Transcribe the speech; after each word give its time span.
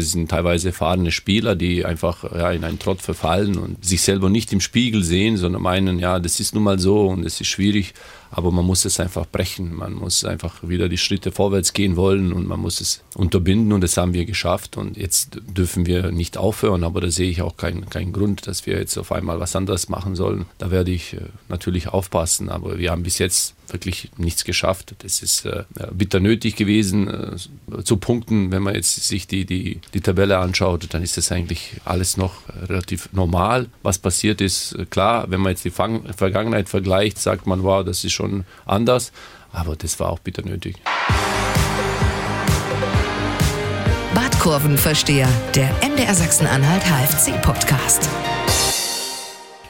das 0.00 0.12
sind 0.12 0.30
teilweise 0.30 0.68
erfahrene 0.68 1.12
Spieler, 1.12 1.54
die 1.54 1.84
einfach 1.84 2.24
ja, 2.34 2.50
in 2.50 2.64
einen 2.64 2.78
Trott 2.78 3.02
verfallen 3.02 3.56
und 3.56 3.84
sich 3.84 4.02
selber 4.02 4.28
nicht 4.28 4.52
im 4.52 4.60
Spiegel 4.60 5.04
sehen, 5.04 5.36
sondern 5.36 5.62
meinen, 5.62 5.98
ja, 5.98 6.18
das 6.18 6.40
ist 6.40 6.54
nun 6.54 6.64
mal 6.64 6.78
so 6.78 7.06
und 7.06 7.24
es 7.24 7.40
ist 7.40 7.48
schwierig, 7.48 7.94
aber 8.30 8.50
man 8.50 8.64
muss 8.64 8.84
es 8.84 9.00
einfach 9.00 9.26
brechen. 9.26 9.74
Man 9.74 9.94
muss 9.94 10.24
einfach 10.24 10.56
wieder 10.62 10.88
die 10.88 10.98
Schritte 10.98 11.32
vorwärts 11.32 11.72
gehen 11.72 11.96
wollen 11.96 12.32
und 12.32 12.46
man 12.46 12.60
muss 12.60 12.80
es 12.80 13.02
unterbinden 13.14 13.72
und 13.72 13.82
das 13.82 13.96
haben 13.96 14.14
wir 14.14 14.24
geschafft 14.24 14.76
und 14.76 14.96
jetzt 14.96 15.38
dürfen 15.56 15.86
wir 15.86 16.10
nicht 16.12 16.36
aufhören, 16.36 16.84
aber 16.84 17.00
da 17.00 17.10
sehe 17.10 17.30
ich 17.30 17.42
auch 17.42 17.56
keinen 17.56 17.88
keinen 17.90 18.12
Grund, 18.12 18.46
dass 18.46 18.66
wir 18.66 18.78
jetzt 18.78 18.96
auf 18.98 19.12
einmal 19.12 19.40
was 19.40 19.56
anderes 19.56 19.88
machen 19.88 20.16
sollen. 20.16 20.46
Da 20.58 20.70
werde 20.70 20.90
ich 20.90 21.14
äh, 21.14 21.20
natürlich 21.48 21.88
aufpassen, 21.88 22.48
aber 22.48 22.78
wir 22.78 22.90
haben 22.90 23.02
bis 23.02 23.18
jetzt 23.18 23.54
wirklich 23.72 24.10
nichts 24.16 24.44
geschafft. 24.44 24.94
Das 24.98 25.22
ist 25.22 25.46
äh, 25.46 25.64
bitter 25.92 26.20
nötig 26.20 26.56
gewesen 26.56 27.08
äh, 27.08 27.82
zu 27.84 27.96
punkten. 27.96 28.50
Wenn 28.50 28.62
man 28.62 28.74
jetzt 28.74 28.94
sich 29.06 29.26
die, 29.26 29.44
die, 29.44 29.80
die 29.94 30.00
Tabelle 30.00 30.38
anschaut, 30.38 30.86
dann 30.90 31.02
ist 31.02 31.16
das 31.16 31.32
eigentlich 31.32 31.74
alles 31.84 32.16
noch 32.16 32.34
relativ 32.68 33.08
normal. 33.12 33.66
Was 33.82 33.98
passiert 33.98 34.40
ist, 34.40 34.76
klar, 34.90 35.30
wenn 35.30 35.40
man 35.40 35.50
jetzt 35.50 35.64
die 35.64 35.70
Fang 35.70 36.12
Vergangenheit 36.14 36.68
vergleicht, 36.68 37.18
sagt 37.18 37.46
man, 37.46 37.62
wow, 37.62 37.84
das 37.84 38.04
ist 38.04 38.12
schon 38.12 38.44
anders. 38.66 39.12
Aber 39.52 39.76
das 39.76 39.98
war 39.98 40.10
auch 40.10 40.20
bitter 40.20 40.42
nötig. 40.42 40.76
Badkurvenversteher, 44.14 45.28
der 45.54 45.70
MDR 45.86 46.14
Sachsen-Anhalt 46.14 46.82
HFC-Podcast. 46.84 48.08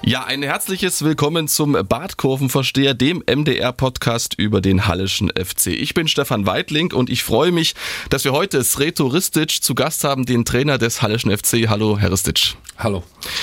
Ja, 0.03 0.25
ein 0.25 0.43
herzliches 0.43 1.05
Willkommen 1.05 1.47
zum 1.47 1.73
Badkurvenversteher, 1.73 2.95
dem 2.95 3.23
MDR-Podcast 3.27 4.35
über 4.39 4.63
den 4.63 4.87
Hallischen 4.87 5.31
FC. 5.31 5.67
Ich 5.67 5.93
bin 5.93 6.09
Stefan 6.09 6.47
Weidling 6.47 6.95
und 6.95 7.11
ich 7.11 7.23
freue 7.23 7.53
mich, 7.53 7.75
dass 8.09 8.25
wir 8.25 8.33
heute 8.33 8.65
Sreto 8.65 9.09
Ristic 9.09 9.63
zu 9.63 9.75
Gast 9.75 10.03
haben, 10.05 10.25
den 10.25 10.47
Trainer 10.47 10.79
des 10.79 11.03
Hallischen 11.03 11.37
FC. 11.37 11.69
Hallo, 11.69 11.99
Herr 11.99 12.13
Ristic. 12.13 12.57
Hallo. 12.79 13.03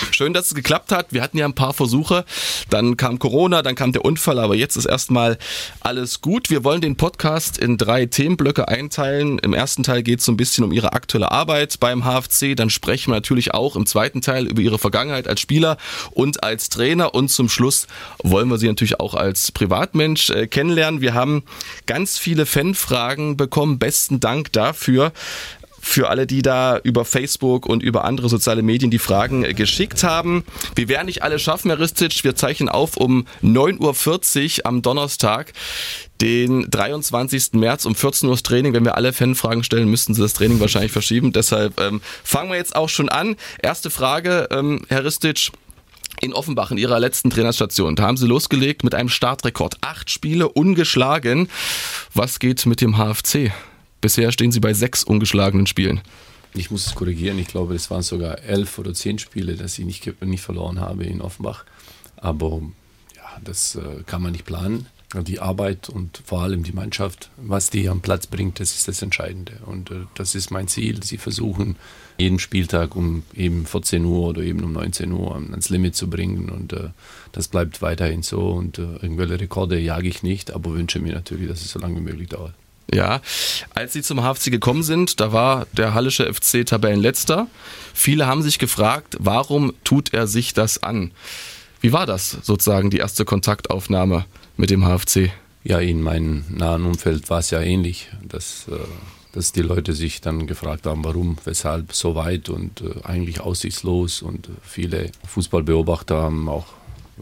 Schön, 0.10 0.34
dass 0.34 0.48
es 0.48 0.56
geklappt 0.56 0.92
hat. 0.92 1.14
Wir 1.14 1.22
hatten 1.22 1.38
ja 1.38 1.46
ein 1.46 1.54
paar 1.54 1.74
Versuche. 1.74 2.26
Dann 2.72 2.98
kam 2.98 3.20
Corona, 3.20 3.62
dann 3.62 3.76
kam 3.76 3.92
der 3.92 4.04
Unfall, 4.04 4.40
aber 4.40 4.56
jetzt 4.56 4.78
ist 4.78 4.88
erstmal 4.88 5.38
alles 5.82 6.22
gut. 6.22 6.50
Wir 6.50 6.64
wollen 6.64 6.82
den 6.82 6.98
Podcast 6.98 7.60
in 7.60 7.78
drei 7.78 8.08
Themenblöcke 8.08 8.68
einteilen. 8.68 9.38
Im 9.38 9.54
ersten 9.54 9.84
Teil 9.84 10.02
geht 10.02 10.20
es 10.20 10.26
so 10.26 10.32
ein 10.32 10.38
bisschen 10.38 10.64
um 10.64 10.72
Ihre 10.72 10.94
aktuelle 10.94 11.32
Arbeit 11.32 11.80
beim 11.80 12.04
HFC. 12.04 12.56
Dann 12.56 12.72
sprechen 12.72 13.12
wir 13.12 13.18
natürlich 13.18 13.54
auch 13.54 13.76
im 13.76 13.86
zweiten 13.86 14.22
Teil 14.22 14.48
über 14.48 14.64
Ihre 14.64 14.80
Vergangenheit 14.80 15.28
als 15.28 15.40
Spieler 15.40 15.78
und 16.10 16.44
als 16.44 16.47
Trainer. 16.56 17.14
Und 17.14 17.30
zum 17.30 17.50
Schluss 17.50 17.88
wollen 18.24 18.50
wir 18.50 18.58
Sie 18.58 18.68
natürlich 18.68 19.00
auch 19.00 19.14
als 19.14 19.52
Privatmensch 19.52 20.30
äh, 20.30 20.48
kennenlernen. 20.48 21.02
Wir 21.02 21.14
haben 21.14 21.44
ganz 21.86 22.18
viele 22.18 22.46
Fanfragen 22.46 23.38
bekommen. 23.38 23.80
Besten 23.80 24.20
Dank 24.20 24.52
dafür 24.54 25.12
für 25.88 26.10
alle, 26.10 26.28
die 26.28 26.42
da 26.42 26.78
über 26.78 27.06
Facebook 27.06 27.66
und 27.66 27.82
über 27.82 28.04
andere 28.04 28.30
soziale 28.30 28.62
Medien 28.62 28.92
die 28.92 29.00
Fragen 29.00 29.44
geschickt 29.56 30.04
haben. 30.04 30.44
Wir 30.76 30.90
werden 30.90 31.06
nicht 31.06 31.24
alle 31.24 31.40
schaffen, 31.40 31.70
Herr 31.70 31.80
Ristic. 31.80 32.24
Wir 32.24 32.36
zeichnen 32.36 32.70
auf 32.70 32.98
um 32.98 33.26
9.40 33.44 34.60
Uhr 34.60 34.66
am 34.66 34.82
Donnerstag 34.82 35.54
den 36.22 36.70
23. 36.70 37.54
März 37.54 37.86
um 37.86 37.96
14 37.96 38.28
Uhr 38.28 38.36
das 38.36 38.44
Training. 38.44 38.74
Wenn 38.74 38.86
wir 38.86 38.96
alle 38.96 39.14
Fanfragen 39.14 39.64
stellen, 39.64 39.90
müssten 39.90 40.14
Sie 40.14 40.22
das 40.22 40.34
Training 40.34 40.60
wahrscheinlich 40.60 40.92
verschieben. 40.92 41.32
Deshalb 41.32 41.80
ähm, 41.80 42.02
fangen 42.24 42.50
wir 42.50 42.58
jetzt 42.58 42.76
auch 42.76 42.90
schon 42.90 43.10
an. 43.10 43.36
Erste 43.62 43.90
Frage, 43.90 44.48
ähm, 44.52 44.82
Herr 44.90 45.06
Ristic. 45.06 45.52
In 46.20 46.34
Offenbach, 46.34 46.72
in 46.72 46.78
Ihrer 46.78 47.00
letzten 47.00 47.30
Trainerstation, 47.30 47.96
da 47.96 48.04
haben 48.04 48.18
Sie 48.18 48.26
losgelegt 48.26 48.84
mit 48.84 48.96
einem 48.96 49.10
Startrekord. 49.10 49.78
Acht 49.82 50.10
Spiele 50.10 50.50
ungeschlagen. 50.50 51.48
Was 52.14 52.40
geht 52.40 52.66
mit 52.66 52.82
dem 52.82 52.98
HFC? 52.98 53.52
Bisher 54.02 54.32
stehen 54.32 54.52
sie 54.52 54.60
bei 54.60 54.74
sechs 54.74 55.04
ungeschlagenen 55.04 55.68
Spielen. 55.68 56.02
Ich 56.54 56.72
muss 56.72 56.88
es 56.88 56.96
korrigieren. 56.96 57.38
Ich 57.40 57.48
glaube, 57.48 57.76
es 57.76 57.92
waren 57.92 58.02
sogar 58.02 58.40
elf 58.44 58.80
oder 58.80 58.94
zehn 58.94 59.20
Spiele, 59.20 59.56
dass 59.56 59.78
ich 59.78 59.86
nicht, 59.86 60.22
nicht 60.22 60.42
verloren 60.42 60.80
habe 60.80 61.04
in 61.04 61.22
Offenbach. 61.22 61.66
Aber 62.16 62.62
ja, 63.16 63.42
das 63.44 63.76
äh, 63.76 64.04
kann 64.06 64.22
man 64.22 64.32
nicht 64.32 64.46
planen. 64.46 64.88
Die 65.14 65.40
Arbeit 65.40 65.88
und 65.88 66.22
vor 66.26 66.42
allem 66.42 66.64
die 66.64 66.74
Mannschaft, 66.74 67.30
was 67.38 67.70
die 67.70 67.88
am 67.88 68.02
Platz 68.02 68.28
bringt, 68.28 68.60
das 68.60 68.72
ist 68.72 68.90
das 68.90 69.02
Entscheidende. 69.02 69.54
Und 69.66 69.90
äh, 69.90 70.06
das 70.16 70.36
ist 70.36 70.52
mein 70.52 70.68
Ziel. 70.68 71.02
Sie 71.02 71.18
versuchen 71.18 71.78
jeden 72.18 72.40
Spieltag 72.40 72.94
um 72.94 73.24
eben 73.34 73.66
14 73.66 74.04
Uhr 74.04 74.28
oder 74.28 74.42
eben 74.42 74.64
um 74.66 74.74
19 74.74 75.14
Uhr 75.14 75.34
ans 75.34 75.70
Limit 75.70 75.96
zu 75.96 76.10
bringen. 76.10 76.50
Und 76.50 76.74
äh, 76.74 76.90
das 77.32 77.48
bleibt 77.48 77.82
weiterhin 77.82 78.22
so. 78.22 78.50
Und 78.50 78.80
äh, 78.80 78.82
irgendwelche 78.82 79.40
Rekorde 79.40 79.80
jage 79.80 80.10
ich 80.10 80.24
nicht, 80.24 80.52
aber 80.52 80.74
wünsche 80.74 81.00
mir 81.00 81.14
natürlich, 81.14 81.48
dass 81.48 81.62
es 81.62 81.72
so 81.72 81.80
lange 81.80 81.96
wie 81.96 82.04
möglich 82.04 82.28
dauert. 82.28 82.54
Ja, 82.94 83.22
als 83.74 83.94
sie 83.94 84.02
zum 84.02 84.22
HFC 84.22 84.52
gekommen 84.52 84.84
sind, 84.84 85.20
da 85.20 85.32
war 85.32 85.68
der 85.74 85.94
Hallische 85.94 86.34
FC 86.34 86.66
Tabellenletzter. 86.66 87.48
Viele 87.94 88.28
haben 88.28 88.42
sich 88.42 88.60
gefragt, 88.60 89.18
warum 89.20 89.74
tut 89.84 90.14
er 90.14 90.28
sich 90.28 90.54
das 90.54 90.84
an? 90.84 91.12
Wie 91.82 91.94
war 91.94 92.06
das 92.06 92.38
sozusagen, 92.42 92.90
die 92.90 92.98
erste 92.98 93.26
Kontaktaufnahme 93.26 94.26
mit 94.58 94.72
dem 94.72 94.84
HFC? 94.84 95.32
Ja, 95.64 95.80
in 95.80 96.02
meinem 96.02 96.44
nahen 96.50 96.86
Umfeld 96.86 97.30
war 97.30 97.40
es 97.40 97.52
ja 97.52 97.62
ähnlich, 97.62 98.10
dass, 98.28 98.68
äh, 98.70 98.78
dass 99.34 99.52
die 99.52 99.62
Leute 99.62 99.94
sich 99.94 100.22
dann 100.22 100.48
gefragt 100.48 100.86
haben, 100.86 101.04
warum, 101.04 101.38
weshalb 101.46 101.94
so 101.94 102.16
weit 102.16 102.50
und 102.50 102.82
äh, 102.82 103.04
eigentlich 103.04 103.42
aussichtslos. 103.42 104.22
Und 104.22 104.50
viele 104.64 105.12
Fußballbeobachter 105.28 106.16
haben 106.16 106.50
auch 106.50 106.66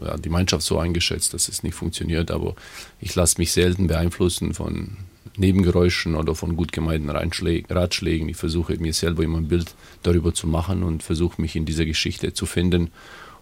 ja, 0.00 0.16
die 0.16 0.28
Mannschaft 0.28 0.64
so 0.64 0.78
eingeschätzt, 0.78 1.34
dass 1.34 1.48
es 1.48 1.62
nicht 1.62 1.74
funktioniert. 1.74 2.30
Aber 2.30 2.54
ich 3.00 3.14
lasse 3.14 3.38
mich 3.38 3.52
selten 3.52 3.86
beeinflussen 3.86 4.54
von 4.54 4.96
Nebengeräuschen 5.36 6.14
oder 6.14 6.34
von 6.34 6.56
gut 6.56 6.72
gemeinten 6.72 7.10
Ratschlägen. 7.10 8.28
Ich 8.28 8.36
versuche 8.36 8.76
mir 8.78 8.92
selber 8.92 9.22
immer 9.22 9.38
ein 9.38 9.48
Bild 9.48 9.74
darüber 10.02 10.32
zu 10.32 10.46
machen 10.46 10.82
und 10.82 11.02
versuche 11.02 11.40
mich 11.42 11.56
in 11.56 11.66
dieser 11.66 11.84
Geschichte 11.84 12.32
zu 12.32 12.46
finden 12.46 12.90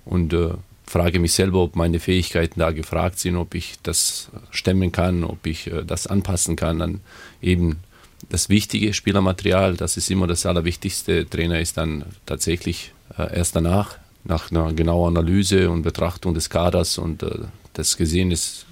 und 0.05 0.33
äh, 0.33 0.55
frage 0.87 1.19
mich 1.19 1.33
selber, 1.33 1.61
ob 1.61 1.77
meine 1.77 2.01
Fähigkeiten 2.01 2.61
da 2.61 2.71
gefragt 2.71 3.19
sind, 3.19 3.37
ob 3.37 3.55
ich 3.55 3.77
das 3.83 4.29
stemmen 4.51 4.93
kann, 4.93 5.25
ob 5.25 5.47
ich 5.47 5.67
äh, 5.67 5.85
das 5.85 6.07
anpassen 6.07 6.57
kann 6.57 6.83
an 6.83 7.01
eben 7.41 7.81
das 8.29 8.49
wichtige 8.49 8.93
Spielermaterial. 8.95 9.77
Das 9.77 9.97
ist 9.97 10.11
immer 10.11 10.27
das 10.27 10.47
Allerwichtigste. 10.47 11.29
Trainer 11.29 11.61
ist 11.61 11.77
dann 11.77 12.05
tatsächlich 12.27 12.93
äh, 13.19 13.37
erst 13.37 13.57
danach, 13.57 13.99
nach 14.25 14.51
einer 14.51 14.73
genauen 14.73 15.17
Analyse 15.17 15.71
und 15.71 15.83
Betrachtung 15.83 16.35
des 16.35 16.49
Kaders 16.49 16.99
und 16.99 17.23
äh, 17.23 17.31
des 17.77 17.97
Gesehenes 17.97 18.67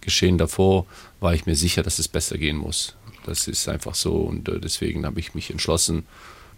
Geschehen 0.00 0.36
davor 0.36 0.86
war 1.20 1.32
ich 1.32 1.46
mir 1.46 1.54
sicher, 1.54 1.84
dass 1.84 2.00
es 2.00 2.08
besser 2.08 2.36
gehen 2.36 2.56
muss. 2.56 2.96
Das 3.24 3.46
ist 3.46 3.68
einfach 3.68 3.94
so 3.94 4.16
und 4.16 4.50
deswegen 4.64 5.06
habe 5.06 5.20
ich 5.20 5.32
mich 5.34 5.50
entschlossen, 5.50 6.06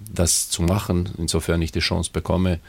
das 0.00 0.48
zu 0.48 0.62
machen, 0.62 1.10
insofern 1.18 1.60
ich 1.60 1.70
die 1.70 1.80
Chance 1.80 2.10
bekomme. 2.10 2.60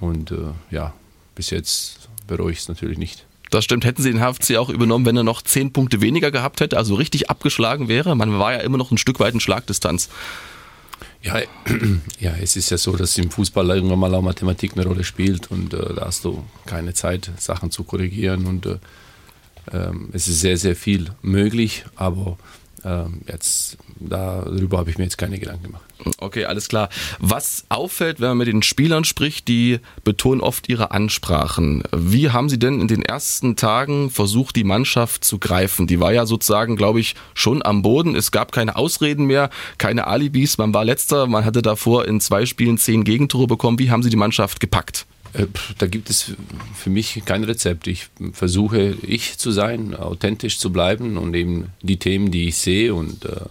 Und 0.00 0.34
ja, 0.72 0.94
bis 1.36 1.50
jetzt 1.50 2.08
bereue 2.26 2.50
ich 2.50 2.58
es 2.58 2.68
natürlich 2.68 2.98
nicht. 2.98 3.24
Das 3.50 3.64
stimmt. 3.64 3.84
Hätten 3.84 4.02
Sie 4.02 4.10
den 4.10 4.20
HFC 4.20 4.56
auch 4.56 4.68
übernommen, 4.68 5.06
wenn 5.06 5.16
er 5.16 5.22
noch 5.22 5.40
zehn 5.42 5.72
Punkte 5.72 6.00
weniger 6.00 6.32
gehabt 6.32 6.60
hätte, 6.60 6.76
also 6.76 6.96
richtig 6.96 7.30
abgeschlagen 7.30 7.86
wäre? 7.86 8.16
Man 8.16 8.38
war 8.40 8.54
ja 8.54 8.58
immer 8.58 8.78
noch 8.78 8.90
ein 8.90 8.98
Stück 8.98 9.20
weit 9.20 9.34
in 9.34 9.40
Schlagdistanz. 9.40 10.08
Ja, 11.22 11.40
ja, 12.20 12.34
es 12.40 12.56
ist 12.56 12.70
ja 12.70 12.78
so, 12.78 12.96
dass 12.96 13.16
im 13.18 13.30
Fußball 13.30 13.68
irgendwann 13.70 14.00
mal 14.00 14.14
auch 14.14 14.22
Mathematik 14.22 14.72
eine 14.72 14.84
Rolle 14.84 15.04
spielt 15.04 15.50
und 15.50 15.74
äh, 15.74 15.94
da 15.94 16.06
hast 16.06 16.24
du 16.24 16.44
keine 16.66 16.94
Zeit, 16.94 17.30
Sachen 17.38 17.70
zu 17.70 17.84
korrigieren 17.84 18.46
und 18.46 18.66
äh, 18.66 18.78
ähm, 19.72 20.10
es 20.12 20.28
ist 20.28 20.40
sehr, 20.40 20.56
sehr 20.56 20.76
viel 20.76 21.10
möglich, 21.22 21.84
aber 21.96 22.38
ähm, 22.86 23.22
jetzt 23.26 23.78
darüber 23.98 24.78
habe 24.78 24.90
ich 24.90 24.98
mir 24.98 25.04
jetzt 25.04 25.18
keine 25.18 25.38
Gedanken 25.40 25.64
gemacht. 25.64 25.82
Okay, 26.18 26.44
alles 26.44 26.68
klar. 26.68 26.88
Was 27.18 27.64
auffällt, 27.68 28.20
wenn 28.20 28.28
man 28.28 28.38
mit 28.38 28.48
den 28.48 28.62
Spielern 28.62 29.04
spricht, 29.04 29.48
die 29.48 29.80
betonen 30.04 30.40
oft 30.40 30.68
ihre 30.68 30.92
Ansprachen. 30.92 31.82
Wie 31.92 32.30
haben 32.30 32.48
Sie 32.48 32.58
denn 32.58 32.80
in 32.80 32.86
den 32.86 33.02
ersten 33.02 33.56
Tagen 33.56 34.10
versucht, 34.10 34.54
die 34.54 34.62
Mannschaft 34.62 35.24
zu 35.24 35.38
greifen? 35.38 35.88
Die 35.88 35.98
war 35.98 36.12
ja 36.12 36.26
sozusagen, 36.26 36.76
glaube 36.76 37.00
ich, 37.00 37.16
schon 37.34 37.64
am 37.64 37.82
Boden. 37.82 38.14
Es 38.14 38.30
gab 38.30 38.52
keine 38.52 38.76
Ausreden 38.76 39.26
mehr, 39.26 39.50
keine 39.78 40.06
Alibis. 40.06 40.58
Man 40.58 40.72
war 40.72 40.84
letzter, 40.84 41.26
man 41.26 41.44
hatte 41.44 41.62
davor 41.62 42.06
in 42.06 42.20
zwei 42.20 42.46
Spielen 42.46 42.78
zehn 42.78 43.02
Gegentore 43.02 43.48
bekommen. 43.48 43.78
Wie 43.80 43.90
haben 43.90 44.02
Sie 44.02 44.10
die 44.10 44.16
Mannschaft 44.16 44.60
gepackt? 44.60 45.06
Äh, 45.32 45.46
da 45.78 45.86
gibt 45.86 46.10
es 46.10 46.32
für 46.74 46.90
mich 46.90 47.22
kein 47.24 47.44
Rezept. 47.44 47.86
Ich 47.86 48.08
versuche, 48.32 48.96
ich 49.02 49.38
zu 49.38 49.50
sein, 49.50 49.94
authentisch 49.94 50.58
zu 50.58 50.72
bleiben 50.72 51.16
und 51.16 51.34
eben 51.34 51.68
die 51.82 51.98
Themen, 51.98 52.30
die 52.30 52.48
ich 52.48 52.56
sehe 52.56 52.94
und 52.94 53.24
äh, 53.24 53.46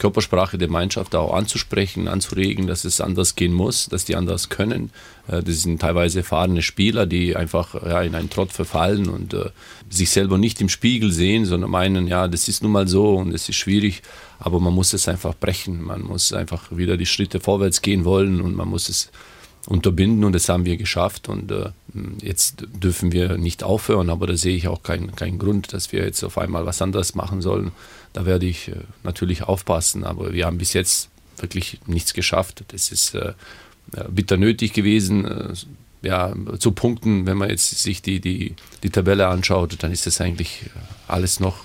Körpersprache 0.00 0.58
der 0.58 0.70
Mannschaft 0.70 1.14
auch 1.14 1.34
anzusprechen, 1.34 2.08
anzuregen, 2.08 2.66
dass 2.66 2.84
es 2.84 3.00
anders 3.00 3.36
gehen 3.36 3.52
muss, 3.52 3.86
dass 3.86 4.06
die 4.06 4.16
anders 4.16 4.48
können. 4.48 4.90
Äh, 5.28 5.42
das 5.42 5.62
sind 5.62 5.80
teilweise 5.80 6.20
erfahrene 6.20 6.62
Spieler, 6.62 7.06
die 7.06 7.36
einfach 7.36 7.74
ja, 7.86 8.02
in 8.02 8.16
einen 8.16 8.30
Trott 8.30 8.50
verfallen 8.50 9.08
und 9.08 9.34
äh, 9.34 9.50
sich 9.88 10.10
selber 10.10 10.38
nicht 10.38 10.60
im 10.60 10.68
Spiegel 10.68 11.12
sehen, 11.12 11.44
sondern 11.44 11.70
meinen, 11.70 12.08
ja, 12.08 12.26
das 12.26 12.48
ist 12.48 12.62
nun 12.62 12.72
mal 12.72 12.88
so 12.88 13.14
und 13.16 13.32
es 13.32 13.48
ist 13.48 13.56
schwierig, 13.56 14.02
aber 14.38 14.58
man 14.58 14.72
muss 14.72 14.94
es 14.94 15.06
einfach 15.06 15.34
brechen. 15.34 15.82
Man 15.84 16.02
muss 16.02 16.32
einfach 16.32 16.76
wieder 16.76 16.96
die 16.96 17.06
Schritte 17.06 17.38
vorwärts 17.38 17.82
gehen 17.82 18.04
wollen 18.04 18.40
und 18.40 18.56
man 18.56 18.68
muss 18.68 18.88
es 18.88 19.10
unterbinden 19.66 20.24
und 20.24 20.32
das 20.32 20.48
haben 20.48 20.64
wir 20.64 20.76
geschafft 20.76 21.28
und 21.28 21.50
äh, 21.50 21.70
jetzt 22.22 22.64
dürfen 22.72 23.12
wir 23.12 23.36
nicht 23.36 23.62
aufhören, 23.62 24.10
aber 24.10 24.26
da 24.26 24.36
sehe 24.36 24.56
ich 24.56 24.68
auch 24.68 24.82
keinen 24.82 25.14
kein 25.16 25.38
Grund, 25.38 25.72
dass 25.72 25.92
wir 25.92 26.04
jetzt 26.04 26.24
auf 26.24 26.38
einmal 26.38 26.66
was 26.66 26.82
anderes 26.82 27.14
machen 27.14 27.42
sollen. 27.42 27.72
Da 28.12 28.26
werde 28.26 28.46
ich 28.46 28.68
äh, 28.68 28.76
natürlich 29.02 29.42
aufpassen, 29.42 30.04
aber 30.04 30.32
wir 30.32 30.46
haben 30.46 30.58
bis 30.58 30.72
jetzt 30.72 31.08
wirklich 31.38 31.80
nichts 31.86 32.14
geschafft. 32.14 32.64
Das 32.68 32.90
ist 32.90 33.14
äh, 33.14 33.34
bitter 34.08 34.36
nötig 34.36 34.72
gewesen. 34.72 35.24
Äh, 35.24 35.54
ja, 36.02 36.32
zu 36.58 36.72
Punkten, 36.72 37.26
wenn 37.26 37.36
man 37.36 37.50
jetzt 37.50 37.78
sich 37.82 38.00
die, 38.00 38.20
die, 38.20 38.54
die 38.82 38.90
Tabelle 38.90 39.28
anschaut, 39.28 39.76
dann 39.82 39.92
ist 39.92 40.06
das 40.06 40.20
eigentlich 40.22 40.70
alles 41.08 41.40
noch 41.40 41.56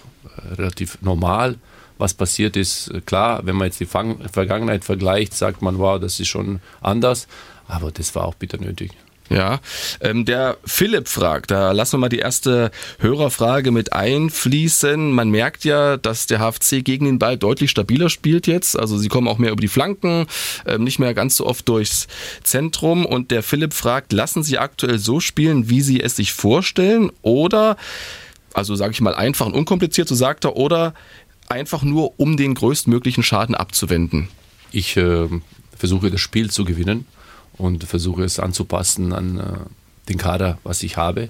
relativ 0.58 0.98
normal, 1.02 1.56
was 1.98 2.14
passiert 2.14 2.58
ist. 2.58 2.92
Klar, 3.06 3.46
wenn 3.46 3.56
man 3.56 3.68
jetzt 3.68 3.80
die 3.80 3.86
Vergangenheit 3.86 4.84
vergleicht, 4.84 5.34
sagt 5.34 5.62
man, 5.62 5.78
wow, 5.78 6.00
das 6.00 6.20
ist 6.20 6.28
schon 6.28 6.60
anders, 6.82 7.28
aber 7.68 7.92
das 7.92 8.16
war 8.16 8.26
auch 8.26 8.36
bitter 8.36 8.58
nötig. 8.58 8.92
Ja, 9.30 9.60
ähm, 10.02 10.24
der 10.26 10.58
Philipp 10.66 11.08
fragt, 11.08 11.50
da 11.50 11.72
lassen 11.72 11.94
wir 11.94 12.02
mal 12.02 12.10
die 12.10 12.20
erste 12.20 12.70
Hörerfrage 13.00 13.72
mit 13.72 13.92
einfließen. 13.92 15.12
Man 15.12 15.32
merkt 15.32 15.66
ja, 15.66 15.98
dass 15.98 16.28
der 16.28 16.40
HFC 16.40 16.84
gegen 16.84 17.06
den 17.06 17.18
Ball 17.18 17.36
deutlich 17.36 17.72
stabiler 17.72 18.10
spielt 18.10 18.46
jetzt. 18.46 18.78
Also 18.78 19.00
sie 19.00 19.08
kommen 19.08 19.28
auch 19.28 19.40
mehr 19.40 19.52
über 19.52 19.62
die 19.62 19.68
Flanken, 19.68 20.28
ähm, 20.68 20.84
nicht 20.84 21.00
mehr 21.00 21.16
ganz 21.16 21.38
so 21.38 21.48
oft 21.48 21.68
durchs 21.68 22.08
Zentrum. 22.44 23.04
Und 23.04 23.32
der 23.32 23.42
Philipp 23.42 23.74
fragt, 23.74 24.14
lassen 24.14 24.44
sie 24.44 24.60
aktuell 24.60 25.00
so 25.00 25.20
spielen, 25.20 25.70
wie 25.70 25.82
sie 25.82 26.02
es 26.02 26.16
sich 26.16 26.32
vorstellen? 26.32 27.12
Oder, 27.24 27.78
also 28.54 28.76
sage 28.76 28.92
ich 28.92 29.02
mal 29.02 29.16
einfach 29.16 29.48
und 29.48 29.56
unkompliziert, 29.56 30.08
so 30.08 30.14
sagt 30.14 30.46
er, 30.46 30.56
oder 30.56 30.94
einfach 31.50 31.82
nur, 31.82 32.20
um 32.20 32.38
den 32.38 32.54
größtmöglichen 32.54 33.24
Schaden 33.24 33.56
abzuwenden? 33.56 34.28
Ich 34.72 34.96
äh, 34.98 35.28
versuche 35.76 36.12
das 36.12 36.22
Spiel 36.22 36.52
zu 36.52 36.64
gewinnen 36.64 37.08
und 37.58 37.84
versuche 37.84 38.24
es 38.24 38.40
anzupassen 38.40 39.14
an 39.14 39.40
äh, 39.40 40.10
den 40.10 40.18
Kader, 40.18 40.60
was 40.64 40.84
ich 40.84 40.98
habe. 40.98 41.30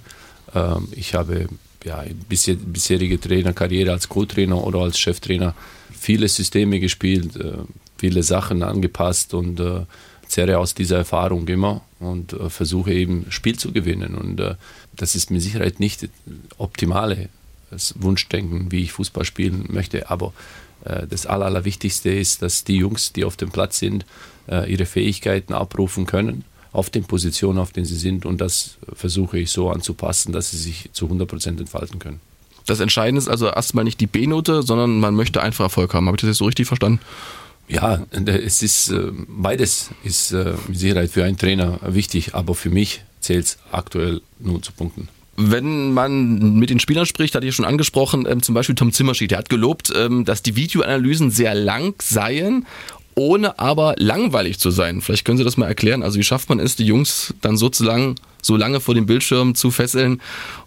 Ähm, 0.54 0.88
ich 0.92 1.14
habe 1.14 1.48
ja 1.84 2.04
bisher, 2.28 2.56
bisherige 2.56 3.20
Trainerkarriere 3.20 3.92
als 3.92 4.10
Co-Trainer 4.10 4.64
oder 4.64 4.80
als 4.80 4.98
Cheftrainer 5.00 5.54
viele 5.92 6.28
Systeme 6.28 6.80
gespielt, 6.80 7.36
äh, 7.36 7.58
viele 7.98 8.24
Sachen 8.24 8.64
angepasst 8.64 9.34
und 9.34 9.60
äh, 9.60 9.86
zerre 10.28 10.58
aus 10.58 10.74
dieser 10.74 10.98
Erfahrung 10.98 11.48
immer 11.48 11.82
und 12.00 12.34
äh, 12.34 12.50
versuche 12.50 12.94
eben 12.94 13.28
Spiel 13.30 13.58
zu 13.58 13.72
gewinnen. 13.72 14.16
Und 14.16 14.40
äh, 14.40 14.56
das 14.96 15.16
ist 15.16 15.32
mit 15.32 15.42
Sicherheit 15.42 15.80
nicht 15.80 16.10
optimale 16.58 17.30
Wunschdenken, 17.96 18.72
wie 18.72 18.84
ich 18.84 18.92
Fußball 18.92 19.26
spielen 19.26 19.66
möchte, 19.70 20.10
aber 20.10 20.34
äh, 20.86 21.08
das 21.08 21.26
Allerwichtigste 21.26 22.10
ist, 22.10 22.42
dass 22.42 22.64
die 22.64 22.78
Jungs, 22.78 23.14
die 23.14 23.26
auf 23.26 23.38
dem 23.38 23.50
Platz 23.50 23.80
sind, 23.80 24.06
äh, 24.48 24.72
ihre 24.72 24.86
Fähigkeiten 24.86 25.54
abrufen 25.54 26.06
können 26.06 26.44
auf 26.72 26.90
den 26.90 27.06
Positionen, 27.06 27.60
auf 27.60 27.72
denen 27.72 27.86
sie 27.86 27.96
sind. 27.96 28.26
Und 28.26 28.42
das 28.42 28.78
versuche 28.94 29.40
ich 29.40 29.52
so 29.52 29.70
anzupassen, 29.70 30.34
dass 30.34 30.52
sie 30.52 30.58
sich 30.58 30.90
zu 30.92 31.06
100 31.06 31.28
Prozent 31.28 31.60
entfalten 31.60 32.00
können. 32.00 32.20
Das 32.66 32.80
Entscheidende 32.80 33.20
ist 33.20 33.28
also 33.28 33.48
erstmal 33.48 33.84
nicht 33.84 34.00
die 34.02 34.08
B-Note, 34.08 34.64
sondern 34.64 35.00
man 35.00 35.16
möchte 35.16 35.42
einfach 35.42 35.66
Erfolg 35.66 35.94
haben. 35.94 36.08
Habe 36.08 36.18
ich 36.18 36.22
das 36.22 36.30
jetzt 36.30 36.38
so 36.38 36.46
richtig 36.46 36.68
verstanden? 36.68 37.00
Ja, 37.68 38.06
es 38.12 38.62
ist 38.62 38.92
äh, 38.92 39.12
beides 39.28 39.90
ist 40.04 40.32
mit 40.32 40.78
Sicherheit 40.78 41.10
für 41.10 41.24
einen 41.24 41.38
Trainer 41.38 41.80
wichtig, 41.82 42.36
aber 42.36 42.54
für 42.54 42.70
mich 42.70 43.02
zählt 43.22 43.46
es 43.46 43.58
aktuell 43.72 44.22
nur 44.40 44.62
zu 44.62 44.72
Punkten 44.72 45.08
wenn 45.38 45.94
man 45.94 46.54
mit 46.58 46.70
den 46.70 46.80
Spielern 46.80 47.06
spricht, 47.06 47.36
hatte 47.36 47.46
ich 47.46 47.56
schon 47.56 47.66
angesprochen, 47.66 48.26
ähm, 48.28 48.42
zum 48.42 48.56
Beispiel 48.56 48.76
Tom 48.76 48.92
Zimmerschied, 48.92 49.32
der 49.32 49.40
hat 49.40 49.50
gelobt, 49.50 49.92
ähm, 49.96 50.24
dass 50.26 50.42
die 50.42 50.56
Videoanalysen 50.56 51.30
sehr 51.30 51.54
lang 51.54 51.96
seien, 52.02 52.66
ohne 53.16 53.58
aber 53.60 53.96
langweilig 53.98 54.60
zu 54.60 54.72
sein. 54.72 55.02
Vielleicht 55.02 55.26
können 55.26 55.38
Sie 55.38 55.44
das 55.44 55.58
mal 55.58 55.68
erklären. 55.68 56.04
Also 56.04 56.20
wie 56.20 56.24
schafft 56.24 56.50
man 56.50 56.60
es, 56.60 56.76
die 56.76 56.86
Jungs 56.86 57.34
dann 57.42 57.58
sozusagen 57.58 58.16
so 58.42 58.58
lange 58.58 58.80
vor 58.82 58.94
dem 58.94 59.06
Bildschirm 59.06 59.56
zu 59.56 59.72
fesseln, 59.72 60.22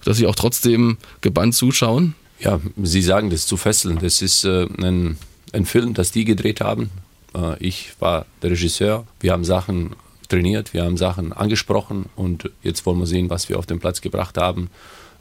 dass 0.04 0.16
sie 0.16 0.26
auch 0.26 0.34
trotzdem 0.34 0.96
gebannt 1.20 1.54
zuschauen? 1.54 2.14
Ja, 2.40 2.60
Sie 2.82 3.02
sagen 3.02 3.30
das 3.30 3.46
zu 3.46 3.56
fesseln. 3.56 3.98
Das 4.00 4.22
ist 4.22 4.44
äh, 4.44 4.66
ein, 4.82 5.18
ein 5.52 5.66
Film, 5.66 5.94
das 5.94 6.10
die 6.10 6.24
gedreht 6.24 6.60
haben. 6.60 6.90
Äh, 7.34 7.62
ich 7.64 7.92
war 8.00 8.26
der 8.42 8.52
Regisseur. 8.52 9.06
Wir 9.20 9.32
haben 9.32 9.44
Sachen 9.44 9.94
trainiert, 10.28 10.74
wir 10.74 10.84
haben 10.84 10.96
Sachen 10.96 11.32
angesprochen 11.32 12.06
und 12.14 12.50
jetzt 12.62 12.84
wollen 12.86 12.98
wir 12.98 13.06
sehen, 13.06 13.30
was 13.30 13.48
wir 13.48 13.58
auf 13.58 13.66
den 13.66 13.80
Platz 13.80 14.00
gebracht 14.00 14.36
haben. 14.36 14.68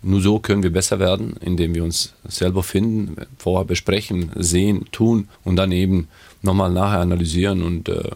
Nur 0.03 0.21
so 0.21 0.39
können 0.39 0.63
wir 0.63 0.71
besser 0.71 0.99
werden, 0.99 1.35
indem 1.41 1.73
wir 1.73 1.83
uns 1.83 2.13
selber 2.27 2.63
finden, 2.63 3.15
vorher 3.37 3.65
besprechen, 3.65 4.31
sehen, 4.35 4.85
tun 4.91 5.27
und 5.43 5.55
dann 5.55 5.71
eben 5.71 6.07
nochmal 6.41 6.71
nachher 6.71 6.99
analysieren 6.99 7.63
und 7.63 7.89
äh, 7.89 8.11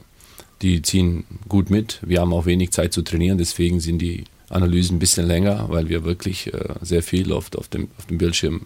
die 0.62 0.82
ziehen 0.82 1.24
gut 1.50 1.70
mit. 1.70 2.00
Wir 2.04 2.22
haben 2.22 2.34
auch 2.34 2.46
wenig 2.46 2.72
Zeit 2.72 2.94
zu 2.94 3.02
trainieren, 3.02 3.38
deswegen 3.38 3.80
sind 3.80 4.00
die 4.00 4.26
Analysen 4.50 4.98
ein 4.98 5.00
bisschen 5.00 5.28
länger, 5.28 5.66
weil 5.70 5.90
wir 5.90 6.04
wirklich 6.04 6.54
äh, 6.54 6.76
sehr 6.82 7.02
viel 7.02 7.32
oft 7.32 7.58
auf 7.58 7.68
dem, 7.68 7.88
auf 7.98 8.06
dem 8.06 8.18
Bildschirm 8.18 8.62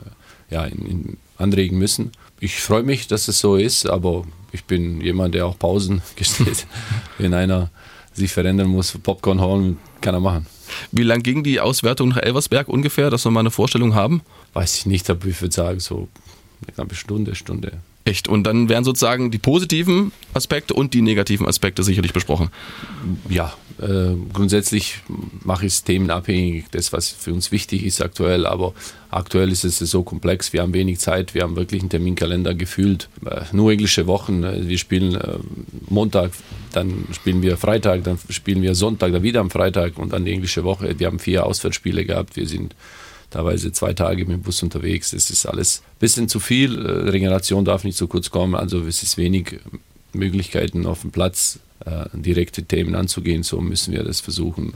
äh, 0.49 0.53
ja, 0.55 0.65
in, 0.65 0.85
in 0.85 1.17
anregen 1.37 1.77
müssen. 1.77 2.11
Ich 2.39 2.59
freue 2.59 2.83
mich, 2.83 3.07
dass 3.07 3.27
es 3.27 3.39
so 3.39 3.55
ist, 3.55 3.85
aber 3.85 4.25
ich 4.51 4.65
bin 4.65 5.01
jemand, 5.01 5.35
der 5.35 5.45
auch 5.45 5.57
Pausen 5.57 6.01
gesteht. 6.15 6.65
Wenn 7.17 7.33
einer 7.33 7.71
sich 8.15 8.31
verändern 8.31 8.67
muss, 8.67 8.91
Popcorn 8.91 9.41
hauen, 9.41 9.77
kann 10.01 10.15
er 10.15 10.19
machen. 10.19 10.45
Wie 10.91 11.03
lang 11.03 11.21
ging 11.21 11.43
die 11.43 11.59
Auswertung 11.59 12.09
nach 12.09 12.17
Elversberg 12.17 12.67
ungefähr, 12.67 13.09
dass 13.09 13.25
wir 13.25 13.31
mal 13.31 13.41
eine 13.41 13.51
Vorstellung 13.51 13.93
haben? 13.93 14.21
Weiß 14.53 14.75
ich 14.75 14.85
nicht, 14.85 15.09
aber 15.09 15.25
ich 15.27 15.41
würde 15.41 15.53
sagen, 15.53 15.79
so 15.79 16.07
eine 16.63 16.73
knappe 16.73 16.95
Stunde, 16.95 17.35
Stunde. 17.35 17.73
Echt. 18.07 18.27
Und 18.27 18.43
dann 18.43 18.69
werden 18.69 18.83
sozusagen 18.83 19.31
die 19.31 19.39
positiven 19.39 20.11
Aspekte 20.35 20.75
und 20.75 20.93
die 20.93 21.01
negativen 21.01 21.47
Aspekte 21.47 21.81
sicherlich 21.81 22.13
besprochen. 22.13 22.49
Ja, 23.29 23.51
äh, 23.81 24.13
grundsätzlich 24.31 24.99
mache 25.43 25.65
ich 25.65 25.73
es 25.73 25.83
themenabhängig, 25.83 26.65
das, 26.69 26.93
was 26.93 27.09
für 27.09 27.33
uns 27.33 27.51
wichtig 27.51 27.83
ist 27.83 28.01
aktuell. 28.01 28.45
Aber 28.45 28.75
aktuell 29.09 29.51
ist 29.51 29.63
es 29.63 29.79
so 29.79 30.03
komplex, 30.03 30.53
wir 30.53 30.61
haben 30.61 30.75
wenig 30.75 30.99
Zeit, 30.99 31.33
wir 31.33 31.41
haben 31.41 31.55
wirklich 31.55 31.81
einen 31.81 31.89
Terminkalender 31.89 32.53
gefühlt. 32.53 33.09
Äh, 33.25 33.41
nur 33.53 33.71
englische 33.71 34.05
Wochen. 34.05 34.43
Äh, 34.43 34.67
wir 34.67 34.77
spielen 34.77 35.15
äh, 35.15 35.39
Montag, 35.89 36.29
dann 36.73 37.07
spielen 37.11 37.41
wir 37.41 37.57
Freitag, 37.57 38.03
dann 38.03 38.19
spielen 38.29 38.61
wir 38.61 38.75
Sonntag, 38.75 39.13
dann 39.13 39.23
wieder 39.23 39.39
am 39.39 39.49
Freitag 39.49 39.97
und 39.97 40.13
dann 40.13 40.25
die 40.25 40.31
englische 40.31 40.63
Woche. 40.63 40.99
Wir 40.99 41.07
haben 41.07 41.17
vier 41.17 41.43
Auswärtsspiele 41.43 42.05
gehabt. 42.05 42.35
Wir 42.35 42.47
sind 42.47 42.75
teilweise 43.35 43.71
zwei 43.73 43.93
Tage 43.93 44.25
mit 44.25 44.33
dem 44.33 44.41
Bus 44.41 44.63
unterwegs. 44.63 45.11
Das 45.11 45.29
ist 45.29 45.45
alles 45.45 45.83
ein 45.85 45.99
bisschen 45.99 46.29
zu 46.29 46.39
viel. 46.39 46.85
Äh, 46.85 47.09
Regeneration 47.09 47.65
darf 47.65 47.83
nicht 47.83 47.97
zu 47.97 48.07
kurz 48.07 48.29
kommen. 48.29 48.55
Also 48.55 48.81
es 48.85 49.03
ist 49.03 49.17
wenig 49.17 49.59
Möglichkeiten 50.13 50.85
auf 50.85 51.01
dem 51.01 51.11
Platz, 51.11 51.59
äh, 51.85 52.05
direkte 52.13 52.63
Themen 52.63 52.95
anzugehen. 52.95 53.43
So 53.43 53.59
müssen 53.59 53.93
wir 53.93 54.03
das 54.03 54.21
versuchen, 54.21 54.73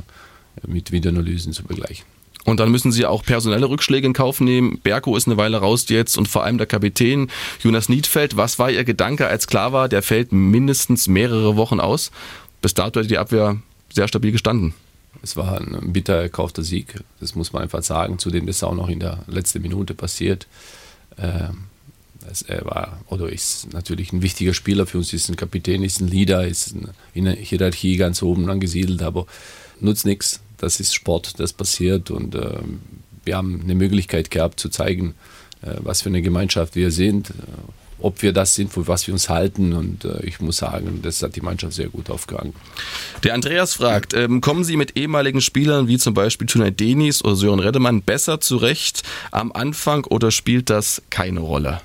äh, 0.62 0.70
mit 0.70 0.92
Videoanalysen 0.92 1.54
zu 1.54 1.64
begleichen. 1.64 2.06
Und 2.46 2.60
dann 2.60 2.72
müssen 2.72 2.92
sie 2.92 3.06
auch 3.06 3.24
personelle 3.24 3.70
Rückschläge 3.70 4.08
in 4.08 4.14
Kauf 4.14 4.42
nehmen. 4.42 4.80
Berko 4.84 5.16
ist 5.16 5.28
eine 5.28 5.38
Weile 5.38 5.58
raus 5.58 5.86
jetzt 5.88 6.18
und 6.18 6.28
vor 6.28 6.44
allem 6.44 6.58
der 6.58 6.68
Kapitän 6.68 7.30
Jonas 7.64 7.88
Niedfeld. 7.88 8.36
Was 8.38 8.60
war 8.60 8.72
Ihr 8.72 8.84
Gedanke, 8.84 9.28
als 9.28 9.48
klar 9.48 9.72
war, 9.72 9.88
der 9.88 10.02
fällt 10.02 10.32
mindestens 10.32 11.08
mehrere 11.08 11.56
Wochen 11.56 11.80
aus? 11.80 12.12
Bis 12.62 12.74
dato 12.74 13.00
hat 13.00 13.10
die 13.10 13.18
Abwehr 13.18 13.58
sehr 13.94 14.08
stabil 14.08 14.32
gestanden. 14.32 14.74
Es 15.22 15.36
war 15.36 15.60
ein 15.60 15.92
bitter 15.94 16.16
erkaufter 16.16 16.64
Sieg, 16.64 17.04
das 17.20 17.36
muss 17.36 17.54
man 17.54 17.64
einfach 17.64 17.84
sagen. 17.84 18.20
Zudem 18.20 18.48
ist 18.48 18.64
auch 18.64 18.76
noch 18.76 18.90
in 18.90 19.00
der 19.00 19.20
letzten 19.28 19.62
Minute 19.62 19.94
passiert. 19.94 20.48
Ähm, 21.18 21.66
er 22.48 22.66
war 22.66 23.02
oder 23.08 23.30
ist 23.30 23.74
natürlich 23.74 24.14
ein 24.14 24.22
wichtiger 24.22 24.54
Spieler 24.54 24.86
für 24.86 24.98
uns, 24.98 25.14
ist 25.14 25.30
ein 25.30 25.36
Kapitän, 25.36 25.84
ist 25.84 26.00
ein 26.00 26.08
Leader, 26.08 26.46
ist 26.46 26.76
in 27.14 27.26
der 27.26 27.36
Hierarchie 27.36 27.98
ganz 27.98 28.22
oben 28.22 28.50
angesiedelt, 28.50 29.02
aber 29.02 29.26
nutzt 29.80 30.06
nichts. 30.06 30.42
Das 30.58 30.80
ist 30.80 30.94
Sport, 30.94 31.40
das 31.40 31.54
passiert 31.54 32.12
und 32.12 32.36
äh, 32.36 32.60
wir 33.24 33.38
haben 33.38 33.62
eine 33.64 33.76
Möglichkeit 33.76 34.30
gehabt 34.30 34.60
zu 34.60 34.70
zeigen, 34.70 35.16
äh, 35.62 35.76
was 35.80 36.02
für 36.02 36.10
eine 36.10 36.22
Gemeinschaft 36.22 36.76
wir 36.76 36.92
sind, 36.92 37.32
ob 38.02 38.22
wir 38.22 38.34
das 38.34 38.56
sind, 38.56 38.72
für 38.72 38.88
was 38.88 39.08
wir 39.08 39.14
uns 39.14 39.30
halten. 39.30 39.74
Und 39.74 40.06
äh, 40.06 40.24
ich 40.24 40.40
muss 40.40 40.58
sagen, 40.58 41.02
das 41.02 41.22
hat 41.22 41.36
die 41.36 41.42
Mannschaft 41.42 41.74
sehr 41.74 41.90
gut 41.90 42.10
aufgehangen. 42.10 42.54
Der 43.24 43.34
Andreas 43.34 43.74
fragt, 43.74 44.14
ähm, 44.14 44.42
kommen 44.42 44.64
Sie 44.64 44.78
mit 44.78 44.98
ehemaligen 44.98 45.42
Spielern 45.42 45.88
wie 45.88 45.98
zum 45.98 46.14
Beispiel 46.14 46.48
Tunay 46.48 46.72
Denis 46.72 47.24
oder 47.24 47.36
Sören 47.36 47.60
Redemann 47.60 48.02
besser 48.02 48.40
zurecht 48.42 49.04
am 49.32 49.52
Anfang 49.52 50.06
oder 50.06 50.32
spielt 50.32 50.70
das 50.70 51.02
keine 51.10 51.42
Rolle? 51.42 51.82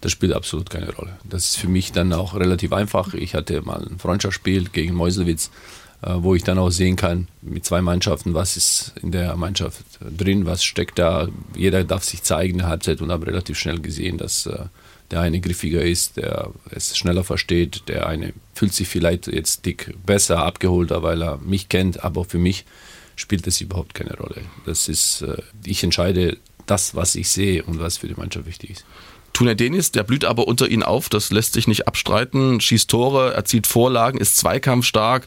Das 0.00 0.12
spielt 0.12 0.34
absolut 0.34 0.70
keine 0.70 0.92
Rolle. 0.92 1.16
Das 1.24 1.44
ist 1.44 1.56
für 1.56 1.68
mich 1.68 1.92
dann 1.92 2.12
auch 2.12 2.34
relativ 2.34 2.72
einfach. 2.72 3.14
Ich 3.14 3.34
hatte 3.34 3.62
mal 3.62 3.82
ein 3.82 3.98
Freundschaftsspiel 3.98 4.68
gegen 4.68 4.94
Meuselwitz, 4.94 5.50
äh, 6.02 6.12
wo 6.16 6.34
ich 6.34 6.44
dann 6.44 6.58
auch 6.58 6.70
sehen 6.70 6.96
kann, 6.96 7.28
mit 7.42 7.64
zwei 7.64 7.80
Mannschaften, 7.80 8.34
was 8.34 8.56
ist 8.56 8.92
in 9.02 9.10
der 9.10 9.36
Mannschaft 9.36 9.84
drin, 10.00 10.46
was 10.46 10.62
steckt 10.62 10.98
da. 10.98 11.28
Jeder 11.56 11.84
darf 11.84 12.04
sich 12.04 12.22
zeigen 12.22 12.52
in 12.52 12.58
der 12.58 12.68
Halbzeit 12.68 13.00
und 13.00 13.10
habe 13.10 13.26
relativ 13.26 13.58
schnell 13.58 13.80
gesehen, 13.80 14.18
dass 14.18 14.46
äh, 14.46 14.66
der 15.10 15.20
eine 15.20 15.40
griffiger 15.40 15.82
ist, 15.82 16.16
der 16.16 16.50
es 16.70 16.96
schneller 16.96 17.24
versteht, 17.24 17.88
der 17.88 18.06
eine 18.06 18.32
fühlt 18.54 18.74
sich 18.74 18.88
vielleicht 18.88 19.26
jetzt 19.26 19.66
dick 19.66 19.94
besser 20.04 20.38
abgeholter, 20.38 21.02
weil 21.02 21.22
er 21.22 21.38
mich 21.38 21.68
kennt, 21.68 22.02
aber 22.04 22.24
für 22.24 22.38
mich 22.38 22.64
spielt 23.14 23.46
das 23.46 23.60
überhaupt 23.60 23.94
keine 23.94 24.16
Rolle. 24.16 24.42
Das 24.64 24.88
ist, 24.88 25.22
äh, 25.22 25.42
ich 25.64 25.82
entscheide 25.82 26.38
das, 26.66 26.94
was 26.94 27.14
ich 27.14 27.28
sehe 27.28 27.62
und 27.62 27.78
was 27.78 27.98
für 27.98 28.08
die 28.08 28.14
Mannschaft 28.14 28.46
wichtig 28.46 28.70
ist. 28.70 28.84
Tuna 29.32 29.54
Denis, 29.54 29.92
der 29.92 30.02
blüht 30.02 30.24
aber 30.24 30.48
unter 30.48 30.68
ihnen 30.68 30.82
auf, 30.82 31.08
das 31.08 31.30
lässt 31.30 31.52
sich 31.52 31.68
nicht 31.68 31.86
abstreiten, 31.86 32.60
schießt 32.60 32.88
Tore, 32.88 33.34
erzielt 33.34 33.66
Vorlagen, 33.66 34.18
ist 34.18 34.38
zweikampfstark, 34.38 35.26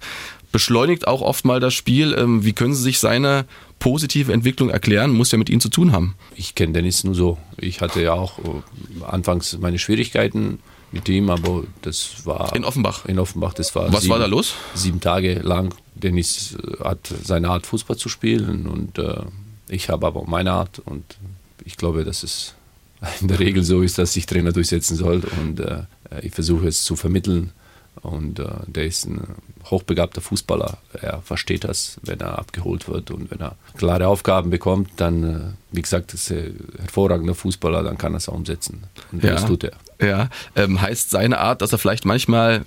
beschleunigt 0.51 1.07
auch 1.07 1.21
oft 1.21 1.45
mal 1.45 1.59
das 1.59 1.73
Spiel. 1.75 2.15
Ähm, 2.17 2.43
wie 2.43 2.53
können 2.53 2.73
Sie 2.73 2.81
sich 2.81 2.99
seine 2.99 3.45
positive 3.79 4.31
Entwicklung 4.31 4.69
erklären? 4.69 5.11
Muss 5.11 5.31
ja 5.31 5.37
mit 5.37 5.49
Ihnen 5.49 5.61
zu 5.61 5.69
tun 5.69 5.91
haben. 5.91 6.15
Ich 6.35 6.55
kenne 6.55 6.73
Dennis 6.73 7.03
nur 7.03 7.15
so. 7.15 7.37
Ich 7.57 7.81
hatte 7.81 8.01
ja 8.01 8.13
auch 8.13 8.39
äh, 8.39 9.03
anfangs 9.05 9.57
meine 9.59 9.79
Schwierigkeiten 9.79 10.59
mit 10.91 11.07
ihm, 11.09 11.29
aber 11.29 11.63
das 11.81 12.25
war. 12.25 12.55
In 12.55 12.63
Offenbach? 12.63 13.05
In 13.05 13.19
Offenbach, 13.19 13.53
das 13.53 13.75
war. 13.75 13.91
Was 13.91 14.01
sieben, 14.01 14.11
war 14.11 14.19
da 14.19 14.25
los? 14.25 14.55
Sieben 14.73 14.99
Tage 14.99 15.39
lang. 15.39 15.73
Dennis 15.95 16.55
äh, 16.55 16.83
hat 16.83 17.11
seine 17.23 17.49
Art, 17.49 17.65
Fußball 17.65 17.97
zu 17.97 18.09
spielen 18.09 18.67
und 18.67 18.97
äh, 18.97 19.21
ich 19.67 19.89
habe 19.89 20.07
aber 20.07 20.23
meine 20.25 20.51
Art 20.51 20.79
und 20.79 21.17
ich 21.65 21.77
glaube, 21.77 22.03
dass 22.03 22.23
es 22.23 22.55
in 23.21 23.27
der 23.27 23.39
Regel 23.39 23.63
so 23.63 23.81
ist, 23.81 23.97
dass 23.97 24.13
sich 24.13 24.25
Trainer 24.25 24.51
durchsetzen 24.51 24.95
soll 24.95 25.21
und 25.41 25.59
äh, 25.59 25.83
ich 26.21 26.33
versuche 26.33 26.67
es 26.67 26.83
zu 26.83 26.95
vermitteln 26.95 27.51
und 28.01 28.39
äh, 28.39 28.47
der 28.67 28.85
ist 28.85 29.05
ein 29.05 29.21
hochbegabter 29.65 30.21
Fußballer. 30.21 30.77
Er 30.93 31.21
versteht 31.21 31.63
das, 31.63 31.99
wenn 32.03 32.19
er 32.19 32.39
abgeholt 32.39 32.87
wird 32.87 33.11
und 33.11 33.31
wenn 33.31 33.39
er 33.39 33.55
klare 33.77 34.07
Aufgaben 34.07 34.49
bekommt, 34.49 34.91
dann, 34.97 35.23
äh, 35.23 35.39
wie 35.71 35.81
gesagt, 35.81 36.13
ist 36.13 36.31
er 36.31 36.51
hervorragender 36.79 37.35
Fußballer, 37.35 37.83
dann 37.83 37.97
kann 37.97 38.13
er 38.13 38.17
es 38.17 38.29
auch 38.29 38.33
umsetzen. 38.33 38.83
Und 39.11 39.23
ja. 39.23 39.31
das 39.31 39.45
tut 39.45 39.63
er. 39.63 39.73
Ja, 40.01 40.29
ähm, 40.55 40.79
heißt 40.81 41.09
seine 41.09 41.39
Art, 41.39 41.61
dass 41.61 41.71
er 41.71 41.77
vielleicht 41.77 42.05
manchmal 42.05 42.65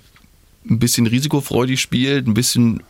ein 0.69 0.79
bisschen 0.79 1.07
risikofreudig 1.07 1.81
spielt, 1.81 2.27
ein 2.27 2.33
bisschen 2.33 2.83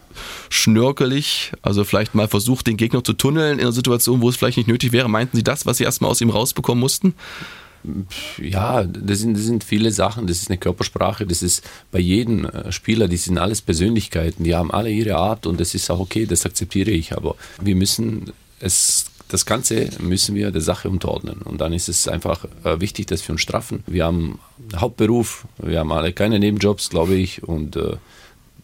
schnörkelig, 0.50 1.53
also 1.62 1.83
vielleicht 1.83 2.13
mal 2.13 2.27
versucht, 2.27 2.67
den 2.67 2.77
Gegner 2.77 3.03
zu 3.03 3.13
tunneln 3.13 3.53
in 3.53 3.62
einer 3.62 3.71
Situation, 3.71 4.21
wo 4.21 4.29
es 4.29 4.35
vielleicht 4.35 4.57
nicht 4.57 4.67
nötig 4.67 4.91
wäre. 4.91 5.09
Meinten 5.09 5.38
Sie 5.38 5.43
das, 5.43 5.65
was 5.65 5.77
Sie 5.77 5.83
erstmal 5.83 6.12
aus 6.12 6.21
ihm 6.21 6.29
rausbekommen 6.29 6.79
mussten? 6.79 7.15
Ja, 8.41 8.83
das 8.83 9.19
sind, 9.19 9.35
das 9.35 9.43
sind 9.43 9.63
viele 9.63 9.91
Sachen. 9.91 10.27
Das 10.27 10.37
ist 10.37 10.49
eine 10.49 10.57
Körpersprache. 10.57 11.25
Das 11.25 11.41
ist 11.41 11.63
bei 11.91 11.99
jedem 11.99 12.45
äh, 12.45 12.71
Spieler, 12.71 13.07
die 13.07 13.17
sind 13.17 13.37
alles 13.37 13.61
Persönlichkeiten. 13.61 14.43
Die 14.43 14.55
haben 14.55 14.71
alle 14.71 14.89
ihre 14.89 15.15
Art 15.15 15.45
und 15.45 15.59
das 15.59 15.75
ist 15.75 15.89
auch 15.89 15.99
okay, 15.99 16.25
das 16.25 16.45
akzeptiere 16.45 16.91
ich. 16.91 17.15
Aber 17.15 17.35
wir 17.61 17.75
müssen 17.75 18.31
es 18.59 19.05
das 19.33 19.47
Ganze 19.47 19.89
müssen 19.99 20.35
wir 20.35 20.51
der 20.51 20.61
Sache 20.61 20.87
unterordnen. 20.89 21.41
Und 21.41 21.59
dann 21.59 21.73
ist 21.73 21.89
es 21.89 22.07
einfach 22.07 22.45
äh, 22.63 22.79
wichtig, 22.79 23.07
dass 23.07 23.27
wir 23.27 23.33
uns 23.33 23.41
straffen. 23.41 23.83
Wir 23.87 24.05
haben 24.05 24.39
Hauptberuf, 24.75 25.47
wir 25.57 25.79
haben 25.79 25.91
alle 25.91 26.13
keine 26.13 26.37
Nebenjobs, 26.39 26.91
glaube 26.91 27.15
ich. 27.15 27.41
Und 27.41 27.75
äh, 27.75 27.95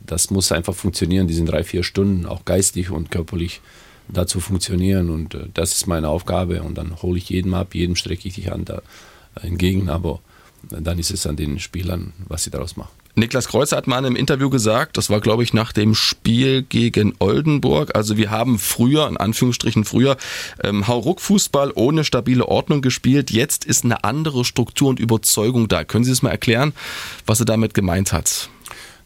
das 0.05 0.29
muss 0.29 0.51
einfach 0.51 0.75
funktionieren, 0.75 1.27
diese 1.27 1.43
drei, 1.43 1.63
vier 1.63 1.81
Stunden, 1.81 2.27
auch 2.27 2.45
geistig 2.45 2.91
und 2.91 3.09
körperlich 3.09 3.61
dazu 4.09 4.39
funktionieren. 4.39 5.09
Und 5.09 5.33
äh, 5.33 5.47
das 5.55 5.73
ist 5.73 5.88
meine 5.88 6.07
Aufgabe. 6.07 6.61
Und 6.61 6.77
dann 6.77 7.01
hole 7.01 7.17
ich 7.17 7.29
jedem 7.29 7.55
ab, 7.55 7.73
jedem 7.73 7.95
strecke 7.95 8.27
ich 8.27 8.35
die 8.35 8.51
Hand 8.51 8.69
da 8.69 8.83
entgegen. 9.41 9.89
Aber 9.89 10.19
dann 10.69 11.00
ist 11.00 11.12
es 11.12 11.25
an 11.25 11.36
den 11.36 11.60
Spielern, 11.60 12.13
was 12.27 12.43
sie 12.43 12.50
daraus 12.50 12.75
machen. 12.75 12.91
Niklas 13.15 13.48
Kreuzer 13.48 13.77
hat 13.77 13.88
mal 13.88 14.00
in 14.00 14.05
einem 14.05 14.15
Interview 14.15 14.50
gesagt, 14.50 14.98
das 14.98 15.10
war 15.10 15.19
glaube 15.19 15.43
ich 15.43 15.53
nach 15.53 15.74
dem 15.74 15.96
Spiel 15.96 16.63
gegen 16.63 17.15
Oldenburg, 17.19 17.96
also 17.96 18.17
wir 18.17 18.29
haben 18.29 18.60
früher, 18.60 19.08
in 19.08 19.17
Anführungsstrichen 19.17 19.84
früher, 19.84 20.15
ähm, 20.63 20.88
Hauruck-Fußball 20.88 21.72
ohne 21.75 22.03
stabile 22.03 22.48
Ordnung 22.48 22.81
gespielt, 22.81 23.31
jetzt 23.31 23.65
ist 23.65 23.84
eine 23.84 24.03
andere 24.03 24.46
Struktur 24.46 24.89
und 24.89 25.00
Überzeugung 25.00 25.67
da. 25.67 25.84
Können 25.84 26.05
Sie 26.05 26.12
es 26.12 26.22
mal 26.22 26.31
erklären, 26.31 26.74
was 27.25 27.39
er 27.39 27.46
damit 27.46 27.74
gemeint 27.74 28.13
hat? 28.13 28.50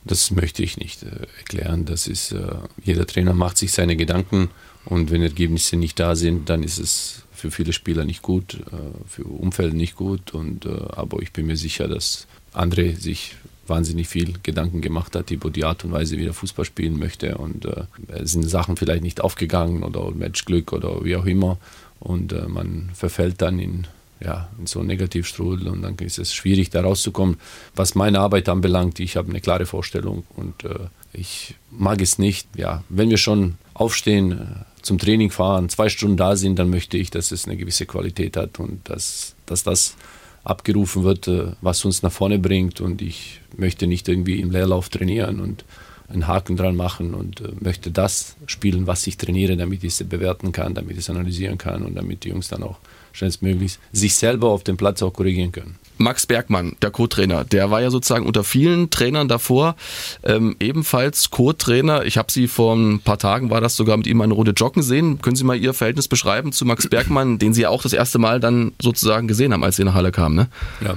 Das 0.05 0.31
möchte 0.31 0.63
ich 0.63 0.77
nicht 0.77 1.03
äh, 1.03 1.27
erklären. 1.37 1.85
Das 1.85 2.07
ist, 2.07 2.33
äh, 2.33 2.55
jeder 2.83 3.07
Trainer 3.07 3.33
macht 3.33 3.57
sich 3.57 3.71
seine 3.71 3.95
Gedanken 3.95 4.49
und 4.85 5.11
wenn 5.11 5.21
Ergebnisse 5.21 5.77
nicht 5.77 5.99
da 5.99 6.15
sind, 6.15 6.49
dann 6.49 6.61
ist 6.61 6.77
es 6.77 7.22
für 7.43 7.51
viele 7.51 7.73
Spieler 7.73 8.05
nicht 8.05 8.21
gut, 8.21 8.53
äh, 8.53 9.05
für 9.05 9.25
Umfeld 9.25 9.73
nicht 9.73 9.97
gut. 9.97 10.33
Und, 10.33 10.65
äh, 10.65 10.69
aber 10.95 11.21
ich 11.21 11.33
bin 11.33 11.45
mir 11.45 11.57
sicher, 11.57 11.89
dass 11.89 12.25
André 12.53 12.95
sich 12.95 13.35
wahnsinnig 13.67 14.07
viel 14.07 14.35
Gedanken 14.43 14.79
gemacht 14.79 15.13
hat 15.13 15.29
über 15.29 15.49
die 15.49 15.65
Art 15.65 15.83
und 15.83 15.91
Weise, 15.91 16.17
wie 16.17 16.25
er 16.25 16.33
Fußball 16.33 16.63
spielen 16.63 16.97
möchte. 16.97 17.37
Und 17.37 17.65
äh, 17.65 17.83
sind 18.21 18.49
Sachen 18.49 18.77
vielleicht 18.77 19.03
nicht 19.03 19.19
aufgegangen 19.19 19.83
oder 19.83 20.11
Matchglück 20.11 20.71
oder 20.71 21.03
wie 21.03 21.17
auch 21.17 21.25
immer. 21.25 21.57
Und 21.99 22.31
äh, 22.31 22.47
man 22.47 22.91
verfällt 22.93 23.41
dann 23.41 23.59
in, 23.59 23.87
ja, 24.21 24.47
in 24.57 24.65
so 24.65 24.79
einen 24.79 24.87
Negativstrudel 24.87 25.67
und 25.67 25.81
dann 25.81 25.97
ist 25.97 26.19
es 26.19 26.33
schwierig, 26.33 26.69
da 26.69 26.79
rauszukommen. 26.79 27.35
Was 27.75 27.93
meine 27.93 28.21
Arbeit 28.21 28.47
anbelangt, 28.47 29.01
ich 29.01 29.17
habe 29.17 29.29
eine 29.29 29.41
klare 29.41 29.65
Vorstellung 29.65 30.23
und 30.37 30.63
äh, 30.63 30.87
ich 31.11 31.55
mag 31.71 32.01
es 32.01 32.17
nicht. 32.19 32.47
Ja, 32.55 32.85
wenn 32.87 33.09
wir 33.09 33.17
schon 33.17 33.55
aufstehen, 33.73 34.31
äh, 34.31 34.72
zum 34.83 34.99
Training 34.99 35.31
fahren, 35.31 35.69
zwei 35.69 35.89
Stunden 35.89 36.17
da 36.17 36.35
sind, 36.35 36.59
dann 36.59 36.69
möchte 36.69 36.97
ich, 36.97 37.09
dass 37.09 37.31
es 37.31 37.45
eine 37.45 37.57
gewisse 37.57 37.85
Qualität 37.85 38.37
hat 38.37 38.59
und 38.59 38.87
dass, 38.89 39.35
dass 39.45 39.63
das 39.63 39.95
abgerufen 40.43 41.03
wird, 41.03 41.27
äh, 41.27 41.53
was 41.61 41.83
uns 41.85 42.03
nach 42.03 42.11
vorne 42.11 42.37
bringt. 42.37 42.81
Und 42.81 43.01
ich 43.01 43.41
möchte 43.57 43.87
nicht 43.87 44.07
irgendwie 44.07 44.39
im 44.39 44.51
Leerlauf 44.51 44.89
trainieren 44.89 45.39
und 45.39 45.63
einen 46.09 46.27
Haken 46.27 46.57
dran 46.57 46.75
machen 46.75 47.13
und 47.13 47.41
äh, 47.41 47.49
möchte 47.59 47.91
das 47.91 48.35
spielen, 48.45 48.85
was 48.85 49.07
ich 49.07 49.17
trainiere, 49.17 49.55
damit 49.55 49.83
ich 49.83 49.99
es 49.99 50.07
bewerten 50.07 50.51
kann, 50.51 50.73
damit 50.73 50.91
ich 50.91 50.99
es 50.99 51.09
analysieren 51.09 51.57
kann 51.57 51.83
und 51.83 51.95
damit 51.95 52.25
die 52.25 52.29
Jungs 52.29 52.49
dann 52.49 52.63
auch 52.63 52.77
schnellstmöglich 53.13 53.79
sich 53.91 54.15
selber 54.15 54.49
auf 54.49 54.63
dem 54.63 54.77
Platz 54.77 55.01
auch 55.01 55.13
korrigieren 55.13 55.51
können. 55.51 55.75
Max 55.97 56.25
Bergmann, 56.25 56.75
der 56.81 56.91
Co-Trainer, 56.91 57.43
der 57.43 57.71
war 57.71 57.81
ja 57.81 57.91
sozusagen 57.91 58.25
unter 58.25 58.43
vielen 58.43 58.89
Trainern 58.89 59.27
davor 59.27 59.75
ähm, 60.23 60.55
ebenfalls 60.59 61.29
Co-Trainer. 61.29 62.05
Ich 62.05 62.17
habe 62.17 62.31
Sie 62.31 62.47
vor 62.47 62.75
ein 62.75 62.99
paar 62.99 63.19
Tagen, 63.19 63.49
war 63.49 63.61
das 63.61 63.75
sogar 63.75 63.97
mit 63.97 64.07
ihm 64.07 64.21
eine 64.21 64.33
Runde 64.33 64.51
joggen 64.51 64.83
sehen. 64.83 65.21
Können 65.21 65.35
Sie 65.35 65.43
mal 65.43 65.57
Ihr 65.57 65.73
Verhältnis 65.73 66.07
beschreiben 66.07 66.51
zu 66.51 66.65
Max 66.65 66.87
Bergmann, 66.87 67.39
den 67.39 67.53
Sie 67.53 67.61
ja 67.61 67.69
auch 67.69 67.83
das 67.83 67.93
erste 67.93 68.19
Mal 68.19 68.39
dann 68.39 68.73
sozusagen 68.81 69.27
gesehen 69.27 69.53
haben, 69.53 69.63
als 69.63 69.75
Sie 69.75 69.83
nach 69.83 69.93
Halle 69.93 70.11
kamen? 70.11 70.35
Ne? 70.35 70.47
Ja. 70.81 70.95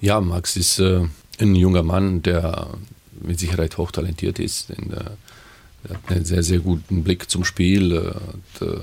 ja, 0.00 0.20
Max 0.20 0.56
ist 0.56 0.78
äh, 0.80 1.02
ein 1.38 1.54
junger 1.54 1.82
Mann, 1.82 2.22
der 2.22 2.68
mit 3.20 3.38
Sicherheit 3.38 3.78
hochtalentiert 3.78 4.38
ist. 4.38 4.70
In, 4.70 4.92
äh, 4.92 5.04
er 5.88 5.94
hat 5.94 6.10
einen 6.10 6.24
sehr, 6.24 6.42
sehr 6.42 6.58
guten 6.58 7.04
Blick 7.04 7.30
zum 7.30 7.44
Spiel. 7.44 7.92
Äh, 7.92 8.60
hat, 8.60 8.68
äh, 8.68 8.80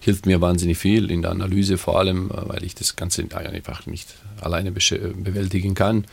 hilft 0.00 0.26
mir 0.26 0.40
wahnsinnig 0.40 0.78
viel 0.78 1.10
in 1.10 1.22
der 1.22 1.30
Analyse, 1.30 1.78
vor 1.78 1.98
allem, 1.98 2.30
äh, 2.30 2.48
weil 2.48 2.64
ich 2.64 2.74
das 2.74 2.96
Ganze 2.96 3.24
einfach 3.34 3.86
nicht 3.86 4.14
alleine 4.42 4.72
bewältigen 4.72 5.74
kann. 5.74 6.04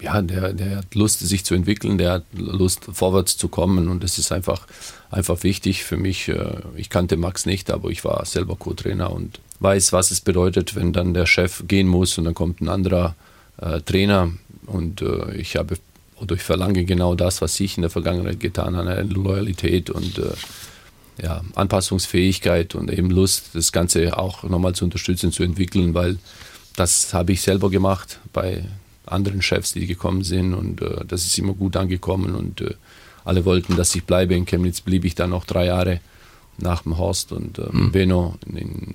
Ja, 0.00 0.20
der, 0.20 0.52
der 0.52 0.76
hat 0.78 0.94
Lust, 0.94 1.20
sich 1.20 1.44
zu 1.44 1.54
entwickeln, 1.54 1.96
der 1.96 2.12
hat 2.12 2.24
Lust, 2.36 2.84
vorwärts 2.92 3.38
zu 3.38 3.48
kommen 3.48 3.88
und 3.88 4.04
das 4.04 4.18
ist 4.18 4.30
einfach, 4.30 4.66
einfach 5.10 5.42
wichtig 5.42 5.84
für 5.84 5.96
mich. 5.96 6.28
Äh, 6.28 6.58
ich 6.76 6.90
kannte 6.90 7.16
Max 7.16 7.46
nicht, 7.46 7.70
aber 7.70 7.88
ich 7.88 8.04
war 8.04 8.24
selber 8.26 8.56
Co-Trainer 8.56 9.10
und 9.10 9.40
weiß, 9.60 9.94
was 9.94 10.10
es 10.10 10.20
bedeutet, 10.20 10.74
wenn 10.74 10.92
dann 10.92 11.14
der 11.14 11.24
Chef 11.24 11.64
gehen 11.66 11.88
muss 11.88 12.18
und 12.18 12.24
dann 12.24 12.34
kommt 12.34 12.60
ein 12.60 12.68
anderer 12.68 13.14
äh, 13.56 13.80
Trainer 13.80 14.32
und 14.66 15.00
äh, 15.00 15.34
ich 15.34 15.56
habe 15.56 15.76
oder 16.20 16.34
ich 16.34 16.42
verlange 16.42 16.84
genau 16.84 17.14
das, 17.14 17.40
was 17.42 17.58
ich 17.60 17.76
in 17.76 17.82
der 17.82 17.90
Vergangenheit 17.90 18.40
getan 18.40 18.76
habe, 18.76 19.02
Loyalität 19.02 19.90
und 19.90 20.18
äh, 20.18 20.32
ja, 21.22 21.42
Anpassungsfähigkeit 21.54 22.74
und 22.74 22.90
eben 22.90 23.10
Lust, 23.10 23.50
das 23.54 23.72
Ganze 23.72 24.18
auch 24.18 24.42
nochmal 24.42 24.74
zu 24.74 24.84
unterstützen, 24.84 25.32
zu 25.32 25.42
entwickeln, 25.42 25.94
weil 25.94 26.18
das 26.76 27.12
habe 27.14 27.32
ich 27.32 27.40
selber 27.40 27.70
gemacht 27.70 28.20
bei 28.32 28.64
anderen 29.06 29.42
Chefs, 29.42 29.72
die 29.72 29.86
gekommen 29.86 30.24
sind 30.24 30.54
und 30.54 30.82
äh, 30.82 31.04
das 31.06 31.24
ist 31.26 31.38
immer 31.38 31.54
gut 31.54 31.76
angekommen 31.76 32.34
und 32.34 32.60
äh, 32.60 32.74
alle 33.24 33.44
wollten, 33.44 33.76
dass 33.76 33.94
ich 33.94 34.04
bleibe. 34.04 34.34
In 34.34 34.46
Chemnitz 34.46 34.80
blieb 34.80 35.04
ich 35.04 35.14
dann 35.14 35.30
noch 35.30 35.44
drei 35.44 35.66
Jahre 35.66 36.00
nach 36.58 36.82
dem 36.82 36.98
Horst 36.98 37.32
und 37.32 37.58
äh, 37.58 37.68
mhm. 37.70 37.92
Benno 37.92 38.34
in, 38.46 38.94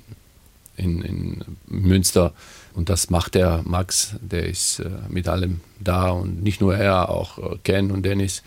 in, 0.77 1.01
in, 1.01 1.43
Münster 1.67 2.33
und 2.73 2.89
das 2.89 3.09
macht 3.09 3.35
der 3.35 3.61
Max, 3.65 4.15
der 4.21 4.47
ist 4.47 4.79
äh, 4.79 4.89
mit 5.09 5.27
allem 5.27 5.61
da 5.79 6.09
und 6.09 6.43
nicht 6.43 6.61
nur 6.61 6.75
er, 6.75 7.09
auch 7.09 7.37
äh, 7.37 7.57
Ken 7.63 7.91
und 7.91 8.03
Dennis 8.03 8.43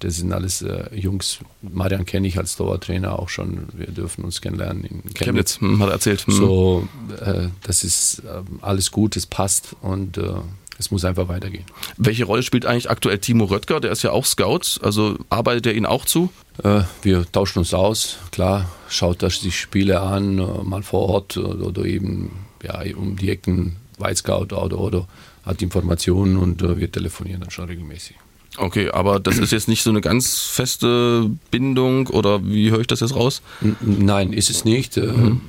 das 0.00 0.16
sind 0.16 0.32
alles 0.32 0.62
äh, 0.62 0.94
Jungs. 0.94 1.38
Marian 1.62 2.04
kenne 2.04 2.28
ich 2.28 2.38
als 2.38 2.56
Torwarttrainer 2.56 3.18
auch 3.18 3.28
schon. 3.28 3.68
Wir 3.72 3.86
dürfen 3.86 4.24
uns 4.24 4.40
kennenlernen 4.40 4.84
in 4.84 5.02
Chemnitz. 5.14 5.58
Chemnitz 5.58 5.60
hm, 5.60 5.82
hat 5.82 5.90
erzählt. 5.90 6.26
Hm. 6.26 6.34
So, 6.34 6.88
äh, 7.20 7.48
das 7.62 7.82
ist 7.82 8.20
äh, 8.20 8.42
alles 8.60 8.90
gut, 8.90 9.16
es 9.16 9.26
passt 9.26 9.74
und 9.80 10.18
äh, 10.18 10.34
es 10.78 10.90
muss 10.90 11.04
einfach 11.06 11.28
weitergehen. 11.28 11.64
Welche 11.96 12.24
Rolle 12.24 12.42
spielt 12.42 12.66
eigentlich 12.66 12.90
aktuell 12.90 13.18
Timo 13.18 13.44
Röttger? 13.44 13.80
Der 13.80 13.90
ist 13.92 14.02
ja 14.02 14.10
auch 14.10 14.26
Scout. 14.26 14.80
Also 14.82 15.16
arbeitet 15.30 15.66
er 15.66 15.74
Ihnen 15.74 15.86
auch 15.86 16.04
zu? 16.04 16.30
Äh, 16.62 16.82
wir 17.00 17.30
tauschen 17.32 17.60
uns 17.60 17.72
aus. 17.72 18.18
Klar, 18.30 18.68
schaut 18.90 19.22
er 19.22 19.30
sich 19.30 19.58
Spiele 19.58 20.00
an, 20.00 20.38
äh, 20.38 20.62
mal 20.62 20.82
vor 20.82 21.08
Ort 21.08 21.38
oder, 21.38 21.68
oder 21.68 21.84
eben 21.86 22.32
ja, 22.62 22.82
um 22.96 23.16
die 23.16 23.30
Ecken, 23.30 23.76
White 23.98 24.16
Scout 24.16 24.54
oder, 24.54 24.78
oder 24.78 25.08
hat 25.46 25.62
Informationen 25.62 26.36
und 26.36 26.60
wir 26.60 26.90
telefonieren 26.90 27.40
dann 27.40 27.50
schon 27.50 27.66
regelmäßig. 27.66 28.16
Okay, 28.56 28.90
aber 28.90 29.20
das 29.20 29.38
ist 29.38 29.52
jetzt 29.52 29.68
nicht 29.68 29.82
so 29.82 29.90
eine 29.90 30.00
ganz 30.00 30.40
feste 30.40 31.30
Bindung 31.50 32.06
oder 32.08 32.44
wie 32.44 32.70
höre 32.70 32.80
ich 32.80 32.86
das 32.86 33.00
jetzt 33.00 33.14
raus? 33.14 33.42
Nein, 33.80 34.32
ist 34.32 34.50
es 34.50 34.64
nicht. 34.64 34.96
Äh, 34.96 35.06
mhm. 35.06 35.40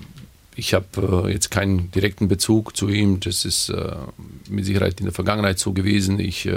Ich 0.56 0.74
habe 0.74 1.26
äh, 1.26 1.32
jetzt 1.32 1.52
keinen 1.52 1.92
direkten 1.92 2.28
Bezug 2.28 2.76
zu 2.76 2.90
ihm. 2.90 3.20
Das 3.20 3.46
ist 3.46 3.70
äh, 3.70 3.96
mit 4.50 4.66
Sicherheit 4.66 5.00
in 5.00 5.06
der 5.06 5.14
Vergangenheit 5.14 5.60
so 5.60 5.74
gewesen. 5.74 6.20
Ich 6.20 6.50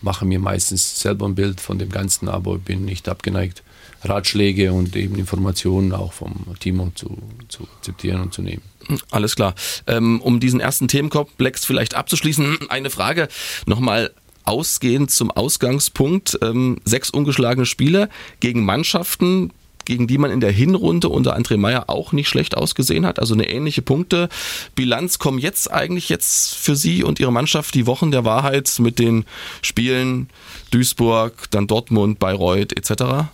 mache 0.00 0.24
mir 0.24 0.38
meistens 0.38 1.00
selber 1.00 1.26
ein 1.26 1.34
Bild 1.34 1.60
von 1.60 1.78
dem 1.78 1.90
Ganzen, 1.90 2.28
aber 2.28 2.58
bin 2.58 2.84
nicht 2.84 3.08
abgeneigt, 3.08 3.62
Ratschläge 4.04 4.72
und 4.72 4.96
eben 4.96 5.16
Informationen 5.16 5.92
auch 5.92 6.12
vom 6.12 6.44
Timo 6.58 6.90
zu, 6.94 7.18
zu 7.48 7.68
akzeptieren 7.76 8.20
und 8.20 8.34
zu 8.34 8.42
nehmen. 8.42 8.62
Alles 9.10 9.36
klar. 9.36 9.54
Ähm, 9.86 10.20
um 10.20 10.40
diesen 10.40 10.60
ersten 10.60 10.88
Themenkomplex 10.88 11.64
vielleicht 11.64 11.94
abzuschließen, 11.94 12.58
eine 12.68 12.90
Frage 12.90 13.28
nochmal 13.66 14.12
ausgehend 14.44 15.10
zum 15.10 15.30
Ausgangspunkt, 15.30 16.38
ähm, 16.42 16.78
sechs 16.84 17.10
ungeschlagene 17.10 17.66
Spiele 17.66 18.08
gegen 18.40 18.64
Mannschaften, 18.64 19.52
gegen 19.84 20.06
die 20.06 20.18
man 20.18 20.30
in 20.30 20.40
der 20.40 20.52
Hinrunde 20.52 21.08
unter 21.08 21.36
André 21.36 21.56
Meyer 21.56 21.88
auch 21.88 22.12
nicht 22.12 22.28
schlecht 22.28 22.56
ausgesehen 22.56 23.06
hat. 23.06 23.18
Also 23.18 23.34
eine 23.34 23.48
ähnliche 23.48 23.82
Punktebilanz. 23.82 25.18
Kommen 25.18 25.38
jetzt 25.38 25.70
eigentlich 25.72 26.08
jetzt 26.08 26.54
für 26.54 26.76
Sie 26.76 27.02
und 27.02 27.20
Ihre 27.20 27.32
Mannschaft 27.32 27.74
die 27.74 27.86
Wochen 27.86 28.10
der 28.10 28.24
Wahrheit 28.24 28.72
mit 28.78 28.98
den 28.98 29.24
Spielen 29.60 30.28
Duisburg, 30.70 31.50
dann 31.50 31.66
Dortmund, 31.66 32.18
Bayreuth 32.18 32.76
etc.? 32.76 33.28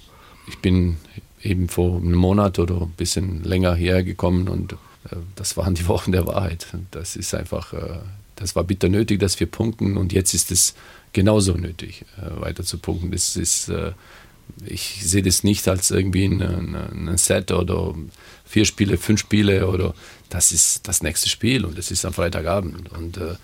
Ich 0.47 0.59
bin 0.59 0.97
eben 1.43 1.69
vor 1.69 1.99
einem 1.99 2.15
Monat 2.15 2.59
oder 2.59 2.81
ein 2.81 2.95
bisschen 2.97 3.45
länger 3.45 3.75
hergekommen 3.75 4.49
und 4.49 4.73
äh, 4.73 5.17
das 5.37 5.57
waren 5.57 5.75
die 5.75 5.87
Wochen 5.89 6.13
der 6.13 6.27
Wahrheit. 6.27 6.67
Das 6.91 7.17
ist 7.17 7.35
einfach, 7.35 7.73
äh, 7.73 7.99
das 8.39 8.55
war 8.57 8.65
bitter 8.65 8.89
nötig, 8.89 9.21
dass 9.21 9.39
wir 9.41 9.47
punkten 9.47 9.97
und 9.97 10.13
jetzt 10.13 10.35
ist 10.35 10.51
es 10.51 10.75
genauso 11.13 11.55
nötig, 11.55 12.05
äh, 12.17 12.41
weiter 12.41 12.65
zu 12.65 12.79
punkten. 12.79 13.11
Das 13.11 13.37
ist, 13.37 13.69
äh, 13.69 13.93
ich 14.65 15.01
sehe 15.03 15.23
das 15.23 15.45
nicht 15.45 15.69
als 15.69 15.91
irgendwie 15.91 16.25
ein, 16.25 16.43
ein, 16.43 17.09
ein, 17.09 17.19
Set 17.19 17.51
oder 17.53 17.95
vier 18.45 18.65
Spiele, 18.65 18.97
fünf 18.97 19.21
Spiele 19.21 19.67
oder 19.67 19.95
das 20.31 20.53
ist 20.53 20.89
das 20.89 21.03
nächste 21.03 21.29
Spiel 21.29 21.65
und 21.65 21.77
das 21.77 21.91
ist 21.91 22.05
am 22.05 22.13
Freitagabend 22.13 22.91
und 22.93 23.17
äh, 23.19 23.35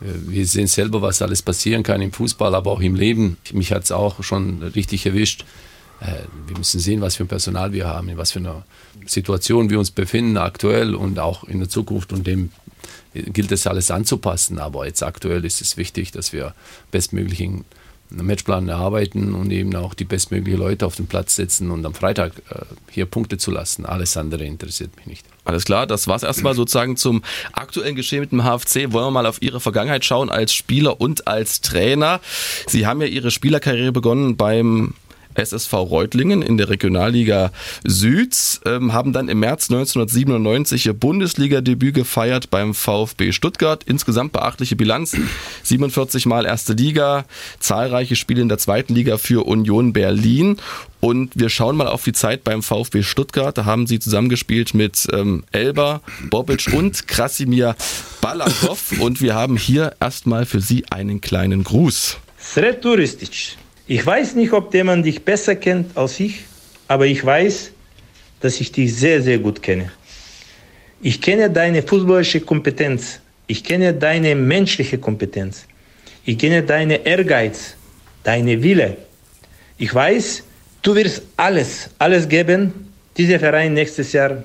wir 0.00 0.46
sehen 0.46 0.66
selber, 0.66 1.02
was 1.02 1.22
alles 1.22 1.42
passieren 1.42 1.82
kann 1.82 2.02
im 2.02 2.12
Fußball, 2.12 2.54
aber 2.54 2.72
auch 2.72 2.80
im 2.80 2.94
Leben. 2.94 3.38
Mich 3.52 3.72
hat 3.72 3.84
es 3.84 3.92
auch 3.92 4.22
schon 4.22 4.62
richtig 4.62 5.06
erwischt. 5.06 5.44
Äh, 6.00 6.24
wir 6.46 6.58
müssen 6.58 6.80
sehen, 6.80 7.00
was 7.00 7.16
für 7.16 7.24
ein 7.24 7.28
Personal 7.28 7.72
wir 7.72 7.86
haben, 7.86 8.08
in 8.08 8.18
was 8.18 8.32
für 8.32 8.40
einer 8.40 8.64
Situation 9.06 9.70
wir 9.70 9.78
uns 9.78 9.90
befinden 9.90 10.36
aktuell 10.36 10.94
und 10.94 11.18
auch 11.18 11.44
in 11.44 11.60
der 11.60 11.68
Zukunft 11.68 12.12
und 12.12 12.26
dem 12.26 12.50
gilt 13.14 13.52
es 13.52 13.66
alles 13.66 13.90
anzupassen. 13.90 14.58
Aber 14.58 14.86
jetzt 14.86 15.02
aktuell 15.02 15.44
ist 15.44 15.60
es 15.60 15.76
wichtig, 15.76 16.12
dass 16.12 16.32
wir 16.32 16.54
bestmöglichen 16.90 17.64
Matchplan 18.10 18.68
erarbeiten 18.68 19.34
und 19.34 19.50
eben 19.50 19.74
auch 19.74 19.94
die 19.94 20.04
bestmöglichen 20.04 20.60
Leute 20.60 20.86
auf 20.86 20.96
den 20.96 21.06
Platz 21.06 21.36
setzen 21.36 21.70
und 21.70 21.84
am 21.84 21.94
Freitag 21.94 22.32
äh, 22.50 22.60
hier 22.90 23.06
Punkte 23.06 23.38
zu 23.38 23.50
lassen. 23.50 23.86
Alles 23.86 24.16
andere 24.16 24.44
interessiert 24.44 24.94
mich 24.96 25.06
nicht. 25.06 25.26
Alles 25.44 25.64
klar, 25.64 25.86
das 25.86 26.06
war 26.06 26.16
es 26.16 26.22
erstmal 26.22 26.54
sozusagen 26.54 26.96
zum 26.96 27.22
aktuellen 27.52 27.96
Geschehen 27.96 28.20
mit 28.20 28.32
dem 28.32 28.44
HFC. 28.44 28.92
Wollen 28.92 29.06
wir 29.06 29.10
mal 29.10 29.26
auf 29.26 29.42
Ihre 29.42 29.60
Vergangenheit 29.60 30.04
schauen 30.04 30.30
als 30.30 30.54
Spieler 30.54 31.00
und 31.00 31.26
als 31.26 31.60
Trainer. 31.60 32.20
Sie 32.66 32.86
haben 32.86 33.00
ja 33.00 33.06
Ihre 33.06 33.30
Spielerkarriere 33.30 33.92
begonnen 33.92 34.36
beim 34.36 34.94
SSV 35.34 35.72
Reutlingen 35.72 36.42
in 36.42 36.56
der 36.56 36.68
Regionalliga 36.68 37.52
Süd, 37.84 38.34
ähm, 38.64 38.92
haben 38.92 39.12
dann 39.12 39.28
im 39.28 39.40
März 39.40 39.70
1997 39.70 40.86
ihr 40.86 40.92
Bundesliga-Debüt 40.92 41.94
gefeiert 41.94 42.50
beim 42.50 42.74
VfB 42.74 43.32
Stuttgart. 43.32 43.82
Insgesamt 43.84 44.32
beachtliche 44.32 44.76
Bilanz, 44.76 45.16
47 45.62 46.26
Mal 46.26 46.46
erste 46.46 46.72
Liga, 46.72 47.24
zahlreiche 47.60 48.16
Spiele 48.16 48.42
in 48.42 48.48
der 48.48 48.58
zweiten 48.58 48.94
Liga 48.94 49.18
für 49.18 49.46
Union 49.46 49.92
Berlin. 49.92 50.56
Und 51.00 51.32
wir 51.34 51.50
schauen 51.50 51.76
mal 51.76 51.86
auf 51.86 52.02
die 52.02 52.12
Zeit 52.12 52.44
beim 52.44 52.62
VfB 52.62 53.02
Stuttgart. 53.02 53.58
Da 53.58 53.66
haben 53.66 53.86
sie 53.86 53.98
zusammengespielt 53.98 54.72
mit 54.72 55.06
ähm, 55.12 55.44
Elber, 55.52 56.00
Bobic 56.30 56.72
und 56.72 57.06
Krasimir 57.06 57.76
Balakov. 58.22 58.92
Und 59.00 59.20
wir 59.20 59.34
haben 59.34 59.58
hier 59.58 59.96
erstmal 60.00 60.46
für 60.46 60.62
Sie 60.62 60.86
einen 60.90 61.20
kleinen 61.20 61.62
Gruß. 61.62 62.16
Sred 62.40 62.80
Turistic. 62.80 63.56
Ich 63.86 64.04
weiß 64.04 64.34
nicht, 64.34 64.52
ob 64.52 64.72
jemand 64.72 65.04
dich 65.04 65.22
besser 65.24 65.56
kennt 65.56 65.96
als 65.96 66.18
ich, 66.18 66.44
aber 66.88 67.06
ich 67.06 67.24
weiß, 67.24 67.70
dass 68.40 68.60
ich 68.60 68.72
dich 68.72 68.94
sehr, 68.94 69.22
sehr 69.22 69.38
gut 69.38 69.62
kenne. 69.62 69.92
Ich 71.02 71.20
kenne 71.20 71.50
deine 71.50 71.82
fußballische 71.82 72.40
Kompetenz. 72.40 73.20
Ich 73.46 73.62
kenne 73.62 73.92
deine 73.92 74.34
menschliche 74.34 74.96
Kompetenz. 74.96 75.66
Ich 76.24 76.38
kenne 76.38 76.62
deine 76.62 77.04
Ehrgeiz, 77.04 77.74
deine 78.22 78.62
Wille. 78.62 78.96
Ich 79.76 79.94
weiß, 79.94 80.44
du 80.80 80.94
wirst 80.94 81.22
alles, 81.36 81.90
alles 81.98 82.26
geben, 82.26 82.72
dieser 83.18 83.38
Verein 83.38 83.74
nächstes 83.74 84.14
Jahr 84.14 84.44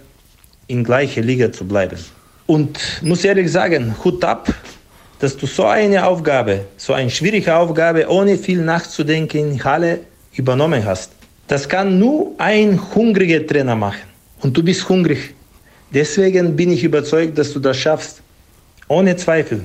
in 0.68 0.84
gleicher 0.84 1.22
Liga 1.22 1.50
zu 1.50 1.66
bleiben. 1.66 1.98
Und 2.46 2.78
muss 3.02 3.24
ehrlich 3.24 3.50
sagen, 3.50 3.96
Hut 4.04 4.22
ab 4.26 4.54
dass 5.20 5.36
du 5.36 5.46
so 5.46 5.66
eine 5.66 6.06
Aufgabe, 6.06 6.66
so 6.78 6.94
eine 6.94 7.10
schwierige 7.10 7.54
Aufgabe, 7.56 8.08
ohne 8.10 8.38
viel 8.38 8.62
nachzudenken 8.62 9.52
in 9.52 9.64
Halle 9.64 10.00
übernommen 10.34 10.84
hast. 10.84 11.12
Das 11.48 11.68
kann 11.68 12.00
nur 12.00 12.34
ein 12.38 12.80
hungriger 12.96 13.46
Trainer 13.46 13.76
machen. 13.76 14.08
Und 14.42 14.56
du 14.56 14.64
bist 14.64 14.88
hungrig. 14.88 15.34
Deswegen 15.94 16.56
bin 16.56 16.72
ich 16.72 16.84
überzeugt, 16.84 17.38
dass 17.38 17.52
du 17.52 17.60
das 17.60 17.78
schaffst. 17.78 18.22
Ohne 18.88 19.16
Zweifel. 19.16 19.62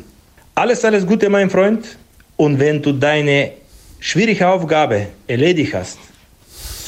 Alles, 0.54 0.84
alles 0.84 1.06
Gute, 1.06 1.28
mein 1.28 1.50
Freund. 1.50 1.96
Und 2.36 2.58
wenn 2.58 2.82
du 2.82 2.92
deine 2.92 3.52
schwierige 4.00 4.48
Aufgabe 4.48 5.08
erledigt 5.26 5.74
hast, 5.74 5.98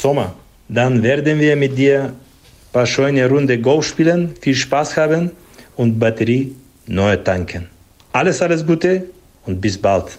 Sommer, 0.01 0.33
dann 0.67 1.01
werden 1.01 1.39
wir 1.39 1.55
mit 1.55 1.77
dir 1.77 2.03
ein 2.05 2.13
paar 2.73 2.85
schöne 2.85 3.29
Runde 3.29 3.59
Golf 3.59 3.85
spielen, 3.85 4.33
viel 4.41 4.55
Spaß 4.55 4.97
haben 4.97 5.31
und 5.77 5.97
Batterie 5.97 6.53
neu 6.87 7.15
tanken. 7.17 7.76
Alles, 8.17 8.41
alles 8.41 8.65
Gute 8.65 9.11
und 9.45 9.61
bis 9.61 9.77
bald. 9.77 10.17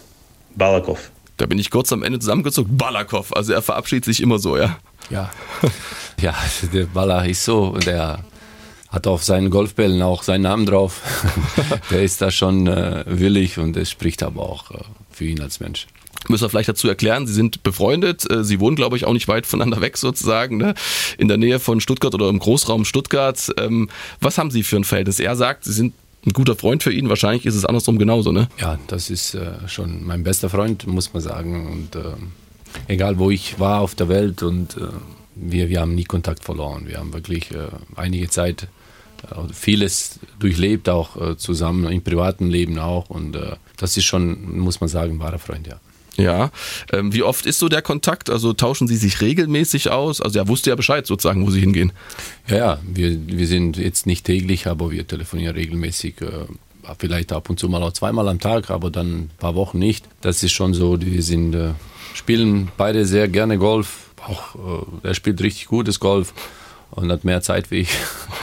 Balakov. 0.54 1.10
Da 1.36 1.46
bin 1.46 1.58
ich 1.58 1.68
kurz 1.68 1.92
am 1.92 2.04
Ende 2.04 2.20
zusammengezogen. 2.20 2.76
Balakov, 2.76 3.34
also 3.34 3.52
er 3.52 3.60
verabschiedet 3.60 4.04
sich 4.04 4.22
immer 4.22 4.38
so, 4.38 4.56
ja. 4.56 4.78
Ja, 5.10 5.32
ja 6.20 6.32
der 6.72 6.84
Baller 6.84 7.26
ist 7.26 7.44
so, 7.44 7.72
der 7.72 8.20
hat 8.88 9.08
auf 9.08 9.24
seinen 9.24 9.50
Golfbällen 9.50 10.00
auch 10.00 10.22
seinen 10.22 10.42
Namen 10.42 10.64
drauf. 10.64 11.02
der 11.90 12.04
ist 12.04 12.22
da 12.22 12.30
schon 12.30 12.68
äh, 12.68 13.02
willig 13.04 13.58
und 13.58 13.76
es 13.76 13.90
spricht 13.90 14.22
aber 14.22 14.42
auch 14.44 14.70
äh, 14.70 14.78
für 15.10 15.24
ihn 15.24 15.40
als 15.40 15.58
Mensch. 15.58 15.88
Müssen 16.28 16.44
wir 16.44 16.50
vielleicht 16.50 16.68
dazu 16.68 16.86
erklären, 16.88 17.26
Sie 17.26 17.34
sind 17.34 17.64
befreundet, 17.64 18.30
äh, 18.30 18.44
Sie 18.44 18.60
wohnen, 18.60 18.76
glaube 18.76 18.96
ich, 18.96 19.06
auch 19.06 19.12
nicht 19.12 19.26
weit 19.26 19.44
voneinander 19.44 19.80
weg 19.80 19.96
sozusagen, 19.96 20.56
ne? 20.56 20.74
in 21.16 21.26
der 21.26 21.36
Nähe 21.36 21.58
von 21.58 21.80
Stuttgart 21.80 22.14
oder 22.14 22.28
im 22.28 22.38
Großraum 22.38 22.84
Stuttgart. 22.84 23.50
Ähm, 23.58 23.90
was 24.20 24.38
haben 24.38 24.52
Sie 24.52 24.62
für 24.62 24.76
ein 24.76 24.84
Verhältnis? 24.84 25.18
Er 25.18 25.34
sagt, 25.34 25.64
Sie 25.64 25.72
sind 25.72 25.94
ein 26.26 26.32
guter 26.32 26.56
Freund 26.56 26.82
für 26.82 26.92
ihn. 26.92 27.08
Wahrscheinlich 27.08 27.46
ist 27.46 27.54
es 27.54 27.64
andersrum 27.64 27.98
genauso, 27.98 28.32
ne? 28.32 28.48
Ja, 28.58 28.78
das 28.88 29.10
ist 29.10 29.34
äh, 29.34 29.68
schon 29.68 30.04
mein 30.04 30.24
bester 30.24 30.50
Freund, 30.50 30.86
muss 30.86 31.12
man 31.12 31.22
sagen. 31.22 31.66
Und 31.66 31.96
äh, 31.96 32.14
egal 32.88 33.18
wo 33.18 33.30
ich 33.30 33.58
war 33.58 33.80
auf 33.80 33.94
der 33.94 34.08
Welt 34.08 34.42
und 34.42 34.76
äh, 34.76 34.88
wir, 35.34 35.68
wir 35.68 35.80
haben 35.80 35.94
nie 35.94 36.04
Kontakt 36.04 36.44
verloren. 36.44 36.86
Wir 36.86 36.98
haben 36.98 37.12
wirklich 37.12 37.50
äh, 37.52 37.68
einige 37.96 38.28
Zeit 38.28 38.68
äh, 39.30 39.52
vieles 39.52 40.18
durchlebt, 40.38 40.88
auch 40.88 41.16
äh, 41.16 41.36
zusammen, 41.36 41.90
im 41.90 42.02
privaten 42.02 42.48
Leben 42.48 42.78
auch. 42.78 43.10
Und 43.10 43.38
das 43.76 43.96
ist 43.96 44.04
schon, 44.04 44.58
muss 44.58 44.80
man 44.80 44.88
sagen, 44.88 45.14
ein 45.14 45.18
wahrer 45.20 45.38
Freund, 45.38 45.66
ja. 45.66 45.80
Ja. 46.18 46.50
Ähm, 46.92 47.14
wie 47.14 47.22
oft 47.22 47.46
ist 47.46 47.60
so 47.60 47.68
der 47.68 47.80
Kontakt? 47.80 48.28
Also 48.28 48.52
tauschen 48.52 48.88
Sie 48.88 48.96
sich 48.96 49.20
regelmäßig 49.20 49.90
aus? 49.90 50.20
Also 50.20 50.38
er 50.40 50.48
wusste 50.48 50.70
ja 50.70 50.76
Bescheid 50.76 51.06
sozusagen, 51.06 51.46
wo 51.46 51.50
Sie 51.50 51.60
hingehen. 51.60 51.92
Ja, 52.48 52.56
ja. 52.56 52.78
Wir, 52.82 53.16
wir 53.26 53.46
sind 53.46 53.76
jetzt 53.76 54.06
nicht 54.06 54.26
täglich, 54.26 54.66
aber 54.66 54.90
wir 54.90 55.06
telefonieren 55.06 55.54
regelmäßig. 55.54 56.20
Äh, 56.20 56.46
vielleicht 56.98 57.32
ab 57.32 57.50
und 57.50 57.58
zu 57.58 57.68
mal 57.68 57.82
auch 57.82 57.92
zweimal 57.92 58.28
am 58.28 58.40
Tag, 58.40 58.70
aber 58.70 58.90
dann 58.90 59.06
ein 59.06 59.30
paar 59.38 59.54
Wochen 59.54 59.78
nicht. 59.78 60.06
Das 60.20 60.42
ist 60.42 60.52
schon 60.52 60.74
so. 60.74 61.00
Wir 61.00 61.22
sind, 61.22 61.54
äh, 61.54 61.72
spielen 62.14 62.70
beide 62.76 63.06
sehr 63.06 63.28
gerne 63.28 63.58
Golf. 63.58 64.10
Auch 64.26 64.54
äh, 65.02 65.08
er 65.08 65.14
spielt 65.14 65.40
richtig 65.40 65.66
gutes 65.66 66.00
Golf 66.00 66.32
und 66.90 67.12
hat 67.12 67.24
mehr 67.24 67.42
Zeit 67.42 67.70
wie 67.70 67.80
ich. 67.80 67.90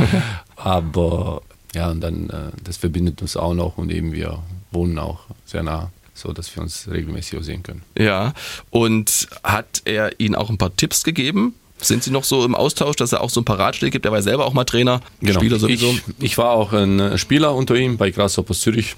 aber 0.56 1.42
ja, 1.74 1.90
und 1.92 2.02
dann, 2.02 2.30
äh, 2.30 2.52
das 2.64 2.78
verbindet 2.78 3.22
uns 3.22 3.36
auch 3.36 3.54
noch 3.54 3.78
und 3.78 3.92
eben 3.92 4.14
wir 4.14 4.44
wohnen 4.72 4.98
auch 4.98 5.22
sehr 5.46 5.64
nah 5.64 5.92
so 6.16 6.34
dass 6.34 6.56
wir 6.56 6.64
uns 6.64 6.88
regelmäßig 6.90 7.44
sehen 7.44 7.62
können. 7.62 7.84
Ja, 7.98 8.34
und 8.72 9.28
hat 9.44 9.82
er 9.86 10.20
Ihnen 10.20 10.34
auch 10.34 10.50
ein 10.50 10.58
paar 10.58 10.76
Tipps 10.76 11.04
gegeben? 11.04 11.54
Sind 11.78 12.04
Sie 12.04 12.12
noch 12.12 12.24
so 12.24 12.44
im 12.46 12.56
Austausch, 12.56 12.96
dass 12.96 13.12
er 13.12 13.22
auch 13.22 13.30
so 13.30 13.42
ein 13.42 13.46
paar 13.46 13.60
Ratschläge 13.60 13.92
gibt? 13.92 14.06
Er 14.06 14.12
war 14.12 14.22
selber 14.22 14.46
auch 14.46 14.54
mal 14.54 14.64
Trainer, 14.64 15.02
genau. 15.20 15.40
Spieler 15.40 15.60
sowieso. 15.60 15.92
Ich, 15.92 16.24
ich, 16.24 16.38
war 16.38 16.52
auch 16.52 16.72
ein 16.72 17.18
Spieler 17.18 17.54
unter 17.54 17.76
ihm 17.76 17.98
bei 17.98 18.12
Grasshoppers 18.12 18.62
Zürich. 18.62 18.96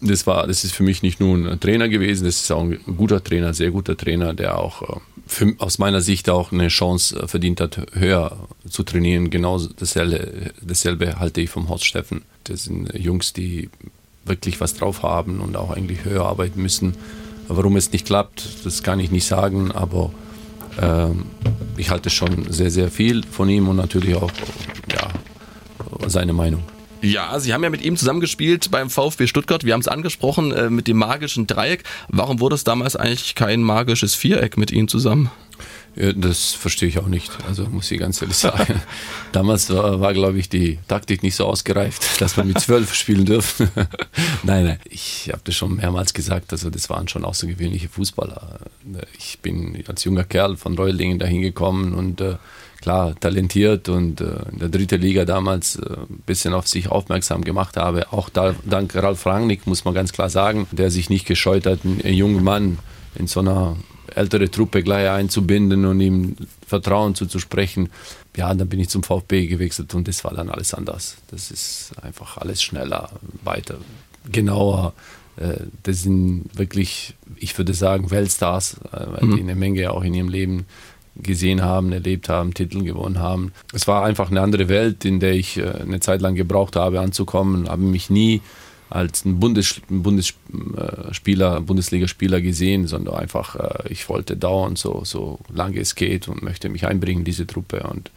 Das, 0.00 0.26
war, 0.26 0.46
das 0.46 0.64
ist 0.64 0.72
für 0.72 0.84
mich 0.84 1.02
nicht 1.02 1.20
nur 1.20 1.36
ein 1.36 1.60
Trainer 1.60 1.88
gewesen, 1.88 2.24
das 2.24 2.40
ist 2.40 2.50
auch 2.52 2.62
ein 2.62 2.78
guter 2.96 3.22
Trainer, 3.22 3.52
sehr 3.52 3.70
guter 3.70 3.96
Trainer, 3.96 4.32
der 4.32 4.56
auch 4.56 4.82
äh, 4.82 5.00
für, 5.26 5.54
aus 5.58 5.78
meiner 5.78 6.00
Sicht 6.00 6.30
auch 6.30 6.52
eine 6.52 6.68
Chance 6.68 7.20
äh, 7.20 7.28
verdient 7.28 7.60
hat, 7.60 7.80
höher 7.92 8.48
zu 8.68 8.84
trainieren. 8.84 9.30
Genau 9.30 9.58
dasselbe, 9.58 10.52
dasselbe 10.62 11.18
halte 11.18 11.40
ich 11.40 11.50
vom 11.50 11.68
Horst 11.68 11.84
Steffen. 11.84 12.22
Das 12.44 12.64
sind 12.64 12.94
Jungs, 12.94 13.32
die 13.32 13.68
wirklich 14.24 14.60
was 14.60 14.74
drauf 14.74 15.02
haben 15.02 15.40
und 15.40 15.56
auch 15.56 15.70
eigentlich 15.70 16.04
höher 16.04 16.24
arbeiten 16.24 16.60
müssen. 16.62 16.94
Warum 17.48 17.76
es 17.76 17.92
nicht 17.92 18.06
klappt, 18.06 18.64
das 18.64 18.82
kann 18.82 19.00
ich 19.00 19.10
nicht 19.10 19.26
sagen, 19.26 19.72
aber 19.72 20.12
ähm, 20.80 21.26
ich 21.76 21.90
halte 21.90 22.10
schon 22.10 22.50
sehr, 22.50 22.70
sehr 22.70 22.90
viel 22.90 23.24
von 23.24 23.48
ihm 23.48 23.68
und 23.68 23.76
natürlich 23.76 24.14
auch 24.14 24.30
ja, 24.92 25.08
seine 26.08 26.32
Meinung. 26.32 26.62
Ja, 27.02 27.40
Sie 27.40 27.54
haben 27.54 27.64
ja 27.64 27.70
mit 27.70 27.82
ihm 27.82 27.96
zusammengespielt 27.96 28.70
beim 28.70 28.90
VfB 28.90 29.26
Stuttgart. 29.26 29.64
Wir 29.64 29.72
haben 29.72 29.80
es 29.80 29.88
angesprochen 29.88 30.52
äh, 30.52 30.68
mit 30.68 30.86
dem 30.86 30.98
magischen 30.98 31.46
Dreieck. 31.46 31.84
Warum 32.08 32.40
wurde 32.40 32.54
es 32.54 32.64
damals 32.64 32.94
eigentlich 32.94 33.34
kein 33.34 33.62
magisches 33.62 34.14
Viereck 34.14 34.58
mit 34.58 34.70
ihm 34.70 34.86
zusammen? 34.86 35.30
Ja, 35.96 36.12
das 36.12 36.52
verstehe 36.52 36.88
ich 36.88 36.98
auch 36.98 37.06
nicht. 37.06 37.30
Also 37.48 37.66
muss 37.66 37.90
ich 37.90 37.98
ganz 37.98 38.22
ehrlich 38.22 38.36
sagen. 38.36 38.80
Damals 39.32 39.70
war, 39.70 40.00
war 40.00 40.12
glaube 40.12 40.38
ich, 40.38 40.48
die 40.48 40.78
Taktik 40.88 41.22
nicht 41.22 41.34
so 41.34 41.46
ausgereift, 41.46 42.20
dass 42.20 42.36
man 42.36 42.46
mit 42.48 42.60
zwölf 42.60 42.94
spielen 42.94 43.24
dürfen. 43.24 43.68
nein, 44.42 44.64
nein, 44.64 44.78
ich 44.88 45.30
habe 45.32 45.42
das 45.44 45.54
schon 45.54 45.76
mehrmals 45.76 46.14
gesagt. 46.14 46.52
Also 46.52 46.70
das 46.70 46.88
waren 46.90 47.08
schon 47.08 47.24
außergewöhnliche 47.24 47.88
Fußballer. 47.88 48.60
Ich 49.18 49.40
bin 49.40 49.82
als 49.88 50.04
junger 50.04 50.24
Kerl 50.24 50.56
von 50.56 50.76
Reulingen 50.76 51.18
dahin 51.18 51.42
gekommen 51.42 51.94
und 51.94 52.20
äh, 52.20 52.36
klar 52.80 53.14
talentiert 53.18 53.88
und 53.88 54.20
äh, 54.20 54.26
in 54.52 54.58
der 54.58 54.68
dritten 54.68 55.00
Liga 55.00 55.24
damals 55.24 55.76
äh, 55.76 55.96
ein 56.08 56.22
bisschen 56.26 56.54
auf 56.54 56.66
sich 56.66 56.88
aufmerksam 56.88 57.42
gemacht 57.42 57.76
habe. 57.76 58.12
Auch 58.12 58.28
da, 58.28 58.54
dank 58.64 58.94
Ralf 58.94 59.26
Rangnick 59.26 59.66
muss 59.66 59.84
man 59.84 59.94
ganz 59.94 60.12
klar 60.12 60.30
sagen, 60.30 60.66
der 60.70 60.90
sich 60.90 61.10
nicht 61.10 61.26
gescheut 61.26 61.66
hat, 61.66 61.80
einen 61.84 62.14
jungen 62.14 62.42
Mann 62.42 62.78
in 63.16 63.26
so 63.26 63.40
einer 63.40 63.76
ältere 64.16 64.50
Truppe 64.50 64.82
gleich 64.82 65.08
einzubinden 65.08 65.84
und 65.84 66.00
ihm 66.00 66.36
Vertrauen 66.66 67.14
zuzusprechen. 67.14 67.90
Ja, 68.36 68.52
dann 68.54 68.68
bin 68.68 68.80
ich 68.80 68.88
zum 68.88 69.02
VfB 69.02 69.46
gewechselt 69.46 69.94
und 69.94 70.06
das 70.08 70.24
war 70.24 70.34
dann 70.34 70.50
alles 70.50 70.74
anders. 70.74 71.16
Das 71.30 71.50
ist 71.50 71.92
einfach 72.02 72.38
alles 72.38 72.62
schneller, 72.62 73.10
weiter, 73.42 73.78
genauer. 74.30 74.92
Äh, 75.36 75.64
das 75.82 76.02
sind 76.02 76.44
wirklich, 76.54 77.14
ich 77.36 77.56
würde 77.58 77.74
sagen, 77.74 78.10
Weltstars, 78.10 78.76
äh, 78.92 79.06
weil 79.06 79.24
mhm. 79.24 79.36
die 79.36 79.42
eine 79.42 79.54
Menge 79.54 79.92
auch 79.92 80.02
in 80.02 80.14
ihrem 80.14 80.28
Leben 80.28 80.66
gesehen 81.16 81.62
haben, 81.62 81.92
erlebt 81.92 82.28
haben, 82.28 82.54
Titel 82.54 82.82
gewonnen 82.82 83.18
haben. 83.18 83.52
Es 83.72 83.86
war 83.86 84.04
einfach 84.04 84.30
eine 84.30 84.40
andere 84.40 84.68
Welt, 84.68 85.04
in 85.04 85.20
der 85.20 85.34
ich 85.34 85.56
äh, 85.56 85.68
eine 85.68 86.00
Zeit 86.00 86.20
lang 86.20 86.34
gebraucht 86.34 86.76
habe 86.76 87.00
anzukommen, 87.00 87.68
habe 87.68 87.82
mich 87.82 88.10
nie 88.10 88.42
als 88.90 89.24
ein 89.24 89.38
Bundes, 89.38 89.80
Bundesspieler, 89.88 91.60
Bundesligaspieler 91.60 92.40
gesehen, 92.40 92.86
sondern 92.88 93.14
einfach, 93.14 93.56
äh, 93.56 93.92
ich 93.92 94.08
wollte 94.08 94.36
dauernd 94.36 94.78
so, 94.78 95.04
so 95.04 95.38
lange 95.52 95.80
es 95.80 95.94
geht 95.94 96.28
und 96.28 96.42
möchte 96.42 96.68
mich 96.68 96.86
einbringen 96.86 97.20
in 97.20 97.24
diese 97.24 97.46
Truppe 97.46 97.84
und 97.84 98.10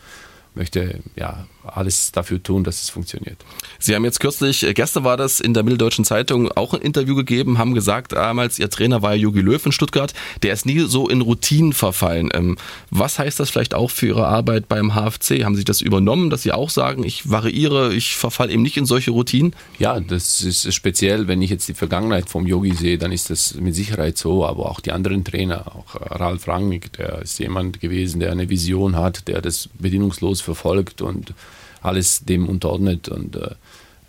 möchte 0.55 0.99
ja 1.15 1.45
alles 1.65 2.11
dafür 2.11 2.41
tun, 2.41 2.63
dass 2.63 2.81
es 2.81 2.89
funktioniert. 2.89 3.37
Sie 3.79 3.95
haben 3.95 4.05
jetzt 4.05 4.19
kürzlich, 4.19 4.63
äh, 4.63 4.73
gestern 4.73 5.03
war 5.03 5.17
das 5.17 5.39
in 5.39 5.53
der 5.53 5.63
Mitteldeutschen 5.63 6.05
Zeitung 6.05 6.51
auch 6.51 6.73
ein 6.73 6.81
Interview 6.81 7.15
gegeben, 7.15 7.57
haben 7.57 7.73
gesagt, 7.73 8.13
damals 8.13 8.59
Ihr 8.59 8.69
Trainer 8.69 9.01
war 9.01 9.15
Jogi 9.15 9.41
Löw 9.41 9.65
in 9.65 9.71
Stuttgart, 9.71 10.13
der 10.41 10.53
ist 10.53 10.65
nie 10.65 10.79
so 10.79 11.09
in 11.09 11.21
Routinen 11.21 11.73
verfallen. 11.73 12.29
Ähm, 12.33 12.57
was 12.89 13.19
heißt 13.19 13.39
das 13.39 13.49
vielleicht 13.49 13.73
auch 13.73 13.89
für 13.89 14.07
Ihre 14.07 14.27
Arbeit 14.27 14.67
beim 14.67 14.93
HFC? 14.93 15.43
Haben 15.43 15.55
Sie 15.55 15.63
das 15.63 15.81
übernommen, 15.81 16.29
dass 16.29 16.43
Sie 16.43 16.51
auch 16.51 16.69
sagen, 16.69 17.03
ich 17.03 17.29
variiere, 17.29 17.93
ich 17.93 18.15
verfalle 18.15 18.51
eben 18.51 18.61
nicht 18.61 18.77
in 18.77 18.85
solche 18.85 19.11
Routinen? 19.11 19.55
Ja, 19.79 19.99
das 19.99 20.41
ist 20.41 20.73
speziell, 20.73 21.27
wenn 21.27 21.41
ich 21.41 21.49
jetzt 21.49 21.67
die 21.67 21.73
Vergangenheit 21.73 22.29
vom 22.29 22.45
Yogi 22.45 22.73
sehe, 22.73 22.97
dann 22.97 23.11
ist 23.11 23.29
das 23.29 23.55
mit 23.55 23.75
Sicherheit 23.75 24.17
so, 24.17 24.45
aber 24.45 24.69
auch 24.69 24.79
die 24.79 24.91
anderen 24.91 25.23
Trainer, 25.23 25.75
auch 25.75 25.95
Ralf 25.95 26.47
Rangnick, 26.47 26.93
der 26.93 27.21
ist 27.21 27.39
jemand 27.39 27.79
gewesen, 27.79 28.19
der 28.19 28.31
eine 28.31 28.49
Vision 28.49 28.95
hat, 28.95 29.27
der 29.27 29.41
das 29.41 29.69
bedingungslos 29.79 30.41
verfolgt 30.41 31.01
und 31.01 31.33
alles 31.83 32.25
dem 32.25 32.47
unterordnet 32.47 33.09
und 33.09 33.35
äh, 33.35 33.55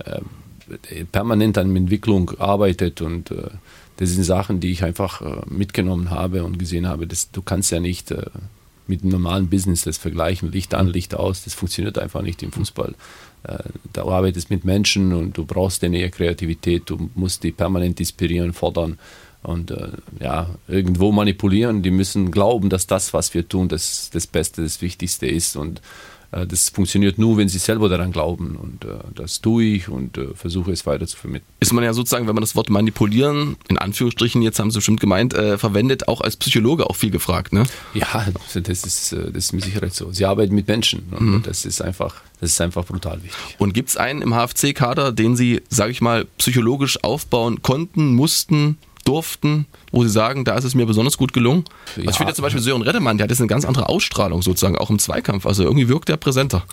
äh, 0.04 1.04
permanent 1.04 1.58
an 1.58 1.74
Entwicklung 1.76 2.30
arbeitet 2.38 3.02
und 3.02 3.30
äh, 3.30 3.50
das 3.96 4.10
sind 4.10 4.24
Sachen, 4.24 4.60
die 4.60 4.72
ich 4.72 4.82
einfach 4.82 5.20
äh, 5.20 5.42
mitgenommen 5.46 6.10
habe 6.10 6.44
und 6.44 6.58
gesehen 6.58 6.88
habe, 6.88 7.06
dass 7.06 7.30
du 7.30 7.42
kannst 7.42 7.70
ja 7.70 7.80
nicht 7.80 8.10
äh, 8.10 8.24
mit 8.87 9.02
einem 9.02 9.12
normalen 9.12 9.48
Business 9.48 9.82
das 9.82 9.98
vergleichen, 9.98 10.50
Licht 10.50 10.74
an, 10.74 10.88
Licht 10.88 11.14
aus, 11.14 11.44
das 11.44 11.54
funktioniert 11.54 11.98
einfach 11.98 12.22
nicht 12.22 12.42
im 12.42 12.52
Fußball. 12.52 12.94
Äh, 13.44 13.58
da 13.92 14.04
arbeitest 14.04 14.50
mit 14.50 14.64
Menschen 14.64 15.12
und 15.12 15.37
du 15.37 15.44
brauchst 15.44 15.84
eine 15.84 16.10
Kreativität, 16.10 16.84
du 16.87 17.10
musst 17.14 17.44
die 17.44 17.52
permanent 17.52 18.00
inspirieren, 18.00 18.52
fordern 18.52 18.98
und 19.42 19.70
äh, 19.70 19.88
ja, 20.20 20.48
irgendwo 20.66 21.12
manipulieren. 21.12 21.82
Die 21.82 21.90
müssen 21.90 22.30
glauben, 22.30 22.70
dass 22.70 22.87
das, 22.87 23.12
was 23.12 23.32
wir 23.34 23.46
tun, 23.46 23.68
das, 23.68 24.10
das 24.10 24.26
Beste, 24.26 24.62
das 24.62 24.80
Wichtigste 24.82 25.26
ist 25.26 25.56
und 25.56 25.80
das 26.47 26.70
funktioniert 26.70 27.18
nur, 27.18 27.37
wenn 27.37 27.49
sie 27.49 27.59
selber 27.59 27.88
daran 27.88 28.12
glauben. 28.12 28.57
Und 28.57 28.85
äh, 28.85 28.94
das 29.14 29.40
tue 29.40 29.64
ich 29.64 29.88
und 29.88 30.18
äh, 30.18 30.35
versuche 30.35 30.73
es 30.73 30.87
weiter 30.87 31.07
zu 31.07 31.16
vermitteln. 31.16 31.47
Ist 31.61 31.73
man 31.73 31.85
ja 31.85 31.92
sozusagen, 31.92 32.27
wenn 32.27 32.35
man 32.35 32.42
das 32.42 32.57
Wort 32.57 32.70
manipulieren, 32.70 33.57
in 33.68 33.79
Anführungsstrichen, 33.79 34.42
jetzt 34.42 34.59
haben 34.59 34.70
Sie 34.70 34.79
bestimmt 34.79 35.01
gemeint, 35.01 35.35
äh, 35.35 35.59
verwendet, 35.59 36.09
auch 36.09 36.20
als 36.20 36.37
Psychologe 36.37 36.88
auch 36.88 36.97
viel 36.97 37.11
gefragt, 37.11 37.53
ne? 37.53 37.64
Ja, 37.94 38.27
das 38.55 38.85
ist, 38.85 39.12
das 39.12 39.12
ist 39.12 39.53
mit 39.53 39.64
Sicherheit 39.64 39.94
so. 39.94 40.12
Sie 40.12 40.25
arbeiten 40.25 40.55
mit 40.55 40.68
Menschen 40.68 41.05
und 41.11 41.27
mhm. 41.27 41.42
das 41.42 41.64
ist 41.64 41.81
einfach, 41.81 42.23
das 42.40 42.51
ist 42.51 42.61
einfach 42.61 42.85
brutal 42.85 43.23
wichtig. 43.23 43.57
Und 43.59 43.75
gibt 43.75 43.90
es 43.90 43.97
einen 43.97 44.23
im 44.23 44.35
HFC-Kader, 44.35 45.12
den 45.12 45.37
Sie, 45.37 45.62
sage 45.68 45.92
ich 45.92 46.01
mal, 46.01 46.25
psychologisch 46.38 47.03
aufbauen 47.03 47.62
konnten, 47.62 48.14
mussten? 48.14 48.79
Durften, 49.05 49.67
wo 49.93 50.03
Sie 50.03 50.11
sagen, 50.11 50.45
da 50.45 50.57
ist 50.57 50.64
es 50.64 50.75
mir 50.75 50.87
besonders 50.87 51.17
gut 51.17 51.33
gelungen? 51.33 51.64
Ja. 51.97 51.99
Also 51.99 52.11
ich 52.11 52.17
finde 52.17 52.31
ja 52.33 52.35
zum 52.35 52.43
Beispiel 52.43 52.62
Sören 52.62 52.83
Reddemann, 52.83 53.19
der 53.19 53.25
hat 53.25 53.31
jetzt 53.31 53.40
eine 53.40 53.49
ganz 53.49 53.64
andere 53.64 53.88
Ausstrahlung 53.88 54.43
sozusagen, 54.43 54.77
auch 54.77 54.90
im 54.90 54.99
Zweikampf. 54.99 55.47
Also 55.47 55.62
irgendwie 55.64 55.88
wirkt 55.88 56.09
er 56.09 56.17
präsenter. 56.17 56.64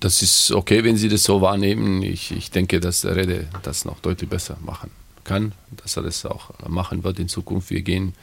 Das 0.00 0.22
ist 0.22 0.52
okay, 0.52 0.84
wenn 0.84 0.96
Sie 0.96 1.08
das 1.08 1.24
so 1.24 1.40
wahrnehmen. 1.40 2.02
Ich, 2.02 2.30
ich 2.30 2.50
denke, 2.50 2.80
dass 2.80 3.02
der 3.02 3.16
Redde 3.16 3.48
das 3.62 3.84
noch 3.84 4.00
deutlich 4.00 4.30
besser 4.30 4.56
machen 4.64 4.90
kann, 5.24 5.52
dass 5.82 5.96
er 5.96 6.02
das 6.02 6.24
auch 6.24 6.50
machen 6.68 7.04
wird 7.04 7.18
in 7.18 7.28
Zukunft. 7.28 7.70
Wir 7.70 7.82
gehen 7.82 8.14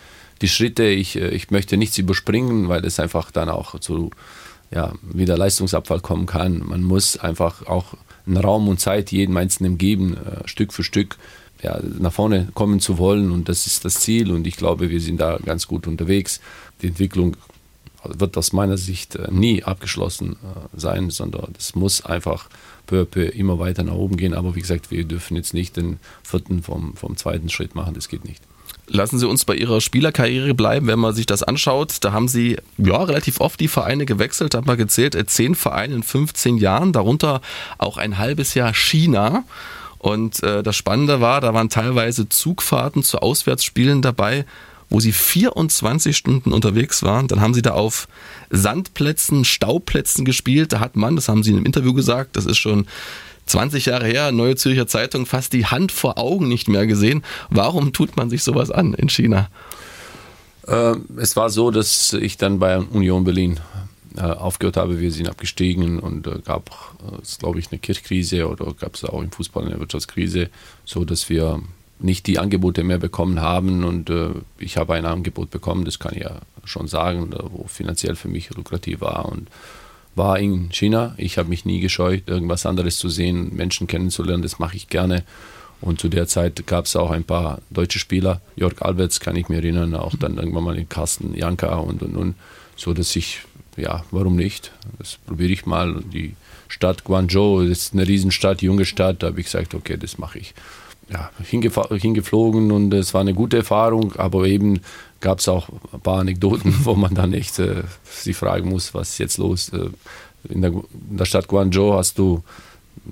die 0.41 0.47
Schritte. 0.47 0.85
Ich, 0.85 1.15
ich 1.15 1.51
möchte 1.51 1.77
nichts 1.77 1.97
überspringen, 1.97 2.69
weil 2.69 2.83
es 2.85 2.99
einfach 2.99 3.31
dann 3.31 3.49
auch 3.49 3.79
zu 3.79 4.11
ja, 4.71 4.93
wieder 5.01 5.37
Leistungsabfall 5.37 5.99
kommen 5.99 6.25
kann. 6.25 6.59
Man 6.65 6.83
muss 6.83 7.17
einfach 7.17 7.65
auch 7.67 7.93
einen 8.25 8.37
Raum 8.37 8.67
und 8.67 8.79
Zeit 8.79 9.11
jedem 9.11 9.37
Einzelnen 9.37 9.77
geben, 9.77 10.17
äh, 10.17 10.47
Stück 10.47 10.73
für 10.73 10.83
Stück 10.83 11.17
ja, 11.61 11.79
nach 11.99 12.13
vorne 12.13 12.49
kommen 12.53 12.79
zu 12.79 12.97
wollen 12.97 13.31
und 13.31 13.49
das 13.49 13.65
ist 13.65 13.85
das 13.85 13.95
Ziel 13.95 14.31
und 14.31 14.45
ich 14.45 14.57
glaube, 14.57 14.89
wir 14.89 15.01
sind 15.01 15.19
da 15.19 15.37
ganz 15.43 15.67
gut 15.67 15.87
unterwegs. 15.87 16.39
Die 16.81 16.87
Entwicklung 16.87 17.37
wird 18.03 18.37
aus 18.37 18.53
meiner 18.53 18.77
Sicht 18.77 19.15
äh, 19.15 19.31
nie 19.31 19.63
abgeschlossen 19.63 20.33
äh, 20.33 20.79
sein, 20.79 21.09
sondern 21.09 21.53
es 21.57 21.75
muss 21.75 22.05
einfach 22.05 22.49
peu 22.85 23.01
à 23.01 23.05
peu 23.05 23.25
immer 23.25 23.59
weiter 23.59 23.83
nach 23.83 23.93
oben 23.95 24.17
gehen. 24.17 24.33
Aber 24.33 24.55
wie 24.55 24.61
gesagt, 24.61 24.91
wir 24.91 25.03
dürfen 25.05 25.35
jetzt 25.35 25.53
nicht 25.53 25.77
den 25.77 25.99
vierten 26.23 26.61
vom, 26.61 26.95
vom 26.95 27.17
zweiten 27.17 27.49
Schritt 27.49 27.75
machen, 27.75 27.93
das 27.93 28.09
geht 28.09 28.25
nicht. 28.25 28.41
Lassen 28.87 29.17
Sie 29.17 29.27
uns 29.27 29.45
bei 29.45 29.55
Ihrer 29.55 29.81
Spielerkarriere 29.81 30.53
bleiben, 30.53 30.85
wenn 30.85 30.99
man 30.99 31.15
sich 31.15 31.25
das 31.25 31.41
anschaut. 31.41 31.97
Da 32.01 32.11
haben 32.11 32.27
Sie 32.27 32.57
ja 32.77 33.01
relativ 33.01 33.41
oft 33.41 33.59
die 33.59 33.67
Vereine 33.67 34.05
gewechselt, 34.05 34.53
hat 34.53 34.67
man 34.67 34.77
gezählt, 34.77 35.15
äh, 35.15 35.25
zehn 35.25 35.55
Vereine 35.55 35.95
in 35.95 36.03
15 36.03 36.57
Jahren, 36.57 36.93
darunter 36.93 37.41
auch 37.79 37.97
ein 37.97 38.17
halbes 38.19 38.53
Jahr 38.53 38.73
China. 38.73 39.43
Und 39.99 40.43
äh, 40.43 40.61
das 40.61 40.75
Spannende 40.75 41.21
war, 41.21 41.41
da 41.41 41.53
waren 41.53 41.69
teilweise 41.69 42.29
Zugfahrten 42.29 43.03
zu 43.03 43.19
Auswärtsspielen 43.19 44.01
dabei, 44.01 44.45
wo 44.89 44.99
sie 44.99 45.11
24 45.11 46.15
Stunden 46.15 46.51
unterwegs 46.51 47.03
waren. 47.03 47.27
Dann 47.27 47.41
haben 47.41 47.53
sie 47.53 47.61
da 47.61 47.71
auf 47.71 48.07
Sandplätzen, 48.49 49.45
Stauplätzen 49.45 50.25
gespielt. 50.25 50.73
Da 50.73 50.79
hat 50.79 50.95
man, 50.95 51.15
das 51.15 51.27
haben 51.27 51.43
sie 51.43 51.51
in 51.51 51.57
einem 51.57 51.65
Interview 51.65 51.93
gesagt, 51.93 52.35
das 52.35 52.45
ist 52.45 52.57
schon 52.57 52.87
20 53.47 53.87
Jahre 53.87 54.07
her, 54.07 54.31
Neue 54.31 54.55
Zürcher 54.55 54.87
Zeitung, 54.87 55.25
fast 55.25 55.53
die 55.53 55.65
Hand 55.65 55.91
vor 55.91 56.17
Augen 56.17 56.47
nicht 56.47 56.67
mehr 56.67 56.87
gesehen. 56.87 57.23
Warum 57.49 57.93
tut 57.93 58.17
man 58.17 58.29
sich 58.29 58.43
sowas 58.43 58.71
an 58.71 58.93
in 58.93 59.09
China? 59.09 59.49
Äh, 60.67 60.95
es 61.17 61.35
war 61.35 61.49
so, 61.49 61.71
dass 61.71 62.13
ich 62.13 62.37
dann 62.37 62.59
bei 62.59 62.79
Union 62.79 63.23
Berlin 63.23 63.59
äh, 64.17 64.21
aufgehört 64.21 64.77
habe. 64.77 64.99
Wir 64.99 65.11
sind 65.11 65.29
abgestiegen 65.29 65.99
und 65.99 66.27
äh, 66.27 66.39
gab 66.43 66.71
es, 67.21 67.37
glaube 67.37 67.59
ich, 67.59 67.71
eine 67.71 67.79
Kirchkrise 67.79 68.47
oder 68.47 68.73
gab 68.73 68.95
es 68.95 69.03
auch 69.03 69.21
im 69.21 69.31
Fußball 69.31 69.65
eine 69.65 69.79
Wirtschaftskrise, 69.79 70.49
so 70.85 71.05
dass 71.05 71.29
wir 71.29 71.61
nicht 71.99 72.27
die 72.27 72.39
Angebote 72.39 72.83
mehr 72.83 72.97
bekommen 72.97 73.41
haben 73.41 73.83
und 73.83 74.09
äh, 74.09 74.29
ich 74.57 74.77
habe 74.77 74.95
ein 74.95 75.05
Angebot 75.05 75.49
bekommen, 75.49 75.85
das 75.85 75.99
kann 75.99 76.13
ich 76.13 76.23
ja 76.23 76.39
schon 76.63 76.87
sagen, 76.87 77.33
wo 77.51 77.65
finanziell 77.67 78.15
für 78.15 78.27
mich 78.27 78.49
lukrativ 78.53 79.01
war 79.01 79.25
und 79.31 79.47
war 80.15 80.39
in 80.39 80.71
China. 80.71 81.13
Ich 81.17 81.37
habe 81.37 81.49
mich 81.49 81.65
nie 81.65 81.79
gescheut, 81.79 82.23
irgendwas 82.27 82.65
anderes 82.65 82.97
zu 82.97 83.09
sehen, 83.09 83.55
Menschen 83.55 83.87
kennenzulernen, 83.87 84.43
das 84.43 84.59
mache 84.59 84.75
ich 84.75 84.89
gerne. 84.89 85.23
Und 85.81 85.99
zu 85.99 86.07
der 86.07 86.27
Zeit 86.27 86.65
gab 86.67 86.85
es 86.85 86.95
auch 86.95 87.11
ein 87.11 87.25
paar 87.25 87.59
deutsche 87.69 87.99
Spieler. 87.99 88.41
Jörg 88.55 88.81
Alberts 88.81 89.19
kann 89.19 89.35
ich 89.35 89.49
mir 89.49 89.57
erinnern, 89.57 89.93
auch 89.93 90.15
dann 90.17 90.37
irgendwann 90.37 90.63
mal 90.63 90.75
den 90.75 90.89
Carsten 90.89 91.35
Janka 91.35 91.75
und 91.75 92.01
und 92.01 92.15
und, 92.15 92.35
so 92.75 92.93
dass 92.93 93.15
ich 93.15 93.41
ja, 93.77 94.03
warum 94.11 94.35
nicht? 94.35 94.71
Das 94.99 95.17
probiere 95.25 95.51
ich 95.51 95.65
mal. 95.65 96.01
Die 96.13 96.35
Stadt 96.67 97.03
Guangzhou 97.03 97.61
ist 97.61 97.93
eine 97.93 98.07
Riesenstadt, 98.07 98.61
junge 98.61 98.85
Stadt. 98.85 99.21
Da 99.23 99.27
habe 99.27 99.39
ich 99.39 99.45
gesagt, 99.45 99.73
okay, 99.73 99.97
das 99.97 100.17
mache 100.17 100.39
ich. 100.39 100.53
Ja, 101.09 101.29
hingeflogen 101.43 102.71
und 102.71 102.91
es 102.93 103.13
war 103.13 103.21
eine 103.21 103.35
gute 103.35 103.57
Erfahrung, 103.57 104.15
aber 104.15 104.45
eben 104.47 104.79
gab 105.19 105.37
es 105.37 105.47
auch 105.47 105.69
ein 105.93 105.99
paar 105.99 106.19
Anekdoten, 106.19 106.73
wo 106.83 106.95
man 106.95 107.13
dann 107.13 107.33
echt 107.33 107.59
äh, 107.59 107.83
sich 108.03 108.35
fragen 108.35 108.69
muss, 108.69 108.93
was 108.93 109.11
ist 109.11 109.17
jetzt 109.19 109.37
los. 109.37 109.69
Äh, 109.69 109.89
in, 110.49 110.61
der, 110.61 110.71
in 110.71 111.17
der 111.17 111.25
Stadt 111.25 111.47
Guangzhou 111.47 111.93
hast 111.93 112.17
du 112.17 112.43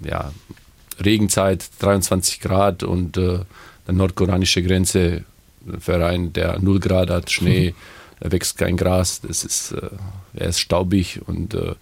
ja, 0.04 0.32
Regenzeit, 0.99 1.69
23 1.80 2.39
Grad 2.39 2.84
und 2.84 3.17
äh, 3.17 3.39
der 3.86 3.93
nordkoreanische 3.93 4.63
Grenze, 4.63 5.23
Verein, 5.80 6.34
der 6.34 6.60
0 6.60 6.80
Grad 6.80 7.10
hat, 7.10 7.32
Schnee. 7.32 7.76
da 8.24 8.32
wächst 8.32 8.58
kein 8.58 8.78
Gras, 8.78 9.20
das 9.20 9.44
ist, 9.44 9.74
äh, 9.74 9.90
er 10.34 10.48
ist 10.48 10.60
staubig 10.60 11.20
und 11.28 11.56
äh, 11.56 11.76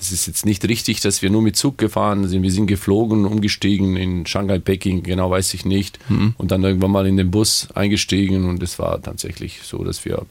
es 0.00 0.10
ist 0.10 0.26
jetzt 0.26 0.46
nicht 0.46 0.66
richtig, 0.66 1.00
dass 1.00 1.20
wir 1.20 1.28
nur 1.28 1.42
mit 1.42 1.54
Zug 1.54 1.76
gefahren 1.76 2.26
sind. 2.26 2.42
Wir 2.42 2.50
sind 2.50 2.66
geflogen, 2.66 3.26
umgestiegen 3.26 3.96
in 3.96 4.24
Shanghai, 4.24 4.58
Peking, 4.58 5.02
genau 5.02 5.30
weiß 5.30 5.52
ich 5.52 5.66
nicht. 5.66 5.98
Mhm. 6.08 6.34
Und 6.38 6.50
dann 6.50 6.64
irgendwann 6.64 6.90
mal 6.90 7.06
in 7.06 7.18
den 7.18 7.30
Bus 7.30 7.68
eingestiegen 7.74 8.48
und 8.48 8.62
es 8.62 8.78
war 8.78 9.02
tatsächlich 9.02 9.60
so, 9.62 9.84
dass 9.84 10.06
wir 10.06 10.24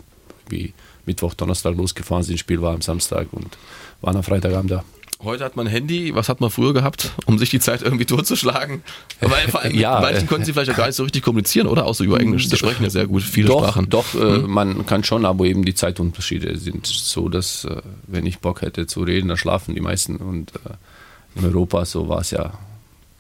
wie 0.50 0.74
Mittwoch, 1.06 1.36
Donnerstag 1.36 1.76
losgefahren 1.76 2.24
sind. 2.24 2.36
Das 2.36 2.40
Spiel 2.40 2.62
war 2.62 2.74
am 2.74 2.82
Samstag 2.82 3.28
und 3.32 3.56
waren 4.02 4.16
am 4.16 4.24
Freitagabend 4.24 4.72
da. 4.72 4.84
Heute 5.24 5.44
hat 5.44 5.56
man 5.56 5.66
ein 5.66 5.72
Handy, 5.72 6.14
was 6.14 6.30
hat 6.30 6.42
man 6.42 6.52
früher 6.52 6.74
gehabt, 6.74 7.12
um 7.26 7.40
sich 7.40 7.50
die 7.50 7.60
Zeit 7.60 7.82
irgendwie 7.82 8.06
totzuschlagen? 8.06 8.84
Weil 9.20 9.48
vor 9.48 9.62
allem 9.62 9.76
ja, 9.80 10.00
manchen 10.00 10.28
konnten 10.28 10.46
sie 10.46 10.54
vielleicht 10.54 10.72
auch 10.72 10.76
gar 10.76 10.86
nicht 10.86 10.96
so 10.96 11.04
richtig 11.04 11.24
kommunizieren, 11.24 11.66
oder? 11.66 11.86
Außer 11.86 12.04
über 12.04 12.20
Englisch. 12.20 12.48
Sie 12.48 12.56
sprechen 12.56 12.84
ja 12.84 12.92
sehr 12.92 13.08
gut, 13.08 13.24
viele 13.24 13.48
doch, 13.48 13.64
Sprachen. 13.64 13.90
Doch, 13.90 14.14
äh, 14.14 14.38
mhm. 14.40 14.50
man 14.50 14.86
kann 14.86 15.04
schon, 15.04 15.26
aber 15.26 15.46
eben 15.46 15.66
die 15.66 15.74
Zeitunterschiede 15.74 16.56
sind 16.58 16.86
so, 16.86 17.30
dass 17.30 17.66
äh, 17.66 17.82
wenn 18.06 18.28
ich 18.28 18.40
Bock 18.40 18.62
hätte 18.62 18.86
zu 18.86 19.02
reden, 19.02 19.28
dann 19.30 19.38
schlafen 19.38 19.74
die 19.74 19.82
meisten. 19.82 20.18
Und 20.18 20.52
äh, 20.56 21.40
in 21.40 21.46
Europa 21.46 21.86
so 21.86 22.08
war 22.08 22.22
es 22.22 22.30
ja, 22.30 22.54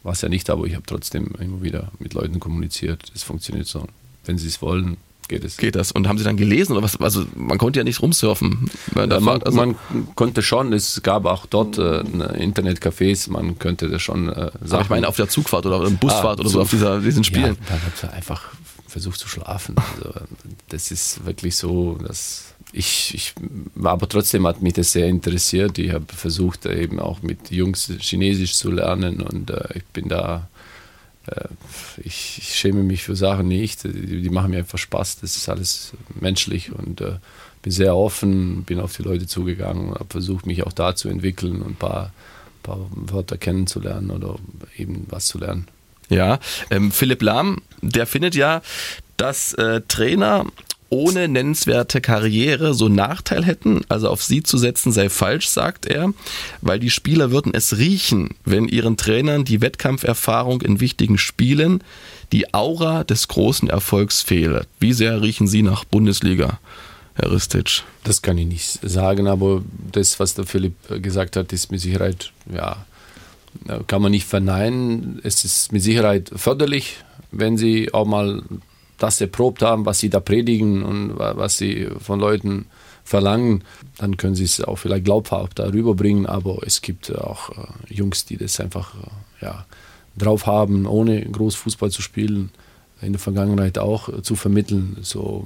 war 0.04 0.14
es 0.14 0.22
ja 0.22 0.30
nicht, 0.30 0.52
aber 0.52 0.66
ich 0.68 0.76
habe 0.76 0.86
trotzdem 0.86 1.32
immer 1.40 1.64
wieder 1.64 1.92
mit 1.98 2.14
Leuten 2.14 2.40
kommuniziert. 2.40 3.12
Es 3.16 3.24
funktioniert 3.24 3.66
so. 3.66 3.88
Wenn 4.24 4.38
sie 4.38 4.48
es 4.48 4.62
wollen, 4.62 4.98
geht 5.28 5.44
es. 5.44 5.58
Geht 5.58 5.76
das? 5.76 5.92
Und 5.92 6.08
haben 6.08 6.18
Sie 6.18 6.24
dann 6.24 6.38
gelesen 6.38 6.74
oder 6.74 6.84
was? 6.84 7.00
Also 7.00 7.26
man 7.36 7.58
konnte 7.58 7.80
ja 7.80 7.84
nicht 7.84 8.02
rumsurfen. 8.02 8.70
Man, 8.94 9.10
man, 9.10 9.42
also 9.42 9.58
man 9.58 9.76
konnte 10.16 10.42
schon, 10.42 10.74
es 10.74 11.02
gab 11.04 11.26
auch 11.26 11.46
dort 11.46 11.78
äh, 11.78 12.02
Internetcafés, 12.02 13.30
man 13.30 13.60
könnte 13.60 13.90
das 13.90 14.02
schon 14.02 14.30
äh, 14.30 14.52
sagen. 14.63 14.84
ich 14.84 14.90
meine 14.90 15.08
auf 15.08 15.16
der 15.16 15.30
Zugfahrt 15.30 15.66
oder 15.66 15.86
im 15.86 15.98
Busfahrt 15.98 16.40
ah, 16.40 16.42
oder 16.42 16.50
so 16.50 16.62
auf 16.62 16.70
dieser, 16.70 17.00
diesen 17.00 17.24
Spielen. 17.24 17.58
Ja, 17.60 17.70
dann 17.70 17.82
hat 17.84 18.04
er 18.04 18.13
einfach 18.13 18.44
versucht 18.88 19.20
zu 19.20 19.28
schlafen. 19.28 19.76
Also, 19.96 20.13
das 20.70 20.92
ist 20.92 21.26
wirklich 21.26 21.56
so, 21.56 21.98
dass 22.06 22.56
ich, 22.74 23.13
ich 23.13 23.34
war 23.76 23.94
aber 23.94 24.10
trotzdem 24.10 24.46
hat 24.46 24.62
mich 24.62 24.74
das 24.74 24.92
sehr 24.92 25.08
interessiert. 25.08 25.78
Ich 25.78 25.92
habe 25.92 26.06
versucht 26.13 26.66
eben 26.66 27.00
auch 27.00 27.22
mit 27.22 27.52
Jungs 27.52 27.92
Chinesisch 28.00 28.56
zu 28.56 28.72
lernen 28.72 29.22
und 29.22 29.50
äh, 29.50 29.63
ich 29.76 29.86
bin 29.86 30.10
da 30.10 30.50
ich, 31.98 32.38
ich, 32.38 32.56
schäme 32.56 32.84
mich 32.84 33.04
für 33.04 33.16
Sachen 33.16 33.48
nicht. 33.48 33.84
Die, 33.84 34.22
die, 34.22 34.30
machen 34.30 34.52
mir 34.52 34.60
einfach 34.60 34.78
Spaß. 34.78 35.20
Das 35.20 35.36
ist 35.36 35.50
alles 35.50 35.94
menschlich 36.20 36.72
und 36.72 37.02
äh, 37.02 37.16
bin 37.62 37.72
sehr 37.72 37.96
offen, 37.96 38.63
bin 38.63 38.80
auf 38.80 38.96
die 38.96 39.04
Leute 39.04 39.28
zugegangen 39.28 39.94
habe 39.94 40.06
versucht, 40.10 40.46
mich 40.46 40.63
auch 40.63 40.74
da 40.74 40.96
zu 40.96 41.10
entwickeln 41.10 41.62
und 41.62 41.72
ein 41.72 41.76
paar, 41.76 42.13
paar 42.63 42.80
Wörter 42.92 43.38
kennenzulernen 43.38 44.12
oder 44.12 44.36
eben 44.78 45.06
was 45.10 45.26
zu 45.26 45.38
lernen. 45.38 45.68
Ja, 46.10 46.40
ähm, 46.70 46.92
Philipp 46.92 47.22
Lahm, 47.22 47.62
der 47.82 48.08
findet 48.08 48.36
ja, 48.36 48.62
dass 49.18 49.54
äh, 49.56 49.82
Trainer 49.88 50.46
ohne 50.89 51.28
nennenswerte 51.28 52.02
Karriere 52.02 52.73
so 52.73 52.86
einen 52.86 52.95
Nachteil 52.95 53.45
hätten. 53.45 53.82
Also 53.89 54.10
auf 54.10 54.23
sie 54.23 54.43
zu 54.43 54.58
setzen 54.58 54.91
sei 54.91 55.10
falsch, 55.10 55.47
sagt 55.50 55.86
er, 55.86 56.13
weil 56.62 56.80
die 56.80 56.89
Spieler 56.89 57.32
würden 57.32 57.54
es 57.54 57.78
riechen, 57.78 58.36
wenn 58.45 58.67
ihren 58.67 58.97
Trainern 58.97 59.45
die 59.45 59.62
Wettkampferfahrung 59.62 60.62
in 60.62 60.80
wichtigen 60.80 61.17
Spielen, 61.17 61.84
die 62.32 62.54
Aura 62.54 63.04
des 63.04 63.28
großen 63.28 63.69
Erfolgs 63.69 64.21
fehle. 64.21 64.65
Wie 64.80 64.93
sehr 64.93 65.21
riechen 65.21 65.47
Sie 65.47 65.62
nach 65.62 65.84
Bundesliga? 65.86 66.60
Herr 67.15 67.32
Ristic? 67.32 67.84
Das 68.04 68.21
kann 68.21 68.38
ich 68.38 68.45
nicht 68.45 68.80
sagen, 68.84 69.28
aber 69.28 69.63
das, 69.91 70.19
was 70.19 70.36
der 70.36 70.45
Philipp 70.45 70.76
gesagt 71.02 71.36
hat, 71.36 71.52
ist 71.52 71.71
mit 71.71 71.82
Sicherheit, 71.82 72.32
ja, 72.54 72.86
kann 73.88 74.02
man 74.02 74.12
nicht 74.12 74.28
verneinen. 74.28 75.19
Es 75.23 75.43
ist 75.43 75.71
mit 75.71 75.82
Sicherheit 75.82 76.32
förderlich, 76.36 76.97
wenn 77.32 77.58
Sie 77.58 77.93
auch 77.93 78.06
mal 78.06 78.43
das 78.98 79.22
erprobt 79.22 79.62
haben, 79.62 79.86
was 79.86 80.00
sie 80.00 80.10
da 80.10 80.20
predigen 80.20 80.84
und 80.84 81.18
was 81.18 81.58
sie 81.58 81.88
von 82.00 82.20
Leuten 82.20 82.66
verlangen, 83.04 83.64
dann 83.98 84.18
können 84.18 84.36
sie 84.36 84.44
es 84.44 84.62
auch 84.62 84.76
vielleicht 84.76 85.06
glaubhaft 85.06 85.60
darüber 85.60 85.96
bringen. 85.96 86.26
Aber 86.26 86.60
es 86.66 86.82
gibt 86.82 87.16
auch 87.16 87.50
äh, 87.52 87.94
Jungs, 87.94 88.26
die 88.26 88.38
das 88.38 88.60
einfach 88.60 88.96
äh, 88.96 89.46
ja, 89.46 89.66
drauf 90.18 90.46
haben, 90.46 90.86
ohne 90.86 91.22
groß 91.22 91.56
Fußball 91.56 91.90
zu 91.90 92.02
spielen, 92.02 92.52
in 93.02 93.14
der 93.14 93.20
Vergangenheit 93.20 93.78
auch 93.78 94.10
äh, 94.10 94.22
zu 94.22 94.36
vermitteln. 94.36 94.98
So 95.02 95.46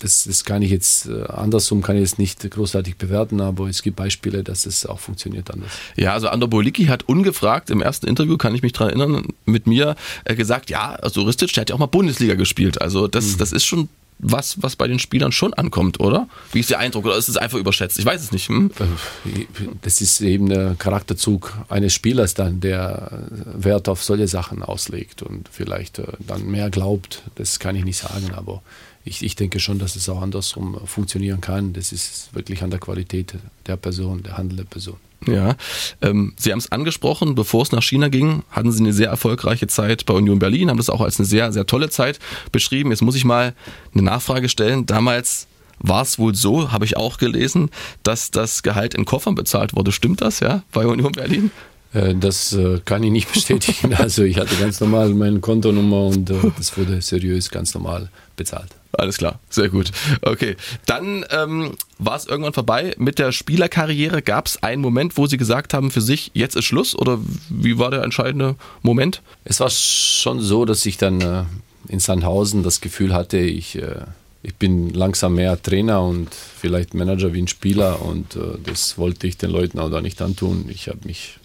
das, 0.00 0.24
das 0.24 0.44
kann 0.44 0.62
ich 0.62 0.70
jetzt 0.70 1.06
äh, 1.06 1.24
andersrum 1.24 1.82
kann 1.82 1.96
ich 1.96 2.02
es 2.02 2.18
nicht 2.18 2.50
großartig 2.50 2.96
bewerten, 2.96 3.40
aber 3.40 3.68
es 3.68 3.82
gibt 3.82 3.96
Beispiele, 3.96 4.42
dass 4.42 4.66
es 4.66 4.86
auch 4.86 4.98
funktioniert 4.98 5.50
anders. 5.50 5.70
Ja, 5.96 6.12
also 6.12 6.28
Andor 6.28 6.50
Bolicki 6.50 6.86
hat 6.86 7.08
ungefragt 7.08 7.70
im 7.70 7.80
ersten 7.82 8.06
Interview, 8.06 8.36
kann 8.36 8.54
ich 8.54 8.62
mich 8.62 8.72
daran 8.72 8.88
erinnern, 8.88 9.28
mit 9.44 9.66
mir 9.66 9.96
äh, 10.24 10.34
gesagt, 10.34 10.70
ja, 10.70 10.94
also 10.94 11.22
Ristic, 11.22 11.52
der 11.52 11.62
hat 11.62 11.70
ja 11.70 11.74
auch 11.74 11.80
mal 11.80 11.86
Bundesliga 11.86 12.34
gespielt. 12.34 12.80
Also 12.80 13.06
das, 13.06 13.32
mhm. 13.32 13.38
das 13.38 13.52
ist 13.52 13.64
schon 13.64 13.88
was, 14.22 14.62
was 14.62 14.76
bei 14.76 14.86
den 14.86 14.98
Spielern 14.98 15.32
schon 15.32 15.54
ankommt, 15.54 15.98
oder? 15.98 16.28
Wie 16.52 16.60
ist 16.60 16.70
der 16.70 16.78
Eindruck? 16.78 17.06
Oder 17.06 17.16
ist 17.16 17.28
es 17.28 17.36
einfach 17.36 17.58
überschätzt? 17.58 17.98
Ich 17.98 18.04
weiß 18.04 18.22
es 18.22 18.32
nicht. 18.32 18.48
Hm? 18.48 18.70
Äh, 18.78 19.46
das 19.82 20.00
ist 20.00 20.20
eben 20.20 20.48
der 20.48 20.74
Charakterzug 20.78 21.56
eines 21.68 21.94
Spielers 21.94 22.34
dann, 22.34 22.60
der 22.60 23.28
Wert 23.30 23.88
auf 23.88 24.02
solche 24.02 24.28
Sachen 24.28 24.62
auslegt 24.62 25.22
und 25.22 25.48
vielleicht 25.50 26.02
dann 26.18 26.46
mehr 26.46 26.70
glaubt. 26.70 27.22
Das 27.36 27.58
kann 27.58 27.76
ich 27.76 27.84
nicht 27.84 27.98
sagen, 27.98 28.32
aber 28.34 28.62
ich, 29.10 29.22
ich 29.24 29.34
denke 29.34 29.58
schon, 29.58 29.80
dass 29.80 29.96
es 29.96 30.08
auch 30.08 30.22
andersrum 30.22 30.78
funktionieren 30.86 31.40
kann. 31.40 31.72
Das 31.72 31.90
ist 31.90 32.32
wirklich 32.32 32.62
an 32.62 32.70
der 32.70 32.78
Qualität 32.78 33.34
der 33.66 33.76
Person, 33.76 34.22
der 34.22 34.38
handelnden 34.38 34.68
Person. 34.68 34.96
Ja, 35.26 35.56
ähm, 36.00 36.32
Sie 36.38 36.52
haben 36.52 36.60
es 36.60 36.70
angesprochen, 36.72 37.34
bevor 37.34 37.62
es 37.62 37.72
nach 37.72 37.82
China 37.82 38.08
ging, 38.08 38.42
hatten 38.50 38.70
Sie 38.72 38.82
eine 38.82 38.92
sehr 38.92 39.08
erfolgreiche 39.08 39.66
Zeit 39.66 40.06
bei 40.06 40.14
Union 40.14 40.38
Berlin, 40.38 40.70
haben 40.70 40.78
das 40.78 40.88
auch 40.88 41.00
als 41.00 41.18
eine 41.18 41.26
sehr, 41.26 41.52
sehr 41.52 41.66
tolle 41.66 41.90
Zeit 41.90 42.20
beschrieben. 42.52 42.90
Jetzt 42.90 43.02
muss 43.02 43.16
ich 43.16 43.24
mal 43.24 43.54
eine 43.92 44.02
Nachfrage 44.02 44.48
stellen. 44.48 44.86
Damals 44.86 45.48
war 45.80 46.02
es 46.02 46.18
wohl 46.18 46.34
so, 46.34 46.70
habe 46.70 46.84
ich 46.84 46.96
auch 46.96 47.18
gelesen, 47.18 47.70
dass 48.04 48.30
das 48.30 48.62
Gehalt 48.62 48.94
in 48.94 49.04
Koffern 49.04 49.34
bezahlt 49.34 49.74
wurde. 49.74 49.92
Stimmt 49.92 50.22
das, 50.22 50.40
ja, 50.40 50.62
bei 50.72 50.86
Union 50.86 51.12
Berlin? 51.12 51.50
Äh, 51.92 52.14
das 52.14 52.52
äh, 52.52 52.80
kann 52.84 53.02
ich 53.02 53.10
nicht 53.10 53.32
bestätigen. 53.32 53.94
Also 53.94 54.22
ich 54.22 54.38
hatte 54.38 54.54
ganz 54.56 54.80
normal 54.80 55.10
meine 55.10 55.40
Kontonummer 55.40 56.06
und 56.06 56.30
äh, 56.30 56.34
das 56.56 56.76
wurde 56.78 57.02
seriös 57.02 57.50
ganz 57.50 57.74
normal 57.74 58.08
bezahlt. 58.40 58.74
Alles 58.92 59.18
klar, 59.18 59.38
sehr 59.50 59.68
gut. 59.68 59.92
Okay, 60.22 60.56
dann 60.86 61.26
ähm, 61.30 61.72
war 61.98 62.16
es 62.16 62.24
irgendwann 62.24 62.54
vorbei 62.54 62.94
mit 62.96 63.18
der 63.18 63.32
Spielerkarriere. 63.32 64.22
Gab 64.22 64.46
es 64.46 64.62
einen 64.62 64.80
Moment, 64.80 65.18
wo 65.18 65.26
Sie 65.26 65.36
gesagt 65.36 65.74
haben 65.74 65.90
für 65.90 66.00
sich, 66.00 66.30
jetzt 66.32 66.56
ist 66.56 66.64
Schluss? 66.64 66.96
Oder 66.96 67.18
wie 67.50 67.78
war 67.78 67.90
der 67.90 68.02
entscheidende 68.02 68.56
Moment? 68.80 69.20
Es 69.44 69.60
war 69.60 69.68
schon 69.68 70.40
so, 70.40 70.64
dass 70.64 70.86
ich 70.86 70.96
dann 70.96 71.20
äh, 71.20 71.44
in 71.88 72.00
Sandhausen 72.00 72.62
das 72.62 72.80
Gefühl 72.80 73.12
hatte, 73.12 73.36
ich, 73.36 73.76
äh, 73.76 74.06
ich 74.42 74.54
bin 74.54 74.88
langsam 74.94 75.34
mehr 75.34 75.60
Trainer 75.60 76.02
und 76.02 76.34
vielleicht 76.34 76.94
Manager 76.94 77.34
wie 77.34 77.42
ein 77.42 77.48
Spieler 77.48 78.00
und 78.00 78.36
äh, 78.36 78.58
das 78.64 78.96
wollte 78.96 79.26
ich 79.26 79.36
den 79.36 79.50
Leuten 79.50 79.78
auch 79.78 79.90
da 79.90 80.00
nicht 80.00 80.22
antun. 80.22 80.64
Ich 80.70 80.88
habe 80.88 81.00
mich 81.04 81.38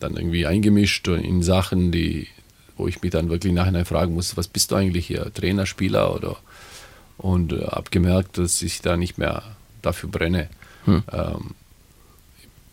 dann 0.00 0.16
irgendwie 0.16 0.44
eingemischt 0.44 1.06
in 1.06 1.42
Sachen, 1.44 1.92
die 1.92 2.26
wo 2.76 2.86
ich 2.88 3.02
mich 3.02 3.10
dann 3.10 3.30
wirklich 3.30 3.52
nachher 3.52 3.84
fragen 3.84 4.14
muss, 4.14 4.36
was 4.36 4.48
bist 4.48 4.70
du 4.70 4.76
eigentlich 4.76 5.06
hier, 5.06 5.32
Trainer, 5.32 5.66
Spieler 5.66 6.14
oder 6.14 6.36
und 7.18 7.52
äh, 7.52 7.66
habe 7.66 7.90
gemerkt, 7.90 8.38
dass 8.38 8.62
ich 8.62 8.82
da 8.82 8.96
nicht 8.96 9.18
mehr 9.18 9.42
dafür 9.82 10.10
brenne. 10.10 10.48
Hm. 10.84 11.02
Ähm, 11.12 11.54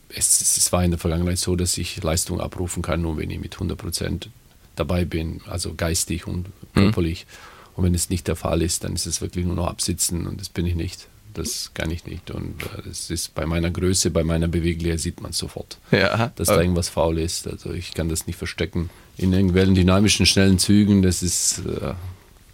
es, 0.10 0.58
es, 0.58 0.72
war 0.72 0.84
in 0.84 0.92
der 0.92 1.00
Vergangenheit 1.00 1.40
so, 1.40 1.56
dass 1.56 1.78
ich 1.78 2.04
Leistung 2.04 2.40
abrufen 2.40 2.84
kann, 2.84 3.02
nur 3.02 3.18
wenn 3.18 3.32
ich 3.32 3.40
mit 3.40 3.56
100 3.56 3.78
Prozent 3.78 4.30
dabei 4.76 5.06
bin, 5.06 5.42
also 5.48 5.74
geistig 5.76 6.28
und 6.28 6.48
hm. 6.48 6.52
körperlich. 6.74 7.22
Hm. 7.22 7.28
Und 7.76 7.84
wenn 7.86 7.96
es 7.96 8.10
nicht 8.10 8.28
der 8.28 8.36
Fall 8.36 8.62
ist, 8.62 8.84
dann 8.84 8.94
ist 8.94 9.08
es 9.08 9.22
wirklich 9.22 9.46
nur 9.46 9.56
noch 9.56 9.68
absitzen 9.68 10.28
und 10.28 10.40
das 10.40 10.50
bin 10.50 10.66
ich 10.66 10.76
nicht. 10.76 11.08
Das 11.34 11.72
kann 11.74 11.92
ich 11.92 12.06
nicht. 12.06 12.32
Und 12.32 12.64
äh, 12.64 12.82
das 12.86 13.10
ist 13.10 13.34
bei 13.36 13.46
meiner 13.46 13.72
Größe, 13.72 14.12
bei 14.12 14.24
meiner 14.24 14.48
Beweglichkeit 14.48 15.00
sieht 15.00 15.22
man 15.22 15.32
sofort, 15.32 15.78
ja, 15.92 16.32
dass 16.36 16.48
da 16.48 16.62
irgendwas 16.62 16.90
faul 16.90 17.18
ist. 17.20 17.48
Also 17.48 17.72
ich 17.72 17.94
kann 17.94 18.10
das 18.10 18.28
nicht 18.28 18.38
verstecken. 18.38 18.90
In 19.18 19.34
irgendwelchen 19.34 19.76
dynamischen, 19.76 20.26
schnellen 20.26 20.60
Zügen, 20.60 21.02
das 21.02 21.24
ist 21.24 21.60
äh, 21.60 21.94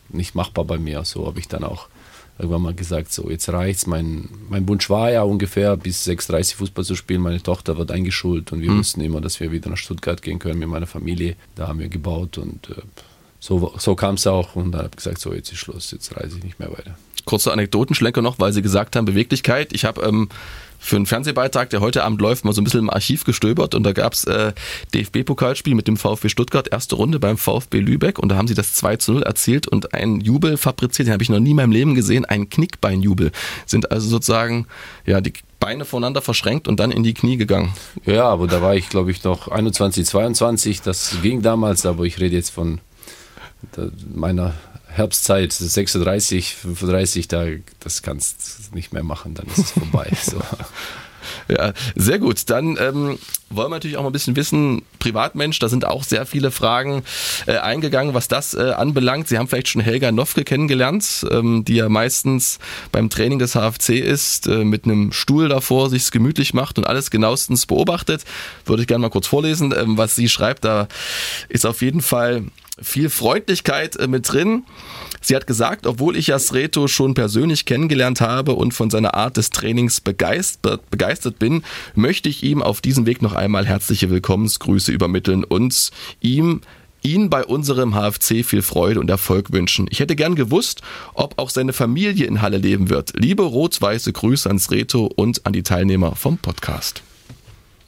nicht 0.10 0.36
machbar 0.36 0.66
bei 0.66 0.78
mir. 0.78 1.04
So 1.06 1.26
habe 1.26 1.40
ich 1.40 1.48
dann 1.48 1.64
auch 1.64 1.88
irgendwann 2.40 2.62
mal 2.62 2.74
gesagt, 2.74 3.12
so 3.12 3.30
jetzt 3.30 3.50
reicht's. 3.50 3.86
Mein, 3.86 4.30
mein 4.50 4.68
Wunsch 4.68 4.90
war 4.90 5.12
ja 5.12 5.24
ungefähr 5.24 5.76
bis 5.78 6.08
6.30 6.08 6.56
Fußball 6.56 6.86
zu 6.86 6.96
spielen. 6.96 7.22
Meine 7.22 7.44
Tochter 7.44 7.78
wird 7.78 7.92
eingeschult 7.92 8.52
und 8.52 8.62
wir 8.62 8.72
mhm. 8.72 8.80
wussten 8.80 9.02
immer, 9.02 9.22
dass 9.22 9.40
wir 9.40 9.52
wieder 9.52 9.70
nach 9.70 9.78
Stuttgart 9.78 10.22
gehen 10.22 10.40
können 10.40 10.60
mit 10.60 10.70
meiner 10.70 10.88
Familie. 10.88 11.36
Da 11.56 11.68
haben 11.68 11.80
wir 11.80 11.90
gebaut 11.90 12.38
und 12.38 12.70
äh, 12.70 12.82
so, 13.40 13.74
so 13.78 13.96
kam 13.96 14.16
es 14.16 14.26
auch 14.28 14.56
und 14.56 14.72
dann 14.72 14.82
habe 14.82 14.90
ich 14.92 14.98
gesagt, 14.98 15.20
so 15.20 15.34
jetzt 15.34 15.52
ist 15.52 15.60
Schluss, 15.60 15.92
jetzt 15.92 16.16
reise 16.16 16.38
ich 16.38 16.44
nicht 16.44 16.60
mehr 16.60 16.72
weiter. 16.72 16.98
Kurze 17.26 17.52
Anekdotenschlenker 17.52 18.22
noch, 18.22 18.40
weil 18.40 18.54
Sie 18.54 18.62
gesagt 18.62 18.96
haben, 18.96 19.06
Beweglichkeit. 19.06 19.74
Ich 19.74 19.86
habe 19.86 20.02
ähm, 20.02 20.30
für 20.80 20.96
einen 20.96 21.06
Fernsehbeitrag, 21.06 21.70
der 21.70 21.82
heute 21.82 22.04
Abend 22.04 22.22
läuft, 22.22 22.46
mal 22.46 22.54
so 22.54 22.62
ein 22.62 22.64
bisschen 22.64 22.80
im 22.80 22.90
Archiv 22.90 23.26
gestöbert 23.26 23.76
und 23.76 23.84
da 23.84 23.92
gab's 23.92 24.24
äh, 24.24 24.54
DFB-Pokalspiel 24.94 25.76
mit 25.76 25.88
dem 25.88 25.98
VfB 25.98 26.30
Stuttgart, 26.30 26.70
erste 26.72 26.96
Runde 26.96 27.20
beim 27.20 27.38
VfB 27.38 27.80
Lübeck 27.80 28.18
und 28.18 28.30
da 28.30 28.38
haben 28.38 28.48
sie 28.48 28.54
das 28.54 28.74
2 28.74 28.96
zu 28.96 29.12
0 29.14 29.24
erzielt 29.24 29.68
und 29.68 29.94
einen 29.94 30.22
Jubel 30.22 30.58
fabriziert, 30.58 31.08
den 31.08 31.14
habe 31.14 31.22
ich 31.22 31.30
noch 31.30 31.40
nie 31.40 31.52
in 31.52 31.58
meinem 31.58 31.74
Leben 31.74 31.96
gesehen, 31.96 32.24
ein 32.26 32.50
Knickbeinjubel. 32.50 33.32
Sind 33.66 33.92
also 33.92 34.08
sozusagen 34.08 34.68
ja 35.06 35.20
die 35.20 35.34
Beine 35.60 35.84
voneinander 35.84 36.22
verschränkt 36.22 36.70
und 36.70 36.80
dann 36.80 36.92
in 36.92 37.04
die 37.04 37.14
Knie 37.14 37.36
gegangen. 37.36 37.74
Ja, 38.06 38.24
aber 38.24 38.48
da 38.48 38.62
war 38.62 38.76
ich, 38.76 38.88
glaube 38.88 39.12
ich, 39.12 39.26
noch 39.26 39.50
21, 39.50 40.06
22. 40.06 40.82
Das 40.82 41.18
ging 41.22 41.42
damals, 41.42 41.86
aber 41.86 42.06
ich 42.06 42.22
rede 42.22 42.36
jetzt 42.36 42.52
von 42.52 42.80
meiner 44.16 44.54
Herbstzeit, 44.90 45.54
36, 45.54 46.56
35, 46.56 47.28
da, 47.28 47.46
das 47.80 48.02
kannst 48.02 48.60
du 48.70 48.76
nicht 48.76 48.94
mehr 48.94 49.04
machen, 49.04 49.36
dann 49.36 49.48
ist 49.48 49.58
es 49.58 49.72
vorbei. 49.72 50.10
So. 50.22 50.42
Ja, 51.48 51.74
sehr 51.96 52.20
gut. 52.20 52.50
Dann 52.50 52.78
ähm, 52.80 53.18
wollen 53.50 53.70
wir 53.70 53.76
natürlich 53.76 53.98
auch 53.98 54.04
mal 54.04 54.10
ein 54.10 54.14
bisschen 54.14 54.36
wissen, 54.36 54.84
Privatmensch, 55.00 55.60
da 55.60 55.70
sind 55.70 55.86
auch 55.86 56.04
sehr 56.04 56.26
viele 56.26 56.52
Fragen 56.52 57.04
äh, 57.46 57.58
eingegangen, 57.58 58.14
was 58.14 58.28
das 58.28 58.54
äh, 58.54 58.72
anbelangt. 58.72 59.28
Sie 59.28 59.38
haben 59.38 59.48
vielleicht 59.48 59.70
schon 59.70 59.82
Helga 59.82 60.12
Nofke 60.12 60.44
kennengelernt, 60.44 61.26
ähm, 61.32 61.66
die 61.66 61.76
ja 61.76 61.90
meistens 61.90 62.60
beim 62.92 63.10
Training 63.10 63.40
des 63.40 63.54
HFC 63.54 63.90
ist, 64.00 64.48
äh, 64.48 64.64
mit 64.64 64.86
einem 64.86 65.12
Stuhl 65.12 65.50
davor, 65.50 65.90
sich 65.90 66.12
gemütlich 66.12 66.54
macht 66.54 66.78
und 66.78 66.88
alles 66.88 67.12
genauestens 67.12 67.66
beobachtet. 67.66 68.24
Würde 68.66 68.84
ich 68.84 68.88
gerne 68.88 69.02
mal 69.02 69.10
kurz 69.10 69.28
vorlesen, 69.28 69.74
ähm, 69.78 69.98
was 69.98 70.16
sie 70.16 70.30
schreibt. 70.30 70.66
Da 70.66 70.88
ist 71.48 71.66
auf 71.66 71.82
jeden 71.82 72.02
Fall 72.02 72.44
viel 72.82 73.10
Freundlichkeit 73.10 73.96
äh, 73.96 74.08
mit 74.08 74.32
drin. 74.32 74.64
Sie 75.22 75.36
hat 75.36 75.48
gesagt, 75.48 75.86
obwohl 75.86 76.16
ich 76.16 76.28
Jasreto 76.28 76.88
schon 76.88 77.14
persönlich 77.14 77.66
kennengelernt 77.66 78.22
habe 78.22 78.54
und 78.54 78.74
von 78.74 78.90
seiner 78.90 79.16
Art 79.16 79.38
des 79.38 79.50
Trainings 79.50 80.02
begeistert, 80.02 80.90
begeistert 80.90 81.40
bin, 81.40 81.64
möchte 81.94 82.30
ich 82.30 82.44
ihm 82.44 82.62
auf 82.62 82.82
diesem 82.82 83.06
Weg 83.06 83.22
noch 83.22 83.34
einmal 83.34 83.66
herzliche 83.66 84.10
Willkommensgrüße 84.10 84.92
übermitteln 84.92 85.44
und 85.44 85.92
ihm 86.22 86.62
ihn 87.02 87.30
bei 87.30 87.46
unserem 87.46 87.94
HFC 87.94 88.44
viel 88.44 88.62
Freude 88.62 89.00
und 89.00 89.10
Erfolg 89.10 89.54
wünschen. 89.54 89.88
Ich 89.90 90.02
hätte 90.02 90.18
gern 90.18 90.36
gewusst, 90.36 90.82
ob 91.14 91.40
auch 91.40 91.50
seine 91.50 91.72
Familie 91.72 92.26
in 92.26 92.42
Halle 92.42 92.58
leben 92.58 92.90
wird. 92.90 93.14
Liebe 93.16 93.44
rot-weiße 93.44 94.12
Grüße 94.12 94.50
ans 94.50 94.70
Reto 94.70 95.06
und 95.06 95.46
an 95.46 95.54
die 95.54 95.64
Teilnehmer 95.64 96.18
vom 96.18 96.38
Podcast. 96.38 97.02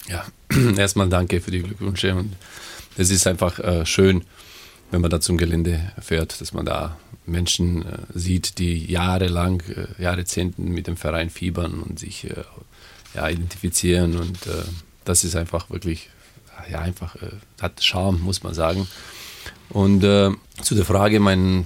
Ja, 0.07 0.25
erstmal 0.77 1.09
danke 1.09 1.41
für 1.41 1.51
die 1.51 1.61
Glückwünsche 1.61 2.23
es 2.97 3.09
ist 3.09 3.27
einfach 3.27 3.59
äh, 3.59 3.85
schön, 3.85 4.23
wenn 4.91 5.01
man 5.01 5.09
da 5.09 5.19
zum 5.21 5.37
Gelände 5.37 5.91
fährt, 5.99 6.39
dass 6.41 6.53
man 6.53 6.65
da 6.65 6.97
Menschen 7.25 7.85
äh, 7.85 7.97
sieht, 8.13 8.59
die 8.59 8.85
jahrelang, 8.91 9.61
äh, 9.61 10.01
Jahrzehnten 10.01 10.71
mit 10.71 10.87
dem 10.87 10.97
Verein 10.97 11.29
fiebern 11.29 11.81
und 11.81 11.97
sich 11.97 12.25
äh, 12.25 12.43
ja, 13.15 13.29
identifizieren. 13.29 14.17
Und 14.17 14.47
äh, 14.47 14.63
das 15.05 15.23
ist 15.23 15.35
einfach 15.35 15.69
wirklich, 15.69 16.09
ja, 16.69 16.79
einfach, 16.79 17.15
äh, 17.15 17.29
hat 17.61 17.81
Charme, 17.83 18.19
muss 18.19 18.43
man 18.43 18.53
sagen. 18.53 18.87
Und 19.69 20.03
äh, 20.03 20.31
zu 20.61 20.75
der 20.75 20.85
Frage, 20.85 21.21
mein, 21.21 21.65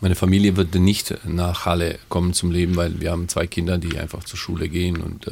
meine 0.00 0.16
Familie 0.16 0.56
wird 0.56 0.74
nicht 0.74 1.14
nach 1.24 1.66
Halle 1.66 1.98
kommen 2.08 2.34
zum 2.34 2.50
Leben, 2.50 2.74
weil 2.74 3.00
wir 3.00 3.12
haben 3.12 3.28
zwei 3.28 3.46
Kinder, 3.46 3.78
die 3.78 3.96
einfach 3.98 4.24
zur 4.24 4.38
Schule 4.38 4.68
gehen 4.68 4.96
und 4.96 5.30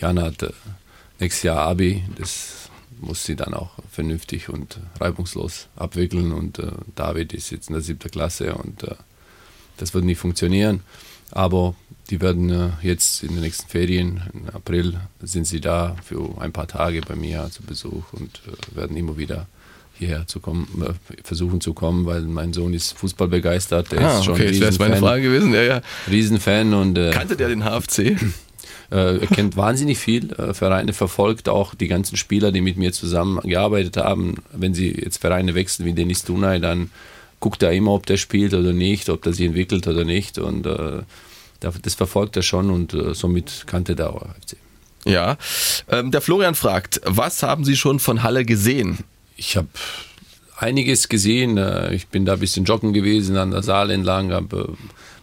Diana 0.00 0.22
hat 0.22 0.52
nächstes 1.20 1.42
Jahr 1.42 1.58
Abi. 1.58 2.02
Das 2.16 2.70
muss 3.00 3.24
sie 3.24 3.36
dann 3.36 3.54
auch 3.54 3.70
vernünftig 3.90 4.48
und 4.48 4.78
reibungslos 5.00 5.68
abwickeln. 5.76 6.32
Und 6.32 6.58
äh, 6.58 6.70
David 6.94 7.32
ist 7.32 7.50
jetzt 7.50 7.68
in 7.68 7.74
der 7.74 7.82
siebten 7.82 8.10
Klasse 8.10 8.54
und 8.54 8.82
äh, 8.82 8.94
das 9.76 9.94
wird 9.94 10.04
nicht 10.04 10.18
funktionieren. 10.18 10.82
Aber 11.30 11.74
die 12.10 12.20
werden 12.20 12.50
äh, 12.50 12.70
jetzt 12.82 13.22
in 13.22 13.30
den 13.30 13.40
nächsten 13.40 13.68
Ferien, 13.68 14.22
im 14.32 14.48
April, 14.54 14.98
sind 15.20 15.46
sie 15.46 15.60
da 15.60 15.96
für 16.02 16.40
ein 16.40 16.52
paar 16.52 16.66
Tage 16.66 17.00
bei 17.02 17.16
mir 17.16 17.48
zu 17.50 17.62
Besuch 17.62 18.12
und 18.12 18.40
äh, 18.46 18.76
werden 18.76 18.96
immer 18.96 19.18
wieder 19.18 19.46
hierher 19.98 20.26
zu 20.26 20.40
kommen, 20.40 20.66
äh, 20.82 21.22
versuchen 21.22 21.60
zu 21.60 21.74
kommen, 21.74 22.06
weil 22.06 22.22
mein 22.22 22.52
Sohn 22.52 22.72
ist 22.72 22.96
Fußball 22.96 23.28
begeistert. 23.28 23.92
Der 23.92 24.00
ah, 24.00 24.18
ist 24.18 24.24
schon 24.24 24.34
okay, 24.34 24.58
das 24.58 24.78
wäre 24.78 24.90
meine 24.90 25.00
Frage 25.00 25.22
gewesen. 25.22 25.52
Ja, 25.52 25.62
ja. 25.62 25.82
Riesenfan 26.08 26.72
und 26.72 26.96
äh, 26.96 27.10
kannte 27.10 27.36
der 27.36 27.48
den 27.48 27.64
HFC? 27.64 28.16
Äh, 28.90 29.18
er 29.18 29.26
kennt 29.26 29.56
wahnsinnig 29.56 29.98
viel 29.98 30.32
äh, 30.32 30.54
Vereine, 30.54 30.92
verfolgt 30.92 31.48
auch 31.48 31.74
die 31.74 31.88
ganzen 31.88 32.16
Spieler, 32.16 32.52
die 32.52 32.60
mit 32.60 32.76
mir 32.76 32.92
zusammengearbeitet 32.92 33.96
haben. 33.98 34.36
Wenn 34.52 34.74
sie 34.74 34.90
jetzt 34.90 35.18
Vereine 35.18 35.54
wechseln 35.54 35.84
wie 35.86 35.92
Denis 35.92 36.24
Dunay, 36.24 36.60
dann 36.60 36.90
guckt 37.40 37.62
er 37.62 37.72
immer, 37.72 37.92
ob 37.92 38.06
der 38.06 38.16
spielt 38.16 38.54
oder 38.54 38.72
nicht, 38.72 39.10
ob 39.10 39.22
der 39.22 39.32
sich 39.32 39.46
entwickelt 39.46 39.86
oder 39.86 40.04
nicht. 40.04 40.38
Und 40.38 40.66
äh, 40.66 41.02
das 41.60 41.94
verfolgt 41.94 42.36
er 42.36 42.42
schon 42.42 42.70
und 42.70 42.94
äh, 42.94 43.14
somit 43.14 43.64
kannte 43.66 43.94
der 43.94 44.10
auch 44.10 44.22
FC. 44.22 44.56
Ja, 45.04 45.36
ähm, 45.88 46.10
der 46.10 46.20
Florian 46.20 46.54
fragt, 46.54 47.00
was 47.04 47.42
haben 47.42 47.64
Sie 47.64 47.76
schon 47.76 47.98
von 47.98 48.22
Halle 48.22 48.44
gesehen? 48.44 48.98
Ich 49.36 49.56
habe 49.56 49.68
einiges 50.56 51.08
gesehen. 51.08 51.56
Äh, 51.56 51.94
ich 51.94 52.08
bin 52.08 52.24
da 52.24 52.34
ein 52.34 52.40
bisschen 52.40 52.64
joggen 52.64 52.92
gewesen 52.92 53.36
an 53.36 53.50
der 53.50 53.62
Saal 53.62 53.90
entlang, 53.90 54.32
habe 54.32 54.76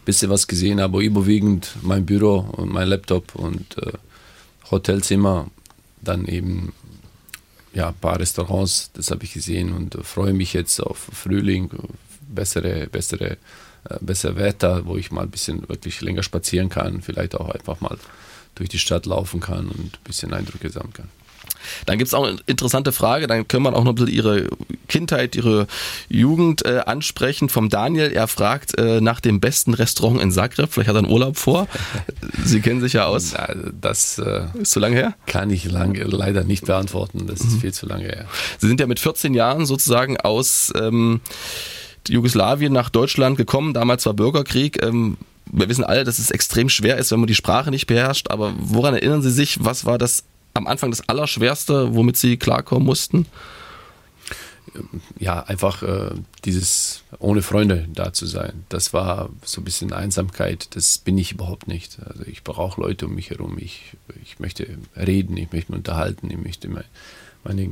bisschen 0.06 0.30
was 0.30 0.46
gesehen, 0.46 0.80
aber 0.80 1.00
überwiegend 1.00 1.76
mein 1.82 2.06
Büro 2.06 2.38
und 2.38 2.72
mein 2.72 2.88
Laptop 2.88 3.34
und 3.34 3.76
äh, 3.78 3.92
Hotelzimmer, 4.70 5.50
dann 6.00 6.24
eben 6.26 6.72
ja, 7.74 7.88
ein 7.88 7.94
paar 7.94 8.18
Restaurants, 8.18 8.90
das 8.94 9.10
habe 9.10 9.24
ich 9.24 9.34
gesehen 9.34 9.74
und 9.74 9.96
äh, 9.96 10.02
freue 10.02 10.32
mich 10.32 10.54
jetzt 10.54 10.80
auf 10.80 11.10
Frühling, 11.12 11.68
bessere, 12.28 12.86
bessere, 12.86 13.32
äh, 13.90 13.98
besser 14.00 14.36
Wetter, 14.36 14.86
wo 14.86 14.96
ich 14.96 15.10
mal 15.10 15.24
ein 15.24 15.30
bisschen 15.30 15.68
wirklich 15.68 16.00
länger 16.00 16.22
spazieren 16.22 16.70
kann, 16.70 17.02
vielleicht 17.02 17.34
auch 17.34 17.50
einfach 17.50 17.80
mal 17.80 17.98
durch 18.54 18.70
die 18.70 18.78
Stadt 18.78 19.04
laufen 19.04 19.40
kann 19.40 19.68
und 19.68 19.98
ein 19.98 20.04
bisschen 20.04 20.32
Eindrücke 20.32 20.70
sammeln 20.70 20.94
kann. 20.94 21.08
Dann 21.86 21.98
gibt 21.98 22.08
es 22.08 22.14
auch 22.14 22.24
eine 22.24 22.38
interessante 22.46 22.92
Frage, 22.92 23.26
dann 23.26 23.48
können 23.48 23.64
wir 23.64 23.74
auch 23.74 23.84
noch 23.84 23.92
ein 23.92 23.94
bisschen 23.94 24.12
Ihre 24.12 24.48
Kindheit, 24.88 25.36
Ihre 25.36 25.66
Jugend 26.08 26.64
äh, 26.64 26.82
ansprechen. 26.86 27.48
Vom 27.48 27.68
Daniel, 27.68 28.12
er 28.12 28.28
fragt 28.28 28.78
äh, 28.78 29.00
nach 29.00 29.20
dem 29.20 29.40
besten 29.40 29.74
Restaurant 29.74 30.20
in 30.20 30.30
Zagreb. 30.30 30.72
Vielleicht 30.72 30.88
hat 30.88 30.96
er 30.96 31.00
einen 31.00 31.10
Urlaub 31.10 31.36
vor. 31.36 31.68
Sie 32.44 32.60
kennen 32.60 32.80
sich 32.80 32.94
ja 32.94 33.06
aus. 33.06 33.34
Das 33.80 34.18
äh, 34.18 34.44
ist 34.60 34.72
zu 34.72 34.80
lange 34.80 34.96
her? 34.96 35.14
Kann 35.26 35.50
ich 35.50 35.64
lang, 35.64 35.94
leider 35.94 36.44
nicht 36.44 36.66
beantworten. 36.66 37.26
Das 37.26 37.40
ist 37.40 37.54
mhm. 37.54 37.60
viel 37.60 37.74
zu 37.74 37.86
lange 37.86 38.04
her. 38.04 38.26
Sie 38.58 38.68
sind 38.68 38.80
ja 38.80 38.86
mit 38.86 39.00
14 39.00 39.34
Jahren 39.34 39.66
sozusagen 39.66 40.16
aus 40.18 40.72
ähm, 40.80 41.20
Jugoslawien 42.08 42.72
nach 42.72 42.90
Deutschland 42.90 43.36
gekommen. 43.36 43.74
Damals 43.74 44.06
war 44.06 44.14
Bürgerkrieg. 44.14 44.82
Ähm, 44.82 45.16
wir 45.50 45.68
wissen 45.68 45.84
alle, 45.84 46.04
dass 46.04 46.18
es 46.18 46.30
extrem 46.30 46.68
schwer 46.68 46.98
ist, 46.98 47.12
wenn 47.12 47.20
man 47.20 47.26
die 47.28 47.34
Sprache 47.34 47.70
nicht 47.70 47.86
beherrscht. 47.86 48.30
Aber 48.30 48.54
woran 48.58 48.94
erinnern 48.94 49.22
Sie 49.22 49.30
sich? 49.30 49.64
Was 49.64 49.84
war 49.84 49.98
das 49.98 50.24
am 50.56 50.66
Anfang 50.66 50.90
das 50.90 51.08
Allerschwerste, 51.08 51.94
womit 51.94 52.16
Sie 52.16 52.36
klarkommen 52.36 52.86
mussten? 52.86 53.26
Ja, 55.18 55.42
einfach 55.44 55.82
äh, 55.82 56.10
dieses 56.44 57.02
ohne 57.18 57.42
Freunde 57.42 57.86
da 57.94 58.12
zu 58.12 58.26
sein. 58.26 58.64
Das 58.68 58.92
war 58.92 59.30
so 59.42 59.60
ein 59.60 59.64
bisschen 59.64 59.92
Einsamkeit. 59.92 60.68
Das 60.74 60.98
bin 60.98 61.16
ich 61.18 61.32
überhaupt 61.32 61.68
nicht. 61.68 61.98
Also 62.04 62.24
ich 62.26 62.44
brauche 62.44 62.80
Leute 62.80 63.06
um 63.06 63.14
mich 63.14 63.30
herum. 63.30 63.56
Ich, 63.58 63.92
ich 64.22 64.38
möchte 64.38 64.66
reden, 64.96 65.36
ich 65.36 65.52
möchte 65.52 65.72
mich 65.72 65.78
unterhalten, 65.78 66.30
ich 66.30 66.38
möchte 66.38 66.68
meine, 66.68 66.84
meine 67.44 67.70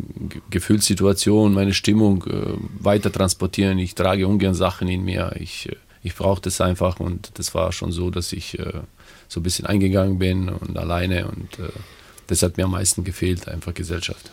Gefühlssituation, 0.50 1.52
meine 1.52 1.74
Stimmung 1.74 2.24
äh, 2.26 2.54
weiter 2.78 3.12
transportieren. 3.12 3.78
Ich 3.78 3.94
trage 3.94 4.26
ungern 4.26 4.54
Sachen 4.54 4.88
in 4.88 5.04
mir. 5.04 5.32
Ich, 5.38 5.68
äh, 5.68 5.76
ich 6.02 6.14
brauche 6.14 6.40
das 6.40 6.60
einfach 6.60 7.00
und 7.00 7.32
das 7.34 7.54
war 7.54 7.72
schon 7.72 7.92
so, 7.92 8.10
dass 8.10 8.32
ich 8.32 8.58
äh, 8.58 8.80
so 9.28 9.40
ein 9.40 9.42
bisschen 9.42 9.66
eingegangen 9.66 10.18
bin 10.18 10.48
und 10.48 10.78
alleine 10.78 11.26
und 11.26 11.58
äh, 11.58 11.72
das 12.26 12.42
hat 12.42 12.56
mir 12.56 12.64
am 12.64 12.72
meisten 12.72 13.04
gefehlt, 13.04 13.48
einfach 13.48 13.74
Gesellschaft. 13.74 14.30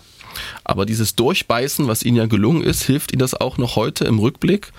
Aber 0.63 0.85
dieses 0.85 1.15
Durchbeißen, 1.15 1.87
was 1.87 2.03
Ihnen 2.03 2.17
ja 2.17 2.25
gelungen 2.25 2.63
ist, 2.63 2.83
hilft 2.83 3.11
Ihnen 3.11 3.19
das 3.19 3.33
auch 3.33 3.57
noch 3.57 3.75
heute 3.75 4.05
im 4.05 4.19
Rückblick 4.19 4.71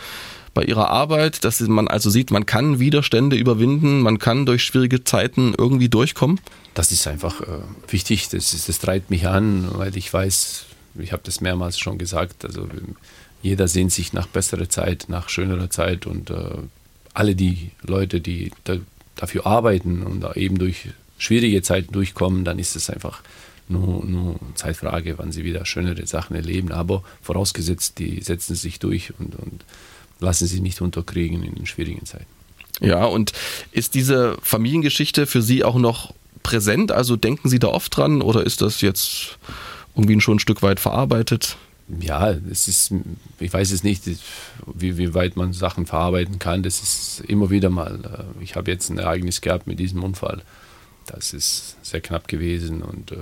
bei 0.55 0.65
Ihrer 0.65 0.91
Arbeit, 0.91 1.45
dass 1.45 1.61
man 1.61 1.89
also 1.89 2.11
sieht, 2.11 2.31
man 2.31 2.47
kann 2.47 2.79
Widerstände 2.79 3.37
überwinden, 3.37 4.01
man 4.01 4.19
kann 4.19 4.45
durch 4.45 4.65
schwierige 4.65 5.03
Zeiten 5.05 5.55
irgendwie 5.57 5.89
durchkommen? 5.89 6.41
Das 6.75 6.93
ist 6.93 7.07
einfach 7.07 7.41
äh, 7.41 7.47
wichtig, 7.89 8.29
das, 8.29 8.53
ist, 8.53 8.69
das 8.69 8.79
treibt 8.79 9.11
mich 9.11 9.27
an, 9.27 9.69
weil 9.73 9.97
ich 9.97 10.13
weiß, 10.13 10.65
ich 10.99 11.13
habe 11.13 11.23
das 11.25 11.41
mehrmals 11.41 11.79
schon 11.79 11.99
gesagt, 11.99 12.45
also 12.45 12.67
jeder 13.43 13.67
sehnt 13.67 13.93
sich 13.93 14.13
nach 14.13 14.27
besserer 14.27 14.69
Zeit, 14.69 15.07
nach 15.09 15.29
schönerer 15.29 15.71
Zeit 15.71 16.07
und 16.07 16.31
äh, 16.31 16.59
alle 17.15 17.35
die 17.35 17.71
Leute, 17.83 18.21
die 18.21 18.53
da, 18.65 18.77
dafür 19.17 19.47
arbeiten 19.47 20.03
und 20.03 20.21
da 20.21 20.35
eben 20.35 20.59
durch 20.59 20.89
schwierige 21.23 21.63
Zeiten 21.63 21.93
durchkommen, 21.93 22.45
dann 22.45 22.59
ist 22.59 22.77
es 22.77 22.91
einfach 22.91 23.23
nur, 23.69 24.05
nur 24.05 24.37
Zeitfrage, 24.55 25.19
wann 25.19 25.33
sie 25.33 25.45
wieder 25.45 25.65
schönere 25.65 26.07
Sachen 26.07 26.35
erleben. 26.35 26.73
Aber 26.73 27.03
vorausgesetzt, 27.23 27.99
die 27.99 28.21
setzen 28.21 28.57
sich 28.57 28.81
durch 28.81 29.13
und, 29.19 29.37
und 29.37 29.65
lassen 30.21 30.47
sich 30.47 30.61
nicht 30.61 30.81
unterkriegen 30.81 31.43
in 31.43 31.55
den 31.55 31.67
schwierigen 31.67 32.05
Zeiten. 32.05 32.27
Ja, 32.81 33.05
und 33.05 33.33
ist 33.71 33.95
diese 33.95 34.37
Familiengeschichte 34.43 35.27
für 35.27 35.43
Sie 35.43 35.63
auch 35.63 35.77
noch 35.77 36.13
präsent? 36.43 36.91
Also 36.91 37.17
denken 37.17 37.49
Sie 37.49 37.59
da 37.59 37.69
oft 37.69 37.97
dran 37.97 38.23
oder 38.23 38.45
ist 38.45 38.61
das 38.61 38.81
jetzt 38.81 39.39
irgendwie 39.95 40.21
schon 40.21 40.37
ein 40.37 40.41
Stück 40.41 40.63
weit 40.63 40.81
verarbeitet? 40.81 41.57
Ja, 42.01 42.31
es 42.51 42.69
ist, 42.69 42.95
ich 43.39 43.53
weiß 43.53 43.71
es 43.71 43.85
nicht, 43.85 44.05
wie, 44.67 44.97
wie 44.97 45.15
weit 45.15 45.37
man 45.37 45.53
Sachen 45.53 45.87
verarbeiten 45.87 46.39
kann. 46.39 46.63
Das 46.63 46.83
ist 46.83 47.23
immer 47.29 47.51
wieder 47.51 47.71
mal. 47.71 48.27
Äh, 48.41 48.43
ich 48.43 48.57
habe 48.57 48.71
jetzt 48.71 48.89
ein 48.89 48.99
Ereignis 48.99 49.41
gehabt 49.41 49.67
mit 49.67 49.79
diesem 49.79 50.03
Unfall 50.03 50.43
das 51.07 51.33
ist 51.33 51.77
sehr 51.83 52.01
knapp 52.01 52.29
gewesen 52.29 52.83
und 52.83 53.13
äh, 53.13 53.17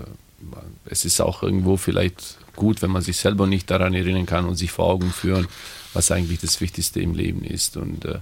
es 0.86 1.04
ist 1.04 1.20
auch 1.20 1.42
irgendwo 1.42 1.76
vielleicht 1.76 2.38
gut, 2.56 2.82
wenn 2.82 2.90
man 2.90 3.02
sich 3.02 3.16
selber 3.18 3.46
nicht 3.46 3.70
daran 3.70 3.94
erinnern 3.94 4.26
kann 4.26 4.46
und 4.46 4.56
sich 4.56 4.70
vor 4.70 4.86
Augen 4.86 5.12
führen, 5.12 5.46
was 5.92 6.10
eigentlich 6.10 6.40
das 6.40 6.60
Wichtigste 6.60 7.00
im 7.00 7.14
Leben 7.14 7.44
ist 7.44 7.76
und 7.76 8.04
äh, 8.04 8.20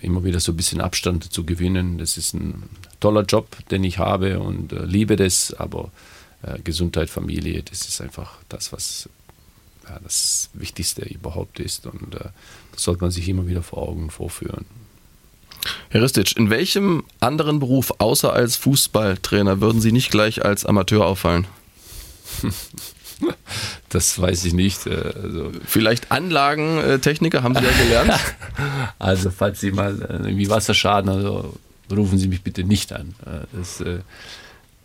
immer 0.00 0.24
wieder 0.24 0.40
so 0.40 0.52
ein 0.52 0.56
bisschen 0.56 0.80
Abstand 0.80 1.32
zu 1.32 1.44
gewinnen. 1.44 1.98
Das 1.98 2.16
ist 2.16 2.34
ein 2.34 2.64
toller 3.00 3.22
Job, 3.22 3.56
den 3.70 3.84
ich 3.84 3.98
habe 3.98 4.40
und 4.40 4.72
äh, 4.72 4.84
liebe 4.84 5.16
das, 5.16 5.54
aber 5.54 5.90
äh, 6.42 6.58
Gesundheit, 6.60 7.10
Familie, 7.10 7.62
das 7.62 7.86
ist 7.88 8.00
einfach 8.00 8.38
das, 8.48 8.72
was 8.72 9.08
ja, 9.88 9.98
das 10.02 10.50
Wichtigste 10.54 11.02
überhaupt 11.02 11.60
ist 11.60 11.86
und 11.86 12.14
äh, 12.14 12.28
das 12.72 12.82
sollte 12.82 13.02
man 13.02 13.10
sich 13.10 13.28
immer 13.28 13.46
wieder 13.46 13.62
vor 13.62 13.88
Augen 13.88 14.10
vorführen. 14.10 14.66
Herr 15.90 16.02
Ristic, 16.02 16.36
in 16.36 16.50
welchem 16.50 17.04
anderen 17.20 17.58
Beruf 17.58 17.92
außer 17.98 18.32
als 18.32 18.56
Fußballtrainer 18.56 19.60
würden 19.60 19.80
Sie 19.80 19.92
nicht 19.92 20.10
gleich 20.10 20.44
als 20.44 20.64
Amateur 20.66 21.06
auffallen? 21.06 21.46
Das 23.88 24.20
weiß 24.20 24.44
ich 24.44 24.52
nicht. 24.52 24.86
äh, 24.86 25.12
Also, 25.22 25.52
Vielleicht 25.64 26.10
Anlagentechniker, 26.12 27.42
haben 27.42 27.54
Sie 27.54 27.64
ja 27.64 27.70
gelernt? 27.72 28.12
also 28.98 29.30
falls 29.30 29.60
Sie 29.60 29.70
mal 29.72 30.00
äh, 30.02 30.28
irgendwie 30.28 30.50
Wasserschaden, 30.50 31.10
also 31.10 31.54
rufen 31.90 32.18
Sie 32.18 32.28
mich 32.28 32.42
bitte 32.42 32.64
nicht 32.64 32.92
an. 32.92 33.14
Äh, 33.24 33.46
Das 33.56 33.80
äh, 33.80 34.00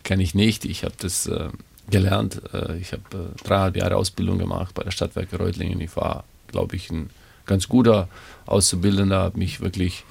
kann 0.02 0.18
ich 0.20 0.34
nicht. 0.34 0.64
Ich 0.64 0.84
habe 0.84 0.94
das 0.98 1.26
äh, 1.26 1.48
gelernt. 1.90 2.40
Äh, 2.54 2.78
Ich 2.78 2.92
habe 2.92 3.02
äh, 3.12 3.44
dreieinhalb 3.46 3.76
Jahre 3.76 3.96
Ausbildung 3.96 4.38
gemacht 4.38 4.72
bei 4.74 4.82
der 4.82 4.92
Stadtwerke 4.92 5.36
Reutlingen. 5.36 5.80
Ich 5.82 5.94
war, 5.96 6.24
glaube 6.48 6.76
ich, 6.76 6.90
ein 6.90 7.10
ganz 7.44 7.68
guter 7.68 8.08
Auszubildender, 8.46 9.18
habe 9.18 9.38
mich 9.38 9.60
wirklich 9.60 10.04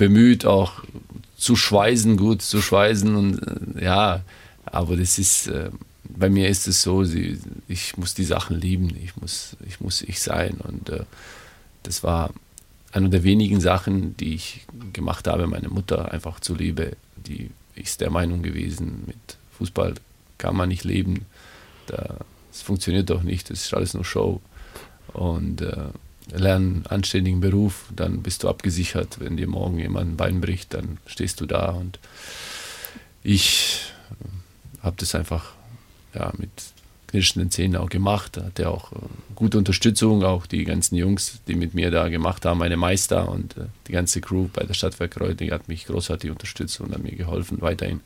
bemüht, 0.00 0.46
auch 0.46 0.82
zu 1.36 1.56
schweißen, 1.56 2.16
gut 2.16 2.40
zu 2.40 2.62
schweißen. 2.62 3.14
Und 3.14 3.76
äh, 3.76 3.84
ja, 3.84 4.22
aber 4.64 4.96
das 4.96 5.18
ist, 5.18 5.48
äh, 5.48 5.70
bei 6.04 6.30
mir 6.30 6.48
ist 6.48 6.66
es 6.66 6.80
so, 6.80 7.04
sie, 7.04 7.38
ich 7.68 7.98
muss 7.98 8.14
die 8.14 8.24
Sachen 8.24 8.58
lieben, 8.58 8.96
ich 9.04 9.16
muss 9.16 9.56
ich, 9.68 9.78
muss 9.80 10.00
ich 10.00 10.22
sein. 10.22 10.54
Und 10.64 10.88
äh, 10.88 11.04
das 11.82 12.02
war 12.02 12.30
eine 12.92 13.10
der 13.10 13.24
wenigen 13.24 13.60
Sachen, 13.60 14.16
die 14.16 14.34
ich 14.34 14.66
gemacht 14.94 15.28
habe, 15.28 15.46
meine 15.46 15.68
Mutter 15.68 16.10
einfach 16.12 16.40
zuliebe. 16.40 16.96
Die 17.16 17.50
ist 17.74 18.00
der 18.00 18.10
Meinung 18.10 18.42
gewesen, 18.42 19.04
mit 19.06 19.36
Fußball 19.58 19.94
kann 20.38 20.56
man 20.56 20.70
nicht 20.70 20.84
leben. 20.84 21.26
Da, 21.88 22.16
das 22.50 22.62
funktioniert 22.62 23.10
doch 23.10 23.22
nicht, 23.22 23.50
das 23.50 23.66
ist 23.66 23.74
alles 23.74 23.92
nur 23.92 24.06
Show. 24.06 24.40
Und 25.12 25.60
äh, 25.60 25.90
lern 26.32 26.62
einen 26.62 26.86
anständigen 26.86 27.40
Beruf, 27.40 27.86
dann 27.94 28.22
bist 28.22 28.42
du 28.42 28.48
abgesichert. 28.48 29.20
Wenn 29.20 29.36
dir 29.36 29.48
morgen 29.48 29.78
jemand 29.78 30.12
ein 30.12 30.16
Bein 30.16 30.40
bricht, 30.40 30.74
dann 30.74 30.98
stehst 31.06 31.40
du 31.40 31.46
da. 31.46 31.70
Und 31.70 31.98
ich 33.22 33.80
habe 34.82 34.96
das 34.98 35.14
einfach 35.14 35.52
ja, 36.14 36.32
mit 36.36 36.50
knirschenden 37.10 37.50
Zähnen 37.50 37.76
auch 37.76 37.88
gemacht. 37.88 38.36
Hatte 38.36 38.68
auch 38.68 38.92
äh, 38.92 38.96
gute 39.34 39.58
Unterstützung, 39.58 40.22
auch 40.24 40.46
die 40.46 40.64
ganzen 40.64 40.96
Jungs, 40.96 41.40
die 41.46 41.54
mit 41.54 41.74
mir 41.74 41.90
da 41.90 42.08
gemacht 42.08 42.44
haben, 42.44 42.58
meine 42.58 42.76
Meister 42.76 43.28
und 43.28 43.56
äh, 43.56 43.66
die 43.88 43.92
ganze 43.92 44.20
Crew 44.20 44.48
bei 44.52 44.64
der 44.64 44.74
Stadtwerk 44.74 45.20
Reutlingen 45.20 45.54
hat 45.54 45.68
mich 45.68 45.86
großartig 45.86 46.30
unterstützt 46.30 46.80
und 46.80 46.94
hat 46.94 47.02
mir 47.02 47.16
geholfen, 47.16 47.60
weiterhin 47.60 48.00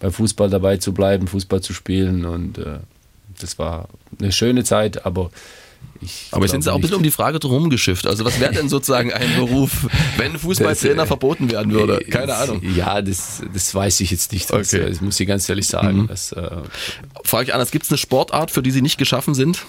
beim 0.00 0.12
Fußball 0.12 0.50
dabei 0.50 0.78
zu 0.78 0.92
bleiben, 0.92 1.28
Fußball 1.28 1.60
zu 1.60 1.74
spielen 1.74 2.24
und 2.24 2.58
äh, 2.58 2.78
das 3.38 3.58
war 3.58 3.88
eine 4.18 4.32
schöne 4.32 4.64
Zeit, 4.64 5.06
aber 5.06 5.30
ich 6.02 6.28
Aber 6.30 6.42
jetzt 6.44 6.52
sind 6.52 6.62
Sie 6.62 6.70
auch 6.70 6.76
ein 6.76 6.80
bisschen 6.80 6.96
um 6.96 7.02
die 7.02 7.10
Frage 7.10 7.38
drum 7.38 7.70
geschifft. 7.70 8.06
Also 8.06 8.24
was 8.24 8.40
wäre 8.40 8.52
denn 8.52 8.68
sozusagen 8.68 9.12
ein 9.12 9.34
Beruf, 9.36 9.86
wenn 10.16 10.38
Fußballtrainer 10.38 11.04
äh, 11.04 11.06
verboten 11.06 11.50
werden 11.50 11.72
würde? 11.72 12.00
Keine 12.10 12.34
Ahnung. 12.34 12.62
Ja, 12.76 13.00
das, 13.02 13.42
das 13.52 13.74
weiß 13.74 14.00
ich 14.00 14.10
jetzt 14.10 14.32
nicht. 14.32 14.50
Das, 14.50 14.72
Okay. 14.72 14.84
äh, 14.84 14.88
das 14.90 15.00
muss 15.00 15.18
ich 15.18 15.26
ganz 15.26 15.48
ehrlich 15.48 15.66
sagen. 15.66 16.02
Mhm. 16.02 16.06
Das, 16.08 16.32
äh, 16.32 16.50
Frage 17.24 17.48
ich 17.48 17.54
anders, 17.54 17.70
gibt 17.70 17.84
es 17.84 17.90
eine 17.90 17.98
Sportart, 17.98 18.50
für 18.50 18.62
die 18.62 18.70
Sie 18.70 18.82
nicht 18.82 18.98
geschaffen 18.98 19.34
sind? 19.34 19.64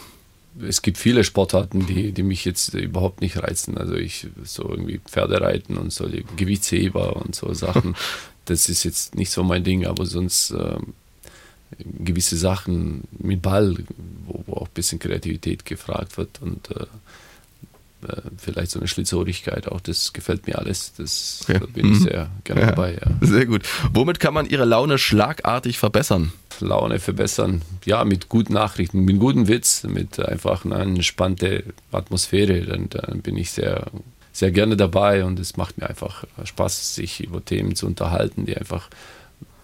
es 0.61 0.84
gibt 0.84 0.99
viele 0.99 1.23
Sportarten, 1.23 1.88
die, 1.88 2.11
die 2.11 2.21
mich 2.21 2.45
jetzt 2.45 2.75
überhaupt 2.75 3.21
nicht 3.21 3.38
reizen. 3.41 3.75
Also 3.75 3.95
ich 3.95 4.27
so 4.43 4.69
irgendwie 4.69 4.99
Pferdereiten 4.99 5.77
und 5.77 5.91
so 5.91 6.07
Gewichtsheber 6.36 7.15
und 7.15 7.36
so 7.36 7.53
Sachen. 7.53 7.95
Das 8.45 8.67
ist 8.67 8.84
jetzt 8.84 9.15
nicht 9.15 9.31
so 9.31 9.41
mein 9.41 9.63
Ding, 9.63 9.86
aber 9.86 10.05
sonst 10.05 10.51
ähm, 10.51 10.93
gewisse 11.78 12.38
Sachen 12.38 13.03
mit 13.17 13.41
Ball, 13.41 13.76
wo, 14.26 14.43
wo 14.47 14.53
auch 14.55 14.67
ein 14.67 14.74
bisschen 14.74 14.99
Kreativität 14.99 15.65
gefragt 15.65 16.17
wird 16.17 16.41
und 16.41 16.69
äh, 16.71 16.84
äh, 18.07 18.21
vielleicht 18.38 18.71
so 18.71 18.80
eine 18.80 18.88
Schlitzohrigkeit 18.88 19.67
auch, 19.67 19.80
das 19.82 20.13
gefällt 20.13 20.47
mir 20.47 20.57
alles. 20.59 20.93
Das 20.97 21.41
Okay. 21.43 21.59
da 21.59 21.65
bin 21.65 21.91
ich 21.93 21.99
Mhm. 21.99 22.03
sehr 22.03 22.30
gerne 22.43 22.61
dabei. 22.67 22.93
Ja. 22.95 23.11
Sehr 23.28 23.45
gut. 23.45 23.63
Womit 23.93 24.19
kann 24.19 24.34
man 24.34 24.45
Ihre 24.45 24.65
Laune 24.65 24.97
schlagartig 24.97 25.78
verbessern? 25.80 26.32
Laune 26.59 26.99
verbessern. 26.99 27.61
Ja, 27.86 28.03
mit 28.05 28.30
guten 28.30 28.53
Nachrichten, 28.53 28.99
mit 29.05 29.19
gutem 29.19 29.47
Witz, 29.47 29.84
mit 29.84 30.19
einfach 30.19 30.65
einer 30.65 30.80
entspannten 30.82 31.63
Atmosphäre. 31.91 32.61
Dann, 32.61 32.89
dann 32.89 33.21
bin 33.21 33.38
ich 33.38 33.51
sehr, 33.51 33.88
sehr 34.34 34.51
gerne 34.51 34.78
dabei 34.78 35.26
und 35.26 35.39
es 35.39 35.57
macht 35.57 35.78
mir 35.80 35.89
einfach 35.89 36.26
Spaß, 36.43 36.93
sich 36.95 37.21
über 37.24 37.43
Themen 37.43 37.76
zu 37.76 37.88
unterhalten, 37.88 38.45
die 38.45 38.55
einfach 38.55 38.89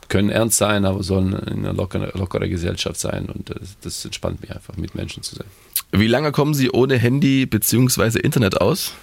können 0.09 0.29
ernst 0.29 0.57
sein, 0.57 0.85
aber 0.85 1.03
sollen 1.03 1.33
in 1.33 1.59
einer 1.59 1.73
lockeren, 1.73 2.11
lockerer 2.13 2.47
Gesellschaft 2.47 2.99
sein 2.99 3.27
und 3.27 3.49
das, 3.49 3.77
das 3.81 4.05
entspannt 4.05 4.41
mich 4.41 4.51
einfach, 4.51 4.75
mit 4.75 4.95
Menschen 4.95 5.23
zu 5.23 5.35
sein. 5.35 5.47
Wie 5.91 6.07
lange 6.07 6.31
kommen 6.31 6.53
Sie 6.53 6.69
ohne 6.69 6.97
Handy 6.97 7.45
bzw. 7.45 8.19
Internet 8.19 8.59
aus? 8.59 8.93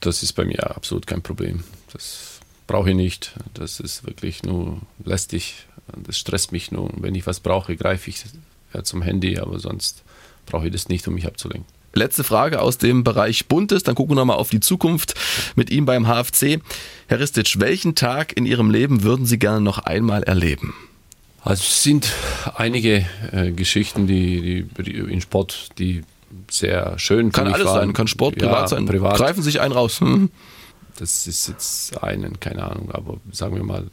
Das 0.00 0.22
ist 0.22 0.32
bei 0.34 0.44
mir 0.44 0.76
absolut 0.76 1.06
kein 1.06 1.22
Problem. 1.22 1.64
Das 1.92 2.40
brauche 2.66 2.90
ich 2.90 2.96
nicht. 2.96 3.34
Das 3.54 3.80
ist 3.80 4.04
wirklich 4.06 4.42
nur 4.42 4.80
lästig. 5.04 5.66
Das 5.94 6.18
stresst 6.18 6.52
mich 6.52 6.72
nur. 6.72 6.90
Wenn 6.96 7.14
ich 7.14 7.26
was 7.26 7.40
brauche, 7.40 7.76
greife 7.76 8.10
ich 8.10 8.24
ja, 8.74 8.82
zum 8.82 9.02
Handy, 9.02 9.38
aber 9.38 9.58
sonst 9.58 10.02
brauche 10.44 10.66
ich 10.66 10.72
das 10.72 10.88
nicht, 10.88 11.06
um 11.08 11.14
mich 11.14 11.26
abzulenken. 11.26 11.75
Letzte 11.96 12.24
Frage 12.24 12.60
aus 12.60 12.78
dem 12.78 13.04
Bereich 13.04 13.46
Buntes, 13.46 13.82
dann 13.82 13.94
gucken 13.94 14.12
wir 14.14 14.20
nochmal 14.20 14.36
auf 14.36 14.50
die 14.50 14.60
Zukunft 14.60 15.14
mit 15.56 15.70
ihm 15.70 15.86
beim 15.86 16.06
HFC. 16.06 16.60
Herr 17.08 17.20
Ristic, 17.20 17.58
welchen 17.58 17.94
Tag 17.94 18.36
in 18.36 18.46
Ihrem 18.46 18.70
Leben 18.70 19.02
würden 19.02 19.26
Sie 19.26 19.38
gerne 19.38 19.60
noch 19.60 19.78
einmal 19.78 20.22
erleben? 20.22 20.74
Also 21.42 21.62
es 21.62 21.82
sind 21.82 22.12
einige 22.56 23.06
äh, 23.32 23.52
Geschichten, 23.52 24.06
die, 24.06 24.66
die 24.78 24.90
in 24.90 25.20
Sport, 25.20 25.70
die 25.78 26.02
sehr 26.50 26.98
schön 26.98 27.32
Kann 27.32 27.46
alles 27.52 27.66
waren. 27.66 27.80
sein, 27.86 27.92
kann 27.92 28.08
Sport, 28.08 28.40
Ja, 28.40 28.48
privat 28.48 28.68
sein. 28.68 28.86
Privat. 28.86 29.16
Greifen 29.16 29.42
sich 29.42 29.60
einen 29.60 29.72
raus. 29.72 30.00
Hm? 30.00 30.30
Das 30.98 31.26
ist 31.26 31.48
jetzt 31.48 32.02
einen, 32.02 32.40
keine 32.40 32.64
Ahnung, 32.64 32.90
aber 32.92 33.18
sagen 33.32 33.54
wir 33.54 33.62
mal, 33.62 33.84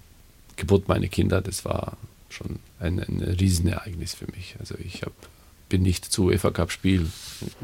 Geburt 0.55 0.87
meiner 0.87 1.07
Kinder, 1.07 1.41
das 1.41 1.65
war 1.65 1.97
schon 2.29 2.59
ein, 2.79 2.99
ein 2.99 3.21
Riesenereignis 3.39 4.13
für 4.15 4.25
mich. 4.35 4.55
Also 4.59 4.75
ich 4.83 5.03
hab, 5.03 5.13
bin 5.73 5.81
nicht 5.81 6.05
zu 6.05 6.25
UEFA 6.25 6.51
Cup 6.51 6.71
Spiel 6.71 7.07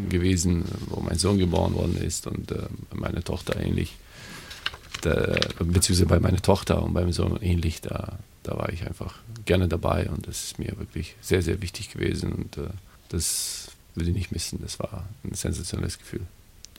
gewesen, 0.09 0.65
wo 0.87 0.99
mein 0.99 1.19
Sohn 1.19 1.37
geboren 1.37 1.75
worden 1.75 1.95
ist 1.95 2.25
und 2.25 2.49
äh, 2.49 2.63
meine 2.91 3.23
Tochter 3.23 3.55
ähnlich. 3.63 3.97
Da, 5.01 5.37
beziehungsweise 5.59 6.07
bei 6.07 6.19
meiner 6.19 6.41
Tochter 6.41 6.81
und 6.81 6.95
beim 6.95 7.11
Sohn 7.11 7.37
ähnlich, 7.39 7.81
da, 7.81 8.17
da 8.41 8.57
war 8.57 8.69
ich 8.73 8.87
einfach 8.87 9.13
gerne 9.45 9.67
dabei 9.67 10.09
und 10.09 10.27
das 10.27 10.45
ist 10.45 10.57
mir 10.57 10.73
wirklich 10.79 11.17
sehr, 11.21 11.43
sehr 11.43 11.61
wichtig 11.61 11.91
gewesen 11.91 12.31
und 12.31 12.57
äh, 12.57 12.71
das 13.09 13.69
will 13.93 14.07
ich 14.07 14.15
nicht 14.15 14.31
missen. 14.31 14.57
Das 14.63 14.79
war 14.79 15.07
ein 15.23 15.35
sensationelles 15.35 15.99
Gefühl. 15.99 16.25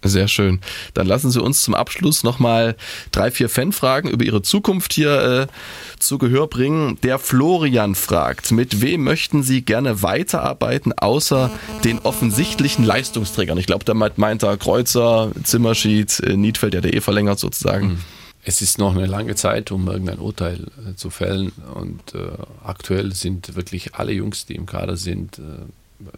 Sehr 0.03 0.29
schön. 0.29 0.61
Dann 0.95 1.07
lassen 1.07 1.31
Sie 1.31 1.41
uns 1.41 1.63
zum 1.63 1.75
Abschluss 1.75 2.23
nochmal 2.23 2.77
drei, 3.13 3.31
vier 3.31 3.49
Fanfragen 3.49 4.11
über 4.11 4.25
Ihre 4.25 4.43
Zukunft 4.43 4.93
hier 4.95 5.49
äh, 5.51 5.99
zu 5.99 6.19
Gehör 6.19 6.47
bringen. 6.47 6.99
Der 7.03 7.19
Florian 7.19 7.95
fragt, 7.95 8.51
mit 8.53 8.81
wem 8.81 9.05
möchten 9.05 9.43
Sie 9.43 9.63
gerne 9.63 10.03
weiterarbeiten, 10.03 10.93
außer 10.97 11.51
den 11.85 11.99
offensichtlichen 11.99 12.85
Leistungsträgern? 12.85 13.59
Ich 13.59 13.67
glaube, 13.67 13.85
damit 13.85 14.17
meint 14.17 14.43
er 14.43 14.57
Kreuzer, 14.57 15.33
Zimmerschied, 15.45 16.21
äh, 16.21 16.37
Niedfeld, 16.37 16.75
der 16.75 16.81
der 16.81 16.95
eh 16.95 17.01
verlängert 17.01 17.39
sozusagen. 17.39 17.99
Es 18.43 18.63
ist 18.63 18.79
noch 18.79 18.97
eine 18.97 19.07
lange 19.07 19.35
Zeit, 19.35 19.71
um 19.71 19.87
irgendein 19.87 20.19
Urteil 20.19 20.67
äh, 20.89 20.95
zu 20.95 21.11
fällen. 21.11 21.53
Und 21.75 22.15
äh, 22.15 22.31
aktuell 22.65 23.13
sind 23.13 23.55
wirklich 23.55 23.95
alle 23.97 24.13
Jungs, 24.13 24.47
die 24.47 24.55
im 24.55 24.65
Kader 24.65 24.97
sind, 24.97 25.39
äh, 25.39 25.43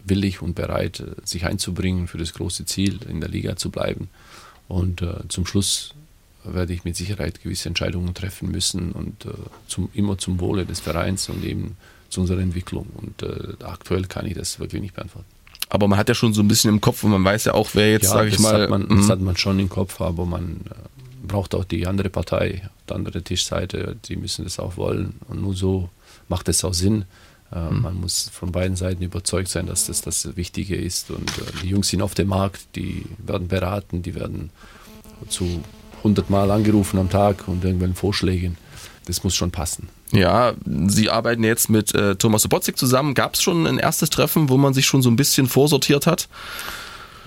willig 0.05 0.43
und 0.43 0.55
bereit, 0.55 1.01
äh, 1.01 1.15
sich 1.25 1.45
einzubringen 1.45 2.09
für 2.09 2.19
das 2.19 2.35
große 2.35 2.67
Ziel, 2.67 3.01
in 3.09 3.21
der 3.21 3.31
Liga 3.31 3.57
zu 3.57 3.71
bleiben. 3.71 4.09
Und 4.69 5.03
äh, 5.03 5.29
zum 5.29 5.47
Schluss 5.47 5.95
werde 6.45 6.73
ich 6.73 6.85
mit 6.85 6.97
Sicherheit 6.97 7.43
gewisse 7.43 7.69
Entscheidungen 7.69 8.15
treffen 8.15 8.51
müssen 8.51 8.93
und 8.93 9.27
äh, 9.27 9.31
zum, 9.69 9.89
immer 9.95 10.19
zum 10.19 10.41
Wohle 10.41 10.67
des 10.67 10.81
Vereins 10.81 11.29
und 11.29 11.45
eben 11.45 11.77
zu 12.09 12.21
unserer 12.21 12.41
Entwicklung. 12.41 12.87
Und 12.95 13.23
äh, 13.23 13.55
aktuell 13.65 14.05
kann 14.05 14.27
ich 14.27 14.35
das 14.35 14.59
wirklich 14.59 14.83
nicht 14.83 14.95
beantworten. 14.95 15.29
Aber 15.69 15.89
man 15.89 15.99
hat 15.99 16.09
ja 16.09 16.15
schon 16.15 16.35
so 16.35 16.43
ein 16.43 16.49
bisschen 16.49 16.69
im 16.69 16.81
Kopf 16.81 17.03
und 17.03 17.13
man 17.13 17.25
weiß 17.25 17.47
ja 17.47 17.55
auch, 17.55 17.71
wer 17.73 17.91
jetzt, 17.91 18.09
sage 18.09 18.29
ich 18.29 18.39
mal. 18.39 18.63
Hat 18.63 18.71
man, 18.71 18.83
mhm. 18.83 18.99
das 18.99 19.09
hat 19.09 19.21
man 19.21 19.37
schon 19.37 19.59
im 19.59 19.69
Kopf, 19.69 20.01
aber 20.01 20.27
man 20.27 20.61
äh, 20.69 21.27
braucht 21.27 21.55
auch 21.55 21.65
die 21.65 21.87
andere 21.87 22.11
Partei, 22.11 22.69
die 22.89 22.93
andere 22.93 23.23
Tischseite, 23.23 23.97
die 24.05 24.17
müssen 24.17 24.45
das 24.45 24.59
auch 24.59 24.77
wollen. 24.77 25.15
Und 25.29 25.41
nur 25.41 25.55
so 25.55 25.89
macht 26.29 26.49
es 26.49 26.65
auch 26.65 26.75
Sinn. 26.75 27.07
Mhm. 27.55 27.83
Man 27.83 28.01
muss 28.01 28.31
von 28.33 28.53
beiden 28.53 28.77
Seiten 28.77 29.03
überzeugt 29.03 29.49
sein, 29.49 29.67
dass 29.67 29.87
das 29.87 30.01
das 30.01 30.37
Wichtige 30.37 30.77
ist. 30.77 31.11
Und 31.11 31.29
äh, 31.39 31.63
die 31.63 31.69
Jungs 31.69 31.89
sind 31.89 32.03
auf 32.03 32.15
dem 32.15 32.29
Markt, 32.29 32.61
die 32.77 33.05
werden 33.19 33.49
beraten, 33.49 34.03
die 34.03 34.15
werden 34.15 34.51
zu 35.29 35.63
100 35.99 36.31
Mal 36.31 36.51
angerufen 36.51 36.99
am 36.99 37.11
Tag 37.11 37.47
und 37.49 37.65
irgendwelchen 37.65 37.97
Vorschlägen. 37.97 38.57
Das 39.07 39.25
muss 39.25 39.35
schon 39.35 39.51
passen. 39.51 39.89
Ja, 40.13 40.53
Sie 40.87 41.11
arbeiten 41.11 41.43
jetzt 41.43 41.71
mit 41.71 41.95
äh, 41.95 42.17
Thomas 42.17 42.43
Sobotzig 42.43 42.77
zusammen. 42.77 43.15
Gab 43.15 43.35
es 43.35 43.43
schon 43.43 43.67
ein 43.67 43.79
erstes 43.79 44.11
Treffen, 44.11 44.49
wo 44.49 44.57
man 44.57 44.75
sich 44.75 44.87
schon 44.87 45.03
so 45.03 45.11
ein 45.11 45.17
bisschen 45.17 45.47
vorsortiert 45.47 46.07
hat? 46.07 46.29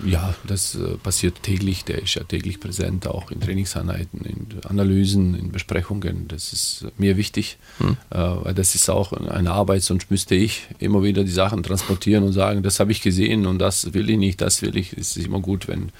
Ja, 0.04 0.34
das 0.46 0.74
äh, 0.74 0.96
passiert 1.02 1.42
täglich. 1.42 1.84
Der 1.84 2.02
ist 2.02 2.14
ja 2.14 2.24
täglich 2.24 2.60
präsent, 2.60 3.06
auch 3.06 3.30
in 3.30 3.40
Trainingseinheiten, 3.40 4.20
in 4.24 4.46
Analysen, 4.68 5.34
in 5.34 5.52
Besprechungen. 5.52 6.28
Das 6.28 6.52
ist 6.52 6.86
mir 6.98 7.16
wichtig, 7.16 7.58
äh, 7.80 8.18
weil 8.18 8.54
das 8.54 8.74
ist 8.74 8.90
auch 8.90 9.12
eine 9.12 9.52
Arbeit, 9.52 9.82
sonst 9.82 10.10
müsste 10.10 10.34
ich 10.34 10.66
immer 10.78 11.02
wieder 11.02 11.24
die 11.24 11.30
Sachen 11.30 11.62
transportieren 11.62 12.24
und 12.24 12.32
sagen, 12.32 12.62
das 12.62 12.78
habe 12.80 12.92
ich 12.92 13.00
gesehen 13.00 13.46
und 13.46 13.58
das 13.58 13.94
will 13.94 14.10
ich 14.10 14.18
nicht, 14.18 14.40
das 14.40 14.62
will 14.62 14.76
ich. 14.76 14.92
Es 14.92 15.16
ist 15.16 15.26
immer 15.26 15.40
gut, 15.40 15.66
wenn 15.66 15.92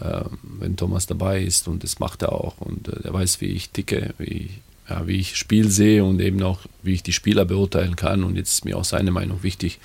äh, 0.00 0.22
wenn 0.42 0.76
Thomas 0.76 1.06
dabei 1.06 1.42
ist 1.42 1.68
und 1.68 1.84
das 1.84 1.98
macht 1.98 2.22
er 2.22 2.32
auch 2.32 2.58
und 2.60 2.88
äh, 2.88 3.04
er 3.04 3.12
weiß, 3.12 3.40
wie 3.40 3.46
ich 3.46 3.70
ticke, 3.70 4.14
wie 4.18 4.24
ich, 4.24 4.50
ja, 4.88 5.06
wie 5.06 5.16
ich 5.16 5.36
Spiel 5.36 5.70
sehe 5.70 6.04
und 6.04 6.20
eben 6.20 6.42
auch, 6.42 6.60
wie 6.82 6.94
ich 6.94 7.02
die 7.02 7.12
Spieler 7.12 7.44
beurteilen 7.44 7.96
kann 7.96 8.24
und 8.24 8.36
jetzt 8.36 8.52
ist 8.52 8.64
mir 8.64 8.78
auch 8.78 8.84
seine 8.84 9.10
Meinung 9.10 9.42
wichtig, 9.42 9.80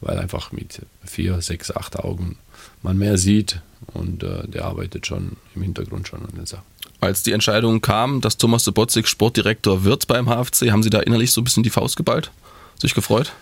weil 0.00 0.18
einfach 0.18 0.52
mit 0.52 0.82
vier, 1.04 1.40
sechs, 1.40 1.70
acht 1.70 1.98
Augen 1.98 2.36
man 2.86 2.96
mehr 2.96 3.18
sieht 3.18 3.60
und 3.92 4.22
äh, 4.22 4.46
der 4.48 4.64
arbeitet 4.64 5.06
schon 5.06 5.36
im 5.54 5.62
Hintergrund 5.62 6.08
schon 6.08 6.20
an 6.20 6.32
den 6.34 6.46
Sachen. 6.46 6.64
Als 7.00 7.22
die 7.22 7.32
Entscheidung 7.32 7.82
kam, 7.82 8.20
dass 8.20 8.38
Thomas 8.38 8.64
Sobotzik 8.64 9.06
Sportdirektor 9.06 9.84
wird 9.84 10.06
beim 10.06 10.26
HFC, 10.26 10.70
haben 10.70 10.82
Sie 10.82 10.90
da 10.90 11.00
innerlich 11.00 11.32
so 11.32 11.40
ein 11.40 11.44
bisschen 11.44 11.62
die 11.62 11.70
Faust 11.70 11.96
geballt? 11.96 12.30
Sich 12.78 12.94
gefreut? 12.94 13.32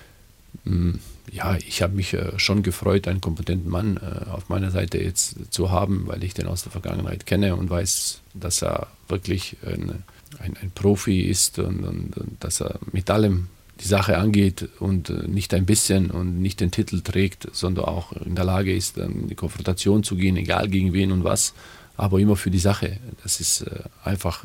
Mm, 0.64 0.95
ja, 1.30 1.57
ich 1.57 1.82
habe 1.82 1.95
mich 1.95 2.14
äh, 2.14 2.38
schon 2.38 2.62
gefreut, 2.62 3.07
einen 3.07 3.20
kompetenten 3.20 3.70
Mann 3.70 3.99
äh, 3.99 4.30
auf 4.30 4.49
meiner 4.49 4.70
Seite 4.70 4.99
jetzt 4.99 5.53
zu 5.53 5.70
haben, 5.70 6.07
weil 6.07 6.24
ich 6.24 6.34
den 6.34 6.47
aus 6.47 6.62
der 6.62 6.72
Vergangenheit 6.72 7.26
kenne 7.26 7.55
und 7.55 7.70
weiß, 7.70 8.20
dass 8.32 8.62
er 8.62 8.88
wirklich 9.09 9.57
ein, 9.66 10.03
ein, 10.38 10.57
ein 10.61 10.70
Profi 10.74 11.20
ist 11.20 11.59
und, 11.59 11.84
und, 11.84 12.16
und, 12.16 12.42
dass 12.42 12.61
er 12.61 12.78
mit 12.92 13.11
allem 13.11 13.49
die 13.81 13.89
Sache 13.89 14.18
angeht 14.18 14.68
und 14.79 15.11
äh, 15.11 15.27
nicht 15.27 15.53
ein 15.55 15.66
bisschen 15.66 16.11
und 16.11 16.41
nicht 16.41 16.61
den 16.61 16.70
Titel 16.70 17.01
trägt, 17.01 17.49
sondern 17.53 17.87
auch 17.87 18.12
in 18.12 18.35
der 18.35 18.45
Lage 18.45 18.75
ist, 18.75 18.99
in 18.99 19.29
die 19.29 19.35
Konfrontation 19.35 20.05
zu 20.05 20.16
gehen, 20.16 20.37
egal 20.37 20.68
gegen 20.68 20.93
wen 20.93 21.12
und 21.12 21.25
was 21.25 21.55
aber 21.97 22.18
immer 22.18 22.37
für 22.37 22.51
die 22.51 22.59
Sache. 22.59 22.99
Das 23.22 23.41
ist 23.41 23.62
äh, 23.62 23.81
einfach 24.03 24.45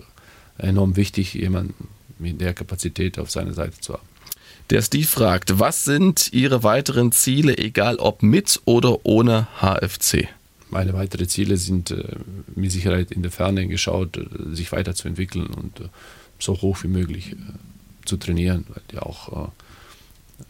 enorm 0.57 0.95
wichtig, 0.95 1.33
jemanden 1.33 1.87
mit 2.17 2.41
der 2.41 2.53
Kapazität 2.53 3.17
auf 3.17 3.31
seiner 3.31 3.53
Seite 3.53 3.79
zu 3.79 3.93
haben. 3.93 4.07
Der 4.69 4.81
Steve 4.81 5.07
fragt, 5.07 5.59
was 5.59 5.83
sind 5.83 6.31
Ihre 6.31 6.63
weiteren 6.63 7.11
Ziele, 7.11 7.57
egal 7.57 7.95
ob 7.95 8.21
mit 8.21 8.61
oder 8.65 9.03
ohne 9.03 9.47
HFC? 9.61 10.27
Meine 10.69 10.93
weiteren 10.93 11.27
Ziele 11.27 11.57
sind 11.57 11.89
äh, 11.91 12.03
mit 12.55 12.71
Sicherheit 12.71 13.11
in 13.11 13.23
der 13.23 13.31
Ferne 13.31 13.67
geschaut, 13.67 14.19
sich 14.51 14.71
weiterzuentwickeln 14.71 15.47
und 15.47 15.89
so 16.37 16.61
hoch 16.61 16.83
wie 16.83 16.87
möglich 16.87 17.35
zu 18.05 18.17
trainieren, 18.17 18.65
weil 18.69 18.81
ja 18.93 19.03
auch 19.03 19.47
äh, 19.47 19.49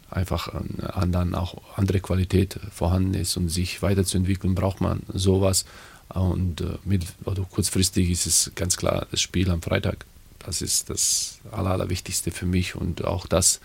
einfach 0.10 0.54
an, 0.54 1.12
dann 1.12 1.36
auch 1.36 1.56
andere 1.76 2.00
Qualität 2.00 2.60
vorhanden 2.72 3.14
ist 3.14 3.38
und 3.38 3.50
sich 3.50 3.82
weiterzuentwickeln, 3.82 4.56
braucht 4.56 4.82
man 4.82 5.02
sowas. 5.14 5.66
Und 6.10 6.62
äh, 6.62 6.78
mit, 6.86 7.06
also 7.26 7.44
kurzfristig 7.44 8.10
ist 8.10 8.26
es 8.26 8.52
ganz 8.56 8.78
klar 8.78 9.08
das 9.12 9.22
Spiel 9.22 9.50
am 9.52 9.62
Freitag. 9.62 10.06
Das 10.40 10.62
ist 10.62 10.90
das 10.90 11.40
Aller, 11.52 11.72
Allerwichtigste 11.72 12.32
für 12.32 12.46
mich. 12.46 12.76
Und 12.76 13.04
auch 13.04 13.28
das, 13.28 13.60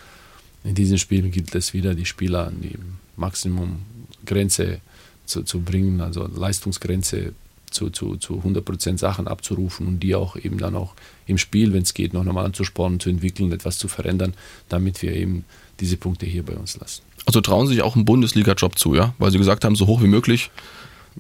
in 0.65 0.75
diesem 0.75 0.99
Spiel 0.99 1.29
gilt 1.31 1.55
es 1.55 1.73
wieder, 1.73 1.95
die 1.95 2.05
Spieler 2.05 2.49
an 2.49 2.61
die 2.61 2.77
Maximumgrenze 3.17 4.81
zu, 5.25 5.43
zu 5.43 5.61
bringen, 5.61 6.01
also 6.01 6.27
Leistungsgrenze 6.27 7.33
zu, 7.75 7.91
zu, 7.91 8.17
zu 8.17 8.43
100% 8.45 8.99
Sachen 8.99 9.29
abzurufen 9.29 9.87
und 9.87 10.01
die 10.01 10.15
auch 10.15 10.37
eben 10.37 10.59
dann 10.59 10.75
auch 10.77 10.95
im 11.27 11.39
Spiel, 11.39 11.73
wenn 11.73 11.83
es 11.83 11.95
geht, 11.95 12.15
noch 12.15 12.25
nochmal 12.25 12.47
anzuspornen, 12.47 13.01
zu 13.01 13.11
entwickeln, 13.11 13.53
etwas 13.53 13.79
zu 13.79 13.89
verändern, 13.89 14.35
damit 14.69 15.03
wir 15.03 15.13
eben 15.13 15.45
diese 15.81 15.97
Punkte 15.97 16.27
hier 16.27 16.45
bei 16.45 16.55
uns 16.55 16.79
lassen. 16.79 17.03
Also 17.27 17.41
trauen 17.41 17.67
Sie 17.67 17.75
sich 17.75 17.83
auch 17.83 17.97
einen 17.97 18.05
Bundesliga-Job 18.05 18.79
zu, 18.79 18.95
ja? 18.95 19.15
Weil 19.19 19.31
Sie 19.31 19.39
gesagt 19.39 19.65
haben, 19.65 19.77
so 19.77 19.87
hoch 19.87 20.03
wie 20.03 20.07
möglich 20.07 20.51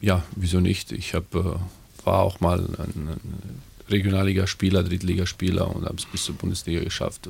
ja, 0.01 0.23
wieso 0.37 0.61
nicht? 0.61 0.93
Ich 0.93 1.15
hab, 1.15 1.35
äh, 1.35 1.43
war 2.05 2.21
auch 2.21 2.41
mal 2.41 2.61
ein, 2.61 3.09
ein 3.09 3.63
Regionalligaspieler, 3.89 4.83
Drittligaspieler 4.83 5.75
und 5.75 5.85
habe 5.85 5.97
es 5.97 6.07
bis 6.07 6.25
zur 6.25 6.35
Bundesliga 6.35 6.83
geschafft. 6.83 7.29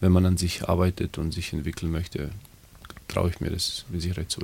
Wenn 0.00 0.12
man 0.12 0.26
an 0.26 0.36
sich 0.36 0.68
arbeitet 0.68 1.18
und 1.18 1.32
sich 1.32 1.52
entwickeln 1.52 1.90
möchte, 1.90 2.30
traue 3.08 3.30
ich 3.30 3.40
mir 3.40 3.50
das 3.50 3.84
mit 3.90 4.02
Sicherheit 4.02 4.30
zu. 4.30 4.40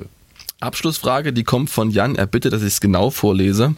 Abschlussfrage, 0.59 1.33
die 1.33 1.43
kommt 1.43 1.69
von 1.69 1.91
Jan. 1.91 2.15
Er 2.15 2.25
bittet, 2.25 2.53
dass 2.53 2.61
ich 2.61 2.69
es 2.69 2.81
genau 2.81 3.09
vorlese. 3.09 3.75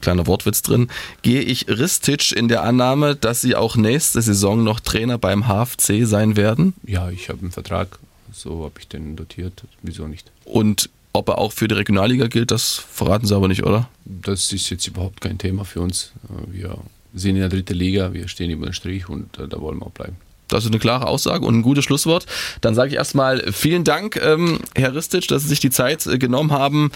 Kleiner 0.00 0.26
Wortwitz 0.26 0.62
drin. 0.62 0.88
Gehe 1.22 1.42
ich 1.42 1.68
Ristic 1.68 2.32
in 2.32 2.48
der 2.48 2.62
Annahme, 2.62 3.16
dass 3.16 3.40
Sie 3.40 3.54
auch 3.54 3.76
nächste 3.76 4.22
Saison 4.22 4.64
noch 4.64 4.80
Trainer 4.80 5.18
beim 5.18 5.46
HFC 5.46 6.06
sein 6.06 6.36
werden? 6.36 6.74
Ja, 6.86 7.10
ich 7.10 7.28
habe 7.28 7.40
einen 7.40 7.52
Vertrag. 7.52 7.98
So 8.32 8.64
habe 8.64 8.74
ich 8.78 8.88
den 8.88 9.16
dotiert. 9.16 9.64
Wieso 9.82 10.06
nicht? 10.06 10.30
Und 10.44 10.88
ob 11.12 11.28
er 11.28 11.38
auch 11.38 11.52
für 11.52 11.68
die 11.68 11.74
Regionalliga 11.74 12.28
gilt, 12.28 12.50
das 12.50 12.74
verraten 12.74 13.26
Sie 13.26 13.34
aber 13.34 13.48
nicht, 13.48 13.64
oder? 13.64 13.88
Das 14.04 14.52
ist 14.52 14.70
jetzt 14.70 14.86
überhaupt 14.86 15.20
kein 15.20 15.38
Thema 15.38 15.64
für 15.64 15.80
uns. 15.80 16.12
Wir 16.46 16.78
sind 17.14 17.34
in 17.34 17.40
der 17.40 17.48
dritten 17.48 17.74
Liga, 17.74 18.12
wir 18.12 18.28
stehen 18.28 18.50
über 18.50 18.66
den 18.66 18.72
Strich 18.72 19.08
und 19.08 19.38
äh, 19.38 19.48
da 19.48 19.60
wollen 19.60 19.78
wir 19.78 19.86
auch 19.86 19.90
bleiben. 19.90 20.16
Das 20.50 20.64
ist 20.64 20.70
eine 20.70 20.78
klare 20.78 21.06
Aussage 21.06 21.44
und 21.44 21.56
ein 21.56 21.62
gutes 21.62 21.84
Schlusswort. 21.84 22.26
Dann 22.60 22.74
sage 22.74 22.90
ich 22.90 22.94
erstmal 22.94 23.52
vielen 23.52 23.84
Dank, 23.84 24.16
ähm, 24.22 24.60
Herr 24.74 24.94
Ristic, 24.94 25.28
dass 25.28 25.42
Sie 25.42 25.48
sich 25.48 25.60
die 25.60 25.70
Zeit 25.70 26.06
äh, 26.06 26.18
genommen 26.18 26.52
haben. 26.52 26.90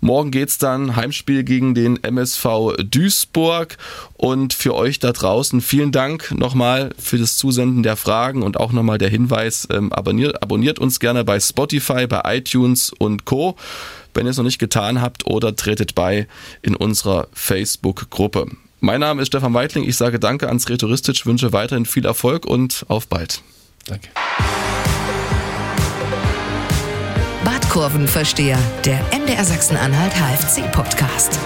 Morgen 0.00 0.30
geht 0.30 0.48
es 0.48 0.58
dann 0.58 0.96
Heimspiel 0.96 1.44
gegen 1.44 1.74
den 1.74 2.02
MSV 2.02 2.74
Duisburg. 2.82 3.76
Und 4.14 4.54
für 4.54 4.74
euch 4.74 4.98
da 4.98 5.12
draußen 5.12 5.60
vielen 5.60 5.92
Dank 5.92 6.32
nochmal 6.32 6.90
für 6.98 7.18
das 7.18 7.36
Zusenden 7.36 7.82
der 7.82 7.96
Fragen 7.96 8.42
und 8.42 8.58
auch 8.58 8.72
nochmal 8.72 8.98
der 8.98 9.10
Hinweis, 9.10 9.68
ähm, 9.70 9.92
abonniert, 9.92 10.42
abonniert 10.42 10.78
uns 10.78 10.98
gerne 10.98 11.24
bei 11.24 11.38
Spotify, 11.40 12.06
bei 12.06 12.22
iTunes 12.36 12.92
und 12.98 13.24
Co 13.24 13.56
wenn 14.14 14.26
ihr 14.26 14.30
es 14.30 14.36
noch 14.36 14.44
nicht 14.44 14.60
getan 14.60 15.00
habt 15.00 15.26
oder 15.26 15.56
tretet 15.56 15.96
bei 15.96 16.28
in 16.62 16.76
unserer 16.76 17.26
Facebook-Gruppe. 17.32 18.46
Mein 18.84 19.00
Name 19.00 19.22
ist 19.22 19.28
Stefan 19.28 19.54
Weitling. 19.54 19.88
Ich 19.88 19.96
sage 19.96 20.20
Danke 20.20 20.48
ans 20.48 20.68
Retouristisch, 20.68 21.24
wünsche 21.24 21.54
weiterhin 21.54 21.86
viel 21.86 22.04
Erfolg 22.04 22.44
und 22.44 22.84
auf 22.88 23.08
bald. 23.08 23.40
Danke. 23.86 24.10
Badkurvenversteher, 27.46 28.58
der 28.84 29.00
MDR 29.18 29.42
Sachsen-Anhalt 29.42 30.12
HFC-Podcast. 30.12 31.38